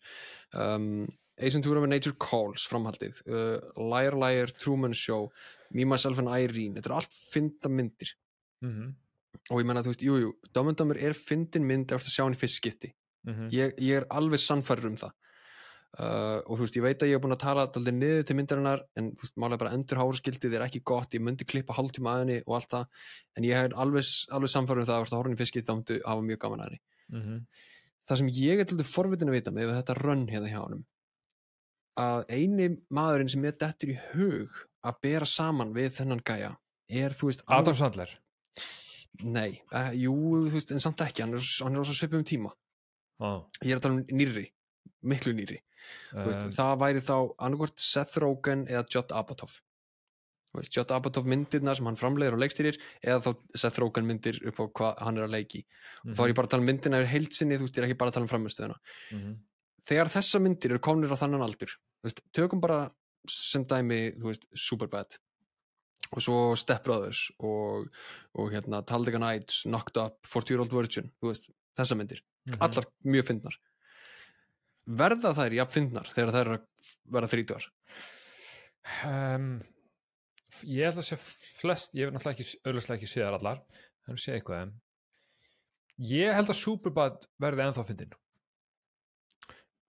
Um, 0.52 1.06
Ace 1.40 1.56
Ventura 1.56 1.80
með 1.80 1.94
Nature 1.94 2.18
Calls 2.20 2.66
framhaldið, 2.68 3.22
uh, 3.30 3.56
Liar 3.80 4.18
Liar 4.20 4.52
Truman 4.60 4.92
Show, 4.96 5.30
Me, 5.72 5.86
Myself 5.88 6.20
and 6.20 6.28
Irene. 6.28 6.76
Þetta 6.76 6.92
er 6.92 6.96
allt 6.98 7.16
fynda 7.16 7.72
myndir 7.72 8.12
mm 8.62 8.70
-hmm. 8.70 8.94
og 9.50 9.60
ég 9.60 9.66
menna, 9.66 9.82
þú 9.82 9.92
veist, 9.92 10.02
jú, 10.02 10.18
jú, 10.20 10.32
Dumb 10.54 10.68
and 10.68 10.76
Dumber 10.78 10.96
er 10.98 11.12
fyndin 11.12 11.66
mynd 11.66 11.90
eftir 11.92 12.08
að 12.08 12.14
sjá 12.16 12.24
hann 12.24 12.34
í 12.34 12.40
fyrst 12.40 12.56
skipti 12.62 12.92
Mhm. 13.26 13.48
ég, 13.50 13.74
ég 13.80 13.96
er 13.96 14.04
alveg 14.10 14.38
sannfærir 14.38 14.86
um 14.86 14.96
það 14.96 15.10
uh, 15.98 16.38
og 16.46 16.58
þú 16.58 16.62
veist, 16.62 16.76
ég 16.76 16.82
veit 16.82 17.02
að 17.02 17.08
ég 17.08 17.14
hef 17.16 17.22
búin 17.22 17.32
að 17.34 17.38
tala 17.42 17.62
alltaf 17.66 17.82
niður 17.82 18.22
til 18.24 18.36
myndarinnar 18.36 18.80
en 18.96 19.10
þú 19.12 19.22
veist, 19.22 19.36
málega 19.36 19.58
bara 19.58 19.72
endur 19.74 19.98
háraskildið 19.98 20.54
er 20.54 20.62
ekki 20.66 20.82
gott, 20.84 21.14
ég 21.14 21.20
myndi 21.20 21.44
klippa 21.44 21.74
hálftíma 21.74 22.10
að 22.14 22.18
henni 22.20 22.42
og 22.46 22.54
allt 22.54 22.70
það, 22.70 22.86
en 23.36 23.44
ég 23.44 23.54
er 23.64 23.70
alveg, 23.74 24.04
alveg 24.30 24.48
sannfærir 24.48 24.78
um 24.78 24.86
það 24.86 25.02
að 25.02 25.16
horfinn 25.16 25.34
í 25.34 25.40
fiskið 25.42 25.64
þá 25.66 25.74
myndi 25.74 26.00
hafa 26.06 26.22
mjög 26.22 26.38
gaman 26.38 26.60
að 26.60 26.64
henni 26.68 26.80
Mhm. 27.08 27.46
það 28.08 28.16
sem 28.16 28.28
ég 28.28 28.60
er 28.60 28.64
til 28.64 28.78
forvitin 28.84 29.28
að 29.28 29.32
vita 29.32 29.50
með 29.50 29.74
þetta 29.82 29.94
rönn 30.02 30.28
hérna 30.30 30.48
hjá 30.48 30.60
honum 30.62 30.84
að 31.98 32.24
eini 32.30 32.68
maðurinn 32.92 33.28
sem 33.30 33.44
er 33.44 33.52
dettur 33.52 33.88
í 33.90 33.98
hug 34.12 34.50
að 34.84 35.00
bera 35.02 35.24
saman 35.26 35.72
við 35.74 35.90
þennan 35.98 36.22
gæja 36.22 36.56
er, 36.90 37.10
þú 37.10 37.26
veist, 37.30 37.42
Adam 37.48 37.74
Sandler 37.74 38.10
nei, 39.24 39.60
uh, 39.72 39.90
jú, 39.96 40.12
þú 40.46 40.52
veist, 40.56 40.70
en 40.72 40.82
samt 40.82 41.00
ekki 41.06 41.22
hann 41.24 41.34
er, 41.38 41.44
hann 41.64 41.76
er 41.76 41.84
svo 41.88 41.94
svipum 41.96 42.24
tíma. 42.24 42.52
Ah. 43.18 43.40
ég 43.64 43.72
er 43.72 43.78
að 43.78 43.82
tala 43.86 43.94
um 43.96 44.02
nýrri, 44.12 44.50
miklu 45.08 45.32
nýrri. 45.32 45.62
Þú 46.12 46.24
veist, 46.26 46.56
það 46.58 46.74
væri 46.82 47.00
þá 47.06 47.14
annarkvort 47.38 47.78
Seth 47.80 48.18
Rogen 48.20 48.66
eða 48.68 48.82
Judd 48.92 49.14
Apatow. 49.16 49.48
Veist, 50.56 50.72
Judd 50.76 50.92
Apatow 50.92 51.24
myndirna 51.24 51.74
sem 51.76 51.86
hann 51.88 51.96
framleiðir 51.96 52.36
og 52.36 52.40
leikstýrir 52.42 52.76
eða 53.04 53.22
þá 53.24 53.58
Seth 53.62 53.78
Rogen 53.80 54.06
myndir 54.08 54.38
upp 54.50 54.60
á 54.60 54.64
hvað 54.68 55.02
hann 55.06 55.16
er 55.20 55.26
að 55.28 55.34
leiki. 55.36 55.64
Mhm. 56.04 56.14
þá 56.16 56.20
er 56.24 56.28
ég 56.32 56.36
bara 56.36 56.46
að 56.46 56.50
tala 56.50 56.60
um 56.64 56.68
myndina 56.70 57.00
yfir 57.00 57.12
heilsinni 57.14 57.56
þú 57.56 57.64
veist, 57.66 57.76
ég 57.76 57.82
er 57.82 57.88
ekki 57.88 57.98
bara 57.98 58.10
að 58.10 58.14
tala 58.18 58.26
um 58.28 58.32
framistöðuna 58.34 58.78
Mhm. 59.12 59.34
þegar 59.86 60.12
þessa 60.16 60.40
myndir 60.42 60.70
eru 60.70 60.78
komnir 60.78 61.12
á 61.12 61.16
þannan 61.16 61.44
aldur 61.46 61.72
veist, 62.04 62.20
tökum 62.32 62.60
bara 62.60 62.90
sem 63.28 63.64
dæmi, 63.64 64.16
þú 64.18 64.26
veist, 64.32 64.44
Superbad 64.54 65.16
og 66.12 66.22
svo 66.22 66.54
Step 66.56 66.84
Brothers 66.84 67.24
og, 67.40 67.88
og 68.34 68.50
hérna 68.52 68.82
Talladega 68.86 69.18
Nights, 69.18 69.62
Knocked 69.66 69.96
Up, 70.02 70.18
40 70.26 70.50
Year 70.54 70.60
Old 70.64 70.72
Virgin 70.76 71.10
veist, 71.22 71.50
þessa 71.78 71.96
myndir, 71.98 72.20
Mhm. 72.46 72.60
allar 72.62 72.84
mjög 73.04 73.24
fyndnar. 73.26 73.56
Verða 74.86 75.32
þær 75.34 75.54
jafn 75.56 75.72
fyndnar 75.74 76.06
þegar 76.14 76.30
þær 76.32 76.40
eru 76.46 76.58
að 76.58 76.90
vera 77.10 77.26
þrítugar? 77.32 77.64
Um, 79.04 79.48
ég 80.62 80.84
held 80.86 81.00
að 81.02 81.08
sé 81.08 81.16
flest 81.18 81.92
ég 81.98 82.06
hef 82.06 82.14
náttúrulega 82.14 82.38
ekki, 82.38 82.60
auðvitað 82.64 82.94
ekki 83.00 83.08
séðar 83.10 83.38
allar. 83.40 83.62
En 84.06 84.14
sé 84.16 84.36
eitthvað 84.36 84.70
ég 85.98 86.32
held 86.36 86.52
að 86.52 86.60
Superbad 86.60 87.26
verði 87.42 87.64
ennþá 87.66 87.84
fyndin. 87.88 88.12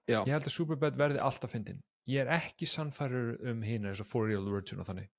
Já. 0.08 0.22
ég 0.24 0.32
held 0.32 0.48
að 0.48 0.56
Superbad 0.56 0.98
verði 0.98 1.20
alltaf 1.22 1.52
fyndin. 1.52 1.82
Ég 2.08 2.22
er 2.24 2.30
ekki 2.40 2.66
sannfærir 2.66 3.36
um 3.52 3.62
hina 3.62 3.90
eins 3.92 4.00
og 4.00 4.08
40 4.08 4.32
Year 4.32 4.40
Old 4.42 4.54
Virgin 4.56 4.80
og 4.80 4.88
þannig 4.88 5.10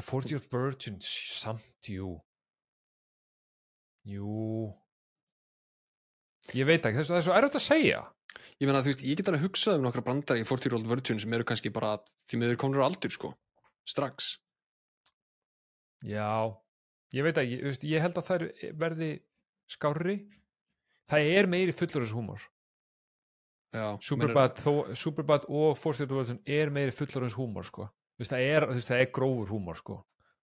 40 0.00 0.32
Year 0.32 0.40
Old 0.40 0.52
Virgin 0.54 0.98
samt, 1.04 1.88
jú 1.88 2.16
jú 4.08 4.72
ég 6.56 6.66
veit 6.66 6.82
ekki, 6.88 7.04
það 7.04 7.18
er 7.18 7.26
svo 7.26 7.36
erfitt 7.36 7.58
að 7.60 7.66
segja 7.66 8.00
ég 8.58 8.68
meina, 8.68 8.80
þú 8.80 8.92
veist, 8.92 9.04
ég 9.04 9.18
get 9.20 9.28
alveg 9.28 9.44
hugsað 9.46 9.78
um 9.78 9.84
nokkra 9.86 10.04
brandar 10.06 10.40
í 10.40 10.46
40 10.48 10.70
Year 10.70 10.78
Old 10.78 10.88
Virgin 10.90 11.20
sem 11.22 11.36
eru 11.36 11.46
kannski 11.46 11.74
bara 11.74 11.98
því 12.30 12.40
miður 12.40 12.62
komnur 12.64 12.86
á 12.86 12.88
aldur, 12.88 13.12
sko 13.12 13.34
strax 13.88 14.36
Já, 16.02 16.50
ég 17.14 17.22
veit 17.26 17.38
ekki, 17.38 17.58
ég, 17.62 17.84
ég 17.94 18.02
held 18.02 18.16
að 18.18 18.26
þær 18.26 18.44
verði 18.78 19.10
skárri. 19.70 20.16
Það 21.10 21.28
er 21.36 21.48
meiri 21.50 21.74
fullurins 21.76 22.14
húmor. 22.14 22.42
Já, 23.72 23.86
Superbad, 24.04 24.58
þó, 24.60 24.72
Superbad 24.98 25.46
og 25.48 25.76
Force 25.80 26.04
World 26.10 26.42
er 26.44 26.72
meiri 26.74 26.92
fullurins 26.94 27.36
húmor, 27.38 27.68
sko. 27.68 27.86
Veist, 28.22 28.32
það 28.32 28.48
er, 28.48 28.66
veist, 28.70 28.88
það 28.90 29.04
er 29.04 29.12
grófur 29.18 29.52
húmor, 29.52 29.78
sko. 29.80 29.98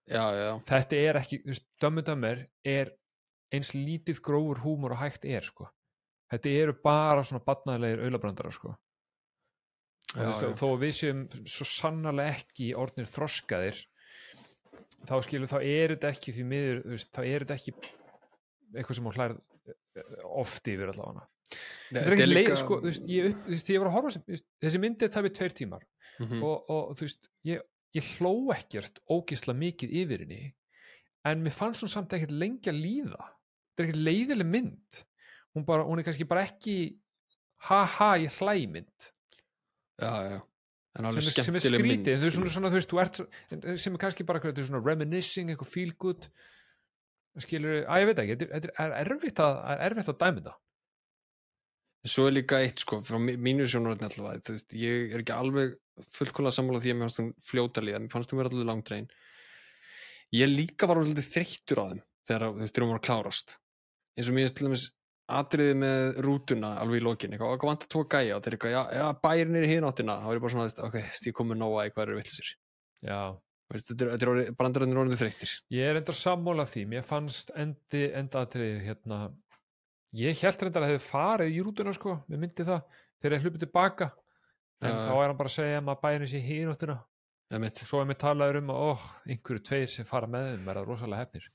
já, 0.10 0.24
já, 0.36 0.50
Þetta 0.68 1.00
er 1.00 1.20
ekki, 1.22 1.42
þú 1.46 1.54
veist, 1.54 1.68
Dömmu 1.80 2.06
Dömmur 2.08 2.46
er 2.68 2.94
eins 3.56 3.74
lítið 3.74 4.20
grófur 4.26 4.60
húmor 4.66 4.96
og 4.98 5.02
hægt 5.04 5.26
er, 5.26 5.46
sko. 5.46 5.70
Þetta 6.30 6.56
eru 6.62 6.76
bara 6.84 7.24
svona 7.26 7.42
badnaðlegir 7.46 8.04
auðlabrandarar, 8.06 8.54
sko. 8.54 8.76
Þó 10.10 10.68
við 10.82 10.94
séum 10.98 11.24
svo 11.46 11.68
sannarlega 11.70 12.40
ekki 12.42 12.74
orðnir 12.78 13.10
þroskaðir 13.14 13.80
þá 15.08 15.16
skilur, 15.26 15.50
þá 15.50 15.60
er 15.62 15.94
þetta 15.94 16.12
ekki 16.16 16.34
því 16.36 16.46
miður, 16.50 16.80
þá 17.14 17.22
er 17.24 17.46
þetta 17.46 17.58
ekki 17.60 17.74
eitthvað 18.74 18.98
sem 18.98 19.10
hún 19.10 19.18
hlærð 19.18 19.38
oft 20.42 20.70
yfir 20.72 20.92
allavega 20.92 21.28
Nei, 21.92 22.02
þetta 22.04 22.22
er 22.24 22.30
líka- 22.30 22.50
leið, 22.54 22.58
sko, 22.62 22.78
þú 22.82 22.90
veist, 22.90 23.08
ég, 23.10 23.34
þú 23.44 23.50
veist, 23.56 23.70
ég 23.74 23.80
var 23.82 23.90
að 23.90 23.96
horfa 23.98 24.12
sem, 24.16 24.22
þú 24.28 24.34
veist, 24.36 24.46
þessi 24.64 24.82
myndi 24.84 25.06
er 25.08 25.14
tæpið 25.16 25.34
tveir 25.40 25.56
tímar 25.60 25.84
Mhm. 26.20 26.44
og, 26.44 26.70
og 26.70 26.96
þú 27.00 27.06
veist, 27.08 27.30
ég, 27.46 27.62
ég 27.96 28.10
hló 28.20 28.34
ekkert 28.54 29.00
ógisla 29.10 29.54
mikið 29.58 29.94
yfir 30.04 30.20
henni 30.26 30.54
en 31.26 31.44
mér 31.44 31.52
fannst 31.56 31.82
hún 31.84 31.90
samt 31.90 32.14
ekkert 32.14 32.32
lengi 32.32 32.70
að 32.70 32.82
líða. 32.84 33.24
Þetta 33.74 33.80
er 33.84 33.88
ekkert 33.90 34.04
leiðileg 34.06 34.46
mynd. 34.48 35.04
Hún, 35.56 35.66
bara, 35.66 35.84
hún 35.84 36.00
er 36.00 36.04
kannski 36.04 36.28
bara 36.28 36.44
ekki 36.46 36.76
ha-ha, 37.68 38.14
ég 38.22 38.32
hlæ 38.40 38.68
mynd. 38.70 39.10
Já, 40.00 40.14
já 40.30 40.42
en 41.00 41.06
alveg 41.06 41.18
er, 41.18 41.44
sem 41.44 41.56
er 41.56 41.60
skemmtileg 41.62 41.82
mynd 41.86 42.06
skrítið, 42.06 42.16
þau 42.20 42.30
skilur. 42.32 42.50
svona, 42.50 42.52
svona, 42.56 42.70
þú 42.70 42.78
veist, 42.80 42.90
þú 42.90 43.00
ert 43.00 43.80
sem 43.80 43.94
er 43.94 44.00
kannski 44.02 44.26
bara 44.26 44.40
eitthvað 44.40 44.66
svona 44.68 44.84
reminiscing, 44.86 45.50
eitthvað 45.50 45.68
feel 45.74 45.92
good 45.98 46.28
skilur, 47.40 47.86
að 47.88 48.02
ég 48.02 48.08
veit 48.10 48.20
ekki 48.24 48.36
þetta 48.36 48.48
er, 48.58 48.72
þetta 48.74 48.88
er 49.00 49.12
erfitt 49.14 49.40
að, 49.44 49.60
er 49.76 49.84
erfitt 49.94 50.10
að 50.12 50.18
dæmi 50.24 50.42
þetta 50.42 50.56
svo 52.08 52.28
er 52.30 52.36
líka 52.38 52.60
eitt 52.64 52.80
sko, 52.86 53.02
frá 53.04 53.18
mínu 53.20 53.66
sjónurotni 53.68 54.08
allavega, 54.08 54.44
þú 54.46 54.54
veist, 54.56 54.76
ég 54.80 55.14
er 55.16 55.24
ekki 55.24 55.36
alveg 55.36 55.74
fullkóla 56.16 56.52
sammála 56.56 56.80
því 56.80 56.94
að 56.94 57.00
mér 57.00 57.10
fannst 57.10 57.20
hún 57.20 57.34
fljóta 57.44 57.84
líða 57.84 58.00
mér 58.00 58.14
fannst 58.14 58.32
hún 58.32 58.40
vera 58.40 58.52
alveg 58.54 58.70
langdrein 58.70 59.10
ég 60.38 60.48
líka 60.54 60.88
var 60.88 61.02
alveg 61.02 61.20
þreyttur 61.26 61.82
á 61.84 61.86
þeim 61.90 62.02
þegar 62.30 62.46
þú 62.46 62.62
veist, 62.62 62.76
þegar 62.76 62.86
hún 62.86 62.94
var 62.94 63.02
að 63.02 63.06
klárast. 63.10 63.58
Eins 64.16 64.30
og 64.30 64.36
mér 64.38 64.46
finnst 64.46 64.58
til 64.60 64.68
dæmis 64.70 64.86
atriði 65.30 65.76
með 65.82 66.20
rútuna 66.26 66.70
alveg 66.82 67.02
í 67.02 67.04
lokin, 67.06 67.34
eitthvað, 67.36 67.58
hvað 67.62 67.72
vantar 67.74 67.90
tvo 67.94 68.04
gæja? 68.10 68.38
Og 68.38 68.44
þeir 68.46 68.56
eitthvað, 68.56 68.74
já, 68.74 68.82
já 69.00 69.06
bærin 69.24 69.58
er 69.60 69.66
í 69.66 69.70
hináttina. 69.74 70.16
Þá 70.22 70.30
er 70.30 70.38
ég 70.40 70.44
bara 70.46 70.54
svona, 70.54 70.66
veist, 70.70 70.82
ok, 70.86 70.98
stíð 71.20 71.36
komið 71.40 71.60
nóga 71.62 71.86
í 71.86 71.92
hvað 71.94 72.04
eru 72.06 72.18
villisir 72.20 72.50
já, 73.06 73.20
þetta 73.74 73.94
er, 73.96 74.12
þetta 74.14 74.26
er 74.26 74.32
orðið- 74.34 74.50
brandararnir 74.60 74.98
er 74.98 75.02
orðið 75.04 75.22
þreyttir. 75.24 75.54
Ég 75.74 75.90
er 75.92 76.00
endar 76.02 76.18
sammála 76.22 76.66
því 76.70 76.86
mér 76.94 77.06
fannst 77.10 77.54
endi, 77.56 78.02
endatrið 78.22 78.80
hérna, 78.88 79.20
ég 80.18 80.42
held 80.44 80.66
reyndar 80.66 80.86
að 80.86 80.94
hefði 80.94 81.06
farið 81.06 81.54
í 81.54 81.62
rútuna 81.66 81.94
sko, 81.96 82.18
mér 82.30 82.42
myndi 82.42 82.66
það 82.68 82.82
þegar 83.20 83.36
ég 83.36 83.46
hlupið 83.46 83.64
tilbaka. 83.66 84.10
En 84.80 84.94
Já, 84.96 85.00
þá 85.10 85.14
er 85.14 85.26
hann 85.28 85.40
bara 85.40 85.52
að 85.52 85.58
segja 85.58 85.80
að 85.80 85.88
maður 85.90 86.04
bæri 86.06 86.28
sér 86.32 86.46
hínóttina 86.46 86.98
eða 87.50 87.62
mitt, 87.64 87.82
svo 87.82 88.00
er 88.00 88.08
mér 88.08 88.20
talaður 88.22 88.60
um 88.62 88.72
að 88.72 88.84
oh, 88.86 89.06
einhverju 89.26 89.64
tveir 89.66 89.92
sem 89.92 90.08
fara 90.08 90.30
með 90.30 90.52
þeim 90.52 90.70
er 90.70 90.80
það 90.80 90.90
rosalega 90.92 91.26
hefnir. 91.26 91.48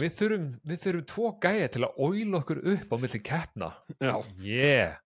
Við 0.00 0.14
þurfum, 0.18 0.46
við 0.68 0.80
þurfum 0.82 1.04
tvo 1.12 1.32
gæja 1.40 1.68
til 1.72 1.82
að 1.86 2.00
óila 2.00 2.40
okkur 2.42 2.62
upp 2.74 2.92
á 2.92 2.96
milli 3.04 3.20
keppna. 3.24 3.70
Já, 3.96 4.14
yeah. 4.44 4.96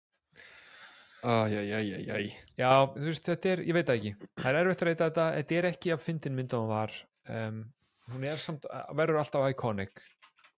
Æjæjæjæjæj. 1.21 2.31
Já, 2.57 2.71
þú 2.95 3.05
veist, 3.05 3.27
þetta 3.27 3.51
er, 3.53 3.63
ég 3.69 3.77
veit 3.77 3.87
það 3.91 3.99
ekki. 3.99 4.31
Það 4.41 4.51
er 4.51 4.61
erfitt 4.61 4.83
að 4.83 4.89
reyta 4.89 5.09
þetta, 5.11 5.27
þetta 5.37 5.59
er 5.59 5.69
ekki 5.71 5.93
að 5.95 6.03
fyndin 6.07 6.37
mynd 6.39 6.57
og 6.57 6.65
hún 6.65 6.73
var. 6.73 6.97
Um, 7.31 7.61
hún 8.15 8.27
er 8.31 8.41
samt, 8.41 8.67
verður 8.97 9.21
alltaf 9.21 9.47
síður. 9.51 10.03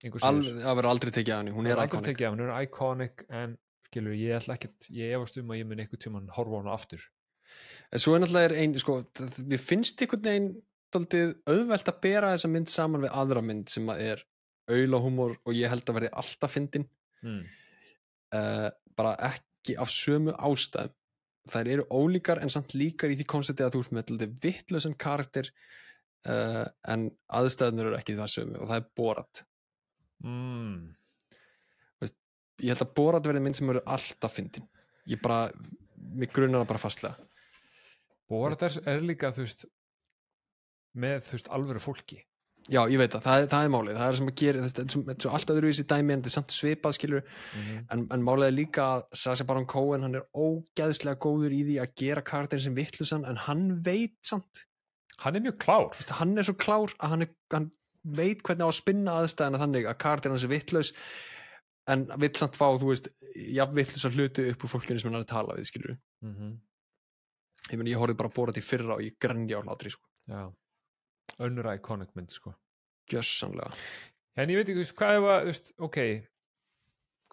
Það 0.03 0.77
verður 0.77 0.89
aldrei 0.89 1.11
tekið 1.15 1.33
af 1.33 1.41
henni, 1.41 1.55
hún 1.55 1.69
er 1.69 1.81
aldrei 1.83 2.01
tekið 2.09 2.27
af, 2.27 2.35
hún 2.35 2.43
er 2.45 2.65
iconic 2.65 3.23
en 3.29 3.57
skilur, 3.87 4.15
ég 4.17 4.37
ætla 4.39 4.57
ekkert, 4.57 4.89
ég 4.91 5.13
efast 5.15 5.37
um 5.39 5.51
að 5.53 5.61
ég 5.61 5.69
mun 5.69 5.83
einhver 5.83 6.01
tímann 6.01 6.31
horfa 6.33 6.57
á 6.57 6.61
hana 6.61 6.73
aftur. 6.73 7.03
En 7.93 8.01
svo 8.01 8.15
er 8.15 8.23
náttúrulega 8.23 8.49
er 8.49 8.55
ein, 8.63 8.73
sko, 8.81 8.99
mér 9.45 9.61
finnst 9.61 10.01
einhvern 10.01 10.25
veginn 10.25 10.49
daldið 10.93 11.35
auðvelt 11.49 11.89
að 11.89 11.99
bera 12.05 12.31
þessa 12.33 12.49
mynd 12.53 12.71
saman 12.71 13.05
við 13.05 13.13
aðra 13.21 13.43
mynd 13.45 13.69
sem 13.73 13.91
að 13.93 14.01
er 14.07 14.25
aulahúmor 14.71 15.37
og 15.43 15.55
ég 15.57 15.71
held 15.71 15.87
að 15.87 15.99
verði 15.99 16.11
alltaf 16.21 16.55
fyndin. 16.55 16.89
Mm. 17.23 17.45
uh, 18.35 18.67
bara 18.97 19.13
ekki 19.29 19.77
af 19.79 19.91
sömu 19.93 20.33
ástæðum. 20.35 20.97
Þær 21.51 21.69
eru 21.73 21.85
ólíkar 21.91 22.39
en 22.39 22.51
samt 22.51 22.71
líkar 22.75 23.11
í 23.11 23.17
því 23.19 23.25
koncepti 23.27 23.65
að 23.65 23.75
þú 23.75 23.79
ert 23.83 23.95
með 23.97 24.27
vittlösan 24.43 24.93
karakter 24.99 25.49
uh, 26.29 26.63
en 26.87 27.09
aðstæðunir 27.35 27.89
eru 27.89 27.97
ekki 27.97 28.15
það 28.15 28.31
sömu 28.31 28.61
og 28.61 28.69
það 28.69 28.79
er 28.79 28.85
Borat 28.95 29.43
Mm. 30.23 30.95
ég 32.63 32.71
held 32.71 32.83
að 32.85 32.93
Borat 32.95 33.25
verði 33.27 33.43
mynd 33.43 33.57
sem 33.57 33.69
eru 33.73 33.81
alltaf 33.91 34.37
fyndin. 34.37 34.67
Ég 35.09 35.19
bara, 35.23 35.49
mig 36.15 36.31
grunar 36.31 36.67
bara 36.69 36.79
fastlega. 36.79 37.17
Borat 38.31 38.61
er, 38.63 38.77
er 38.87 39.01
líka, 39.03 39.33
þú 39.35 39.43
veist 39.43 39.65
með, 40.95 41.25
þú 41.25 41.35
veist, 41.35 41.49
alvöru 41.57 41.81
fólki. 41.83 42.21
Já, 42.71 42.85
ég 42.87 42.95
veit 42.95 43.11
það, 43.11 43.23
það, 43.25 43.45
það 43.51 43.65
er 43.65 43.71
málið, 43.73 43.97
það 43.99 44.09
er 44.09 44.17
sem 44.17 44.29
að 44.29 44.35
gera 44.39 44.61
þetta 44.63 44.83
er 44.83 44.93
svo, 44.93 45.01
er 45.11 45.33
allt 45.35 45.49
öðruvísi 45.51 45.83
dæmi 45.83 46.13
en 46.13 46.21
þetta 46.21 46.29
er 46.29 46.33
samt 46.37 46.53
svipað 46.55 46.93
skilur, 46.95 47.25
mm 47.59 47.81
en, 47.91 48.05
en 48.15 48.23
málið 48.23 48.45
er 48.47 48.55
líka 48.55 48.85
að 48.85 49.01
Sasha 49.19 49.45
Baron 49.49 49.67
Cohen, 49.67 50.05
hann 50.05 50.15
er 50.15 50.23
ógeðslega 50.31 51.19
góður 51.25 51.55
í 51.57 51.59
því 51.67 51.75
að 51.83 51.95
gera 51.99 52.23
karakterin 52.23 52.63
sem 52.63 52.77
vittlusan 52.77 53.25
en 53.27 53.41
hann 53.49 53.65
veit 53.83 54.15
samt, 54.23 54.63
hann 55.25 55.35
er 55.35 55.43
mjög 55.43 55.57
klár. 55.65 55.89
Vist, 55.97 56.15
hann 56.21 56.37
er 56.39 56.47
svo 56.47 56.55
klár 56.55 56.95
að 57.03 57.15
hann, 57.15 57.25
er, 57.27 57.33
hann 57.51 57.67
veit 58.03 58.43
hvernig 58.43 58.67
á 58.67 58.69
að 58.69 58.79
spinna 58.79 59.15
aðstæðina 59.21 59.61
þannig 59.61 59.87
að 59.87 60.01
karakterin 60.03 60.35
hans 60.35 60.45
er 60.47 60.51
vittlaus 60.51 60.91
en 61.91 62.05
vill 62.19 62.33
samt 62.39 62.57
fá, 62.59 62.67
þú 62.79 62.91
veist 62.91 63.09
já, 63.35 63.63
vittlusa 63.71 64.11
hluti 64.13 64.49
upp 64.51 64.63
úr 64.63 64.71
fólkinu 64.71 64.99
sem 64.99 65.11
hann 65.11 65.19
er 65.19 65.25
að 65.25 65.33
tala 65.33 65.57
við 65.57 65.69
skilur, 65.71 65.97
mm 66.23 66.35
-hmm. 66.35 66.53
ég 67.71 67.77
meni 67.77 67.91
ég 67.91 67.99
horfði 67.99 68.17
bara 68.19 68.29
að 68.29 68.35
bóra 68.35 68.53
til 68.53 68.63
fyrra 68.63 68.95
og 68.95 69.01
ég 69.03 69.17
grenja 69.19 69.59
á 69.59 69.65
hlátri, 69.65 69.91
sko, 69.91 70.07
já. 70.27 70.53
Önnur 71.39 71.73
iconic 71.73 72.15
mynd, 72.15 72.31
sko. 72.31 72.53
Gjössanlega 73.09 73.73
en 74.35 74.49
ég 74.49 74.55
veit 74.55 74.69
ekki, 74.69 74.79
þú 74.79 74.83
veist, 74.83 74.95
hvað 74.95 75.15
að, 75.17 75.41
þú 75.41 75.45
veist, 75.45 75.73
ok 75.77 75.97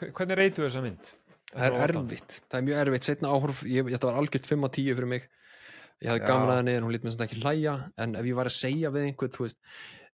hve- 0.00 0.12
hvernig 0.12 0.36
reytu 0.36 0.64
þessa 0.64 0.82
mynd? 0.82 1.14
Það 1.50 1.66
er 1.66 1.84
erfitt, 1.88 2.40
það 2.46 2.58
er 2.58 2.66
mjög 2.66 2.80
erfitt. 2.84 3.06
Setna 3.08 3.30
áhorf, 3.34 3.62
ég, 3.66 3.88
þetta 3.90 4.06
var 4.10 4.18
algjört 4.20 4.46
5 4.46 4.66
á 4.66 4.68
10 4.70 4.94
fyrir 4.94 5.10
mig. 5.10 5.24
Ég 6.00 6.12
hafði 6.12 6.32
að 6.32 6.52
henni 6.54 6.74
en 6.78 6.84
hún 6.86 6.94
lít 6.94 7.02
mér 7.04 7.14
svona 7.16 7.26
ekki 7.26 7.40
hlæja. 7.42 7.74
En 8.00 8.14
ef 8.16 8.28
ég 8.28 8.36
var 8.38 8.48
að 8.48 8.56
segja 8.56 8.92
við 8.94 9.08
einhvern 9.08 9.34
þú 9.34 9.44
veist, 9.44 9.58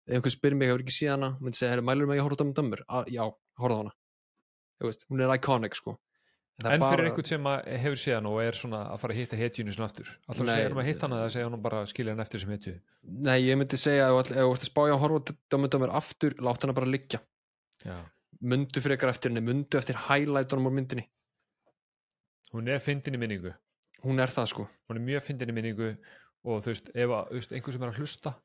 ef 0.08 0.16
einhvern 0.18 0.36
spyrir 0.36 0.56
mig, 0.60 0.68
hefur 0.70 0.84
ekki 0.84 0.96
séð 0.96 1.12
hana 1.16 1.30
myndi 1.40 1.58
segja, 1.60 1.74
"Heyrðu, 1.74 1.86
mælirðu 1.90 2.08
mig 2.08 2.18
að 2.18 2.22
ég 2.22 2.26
horfa 2.28 2.36
á 2.36 2.42
dömur? 2.44 2.56
Dömur 2.56 2.82
já, 3.10 3.24
horfa 3.60 3.76
á 3.76 3.82
hana. 3.84 3.94
Veist, 4.84 5.06
hún 5.10 5.22
er 5.22 5.36
iconic 5.38 5.76
sko. 5.76 6.00
Er 6.64 6.72
en 6.72 6.82
fyrir 6.82 6.98
bara- 6.98 7.10
einhvern 7.10 7.26
sem 7.28 7.44
að 7.44 7.66
hefur 7.66 7.98
séð 7.98 8.14
hann 8.16 8.26
og 8.28 8.42
er 8.42 8.52
svona 8.52 8.80
að 8.94 9.00
fara 9.00 9.14
að 9.14 9.18
hitta 9.18 9.38
hetjunni 9.38 9.74
svona 9.74 9.90
aftur 9.90 10.06
alltaf 10.30 10.46
segja 10.46 10.70
hann 10.70 10.78
að 10.78 10.86
hitta 10.86 11.08
hann 11.08 11.18
eða 11.18 11.32
segja 11.34 11.50
hann 11.50 11.62
bara 11.62 11.78
að 11.82 11.88
skilja 11.90 12.12
hann 12.12 12.20
eftir 12.20 12.40
sem 12.40 12.50
hetju. 12.50 12.80
Nei, 13.04 13.40
ég 13.42 13.58
myndi 13.58 13.78
segja, 13.78 14.10
ef 14.12 14.28
þú 14.28 14.52
ert 14.54 14.62
að 14.62 14.70
spája 14.70 14.94
að 14.94 15.00
horfa 15.02 15.34
dömur 15.50 15.90
aftur, 15.90 16.32
látt 16.38 16.62
hana 16.62 16.74
bara 16.74 16.86
liggja. 16.86 17.20
Já. 17.84 18.06
mundu 18.44 18.82
frekar 18.82 19.10
eftir 19.10 19.32
henni, 19.32 19.42
mundu 19.42 19.78
eftir 19.80 19.96
highlightunum 19.96 20.68
á 20.68 20.72
myndinni, 20.76 21.08
hún 22.54 22.68
er 22.68 22.80
fyndin 22.80 23.16
í 23.16 23.20
minningu. 23.22 23.54
Hún 24.04 24.20
er 24.20 24.28
það 24.28 24.50
sko. 24.52 24.66
Hún 24.90 25.00
er 25.00 25.06
mjög 25.08 25.24
fyndin 25.24 25.50
í 25.50 25.56
minningu 25.56 25.98
og 26.44 26.64
þú 26.64 26.74
veist, 26.74 26.90
ef 26.94 27.10
að, 27.10 27.30
þú 27.30 27.38
veist, 27.40 27.54
einhver 27.56 27.74
sem 27.74 27.84
er 27.84 27.92
að 27.94 28.00
hlusta 28.02 28.36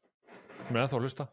sem 0.67 0.77
er 0.77 0.83
ennþá 0.83 0.99
að 0.99 1.07
hlusta? 1.07 1.29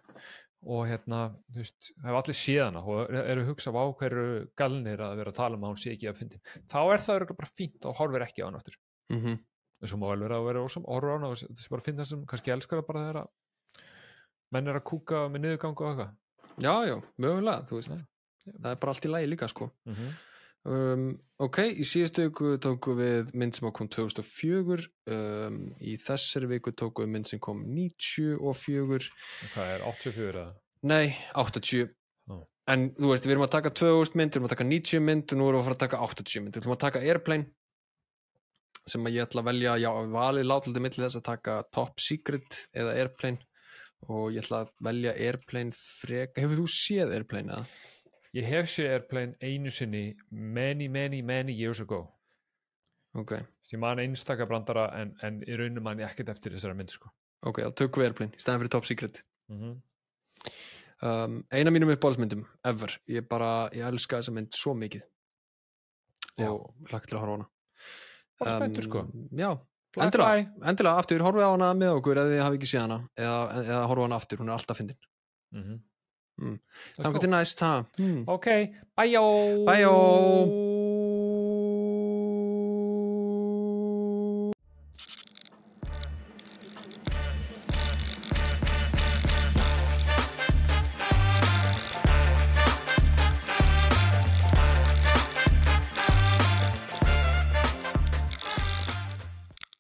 Og 0.65 0.87
hérna, 0.89 1.19
þú 1.53 1.61
veist, 1.61 1.89
hef 2.01 2.19
allir 2.19 2.37
séðana 2.39 2.81
og 2.81 3.11
eru 3.19 3.43
að 3.43 3.49
hugsa 3.51 3.69
á 3.75 3.85
hverju 3.99 4.45
galnir 4.57 5.03
að 5.05 5.19
vera 5.19 5.33
að 5.33 5.39
tala 5.41 5.59
um 5.59 5.65
að 5.67 5.75
hún 5.75 5.81
sé 5.83 5.91
ekki 5.93 6.09
að 6.09 6.21
fyndi 6.23 6.39
þá 6.71 6.79
er 6.81 7.03
það 7.05 7.19
örugglega 7.19 7.41
bara 7.41 7.51
fínt 7.59 7.85
og 7.85 7.99
horfir 7.99 8.25
ekki 8.25 8.41
á 8.41 8.47
hann 8.47 8.57
aftur. 8.57 8.79
Mm 9.13 9.37
eins 9.85 9.93
og 9.93 10.01
má 10.01 10.09
vel 10.11 10.23
vera 10.25 10.39
að 10.39 10.47
vera 10.49 10.63
ósam, 10.65 10.85
horfa 10.87 11.13
á 11.13 11.15
hana 11.17 11.31
og 11.31 11.39
þessi 11.39 11.71
bara 11.71 11.85
finna 11.85 12.05
sem 12.07 12.21
kannski 12.29 12.53
elskar 12.53 12.81
það 12.81 12.87
bara 12.89 13.01
þegar 13.03 13.19
að 13.21 13.81
menn 14.55 14.71
er 14.71 14.79
að 14.79 14.85
kúka 14.89 15.25
með 15.31 15.43
niðurgang 15.43 15.75
og 15.75 15.89
eitthvað. 15.89 16.13
Já, 16.63 16.73
já, 16.87 16.95
mögulega, 17.21 17.65
þú 17.67 17.79
veist. 17.79 18.05
Það 18.45 18.69
er 18.71 18.79
bara 18.81 18.93
allt 18.93 19.07
í 19.07 19.11
lagi 19.11 19.29
líka 19.29 19.49
sko. 19.51 19.69
Mm 19.85 19.95
-hmm. 19.95 20.15
Um, 20.69 21.09
ok, 21.45 21.61
í 21.81 21.85
síðustu 21.87 22.27
viku 22.27 22.55
tóku 22.61 22.95
við 22.97 23.31
mynd 23.37 23.57
sem 23.57 23.67
kom 23.75 23.89
2004 23.91 24.87
um, 25.15 25.59
í 25.81 25.95
þessari 26.01 26.49
viku 26.55 26.73
tóku 26.77 27.05
við 27.05 27.13
mynd 27.15 27.31
sem 27.31 27.41
kom 27.43 27.63
94 27.69 29.11
hvað 29.53 29.73
er 29.75 29.85
84 29.91 30.31
eða? 30.31 30.47
nei, 30.85 31.15
80 31.33 31.91
Ó. 32.31 32.39
en 32.73 32.87
þú 32.97 33.11
veist, 33.13 33.27
við 33.27 33.35
erum 33.35 33.47
að 33.47 33.55
taka 33.57 33.73
2000 33.81 34.19
mynd, 34.19 34.33
við 34.33 34.39
erum 34.39 34.49
að 34.49 34.55
taka 34.55 34.69
90 34.71 35.05
mynd 35.09 35.35
og 35.35 35.39
nú 35.41 35.49
erum 35.49 35.59
við 35.59 35.63
að 35.63 35.69
fara 35.69 35.79
að 35.79 35.85
taka 35.85 36.03
80 36.09 36.45
mynd 36.45 36.57
við 36.57 36.63
erum 36.63 36.77
að 36.77 36.83
taka 36.85 37.05
Airplane 37.05 37.51
sem 38.85 39.09
ég 39.09 39.25
ætla 39.25 39.41
að 39.41 39.49
velja, 39.49 39.73
já, 39.81 39.89
valið 40.13 40.45
látlítið 40.45 40.83
milli 40.85 41.01
þess 41.01 41.17
að 41.17 41.27
taka 41.31 41.57
Top 41.73 42.01
Secret 42.01 42.65
eða 42.77 42.93
Airplane 43.01 43.41
og 44.05 44.29
ég 44.35 44.43
ætla 44.43 44.61
að 44.65 44.73
velja 44.85 45.13
Airplane 45.17 45.73
frek, 45.73 46.35
hefur 46.37 46.61
þú 46.61 46.65
séð 46.69 47.13
Airplane 47.15 47.55
eða? 47.55 47.93
Ég 48.35 48.43
hef 48.49 48.67
séð 48.67 48.91
Airplane 48.91 49.37
einu 49.39 49.71
sinni 49.71 50.09
many, 50.29 50.89
many, 50.91 51.21
many 51.23 51.53
years 51.55 51.79
ago. 51.79 52.01
Ok, 53.15 53.31
ég 53.71 53.79
man 53.79 54.01
einstaka 54.03 54.47
brandara 54.49 54.89
en, 54.99 55.13
en 55.23 55.39
í 55.47 55.55
raunum 55.55 55.85
man 55.87 56.01
ég 56.03 56.09
ekkert 56.09 56.33
eftir 56.33 56.51
þessara 56.51 56.75
mynd 56.75 56.91
sko. 56.91 57.11
ok, 57.47 57.61
þá 57.63 57.77
tökum 57.79 58.03
við 58.03 58.09
Airplane 58.09 58.35
í 58.35 58.43
staðan 58.43 58.63
fyrir 58.63 58.73
Top 58.75 58.87
Secret. 58.89 59.21
Mm 59.51 59.61
-hmm. 59.61 59.77
um, 61.07 61.37
eina 61.51 61.71
mínum 61.71 61.93
uppbólsmyndum 61.95 62.43
ever, 62.63 62.97
ég 63.07 63.27
bara, 63.29 63.69
ég 63.71 63.87
elska 63.87 64.19
þessa 64.19 64.35
mynd 64.35 64.51
svo 64.51 64.75
mikið. 64.75 65.07
Já. 66.35 66.51
og 66.51 66.73
hlakka 66.89 67.07
til 67.07 67.15
að 67.15 67.21
horfa 67.21 67.31
á 67.31 67.35
hana. 67.37 67.49
Bara 68.39 68.55
spenntur 68.59 68.83
sko. 68.83 69.07
já, 69.31 69.49
endilega, 69.95 70.51
endilega 70.67 70.99
aftur, 70.99 71.23
horfið 71.23 71.47
á 71.47 71.51
hana 71.55 71.73
með 71.73 71.99
okkur 72.01 72.19
eða 72.19 72.31
þið 72.33 72.43
hafi 72.43 72.57
ekki 72.59 72.71
séð 72.73 72.81
hana. 72.81 72.97
Eða, 73.15 73.37
eða 73.63 73.83
horfið 73.87 74.03
á 74.03 74.07
hana 74.07 74.15
aftur, 74.19 74.39
hún 74.43 74.49
er 74.49 74.57
alltaf 74.57 74.77
fyndin. 74.77 74.97
Mm 75.55 75.63
-hmm. 75.63 75.79
Mm. 76.37 76.59
þannig 76.99 77.21
til 77.21 77.29
næst, 77.29 77.59
ha 77.63 77.83
hmm. 77.97 78.23
Ok, 78.27 78.47
bæjó 78.97 79.25
Bæjó. 79.67 80.74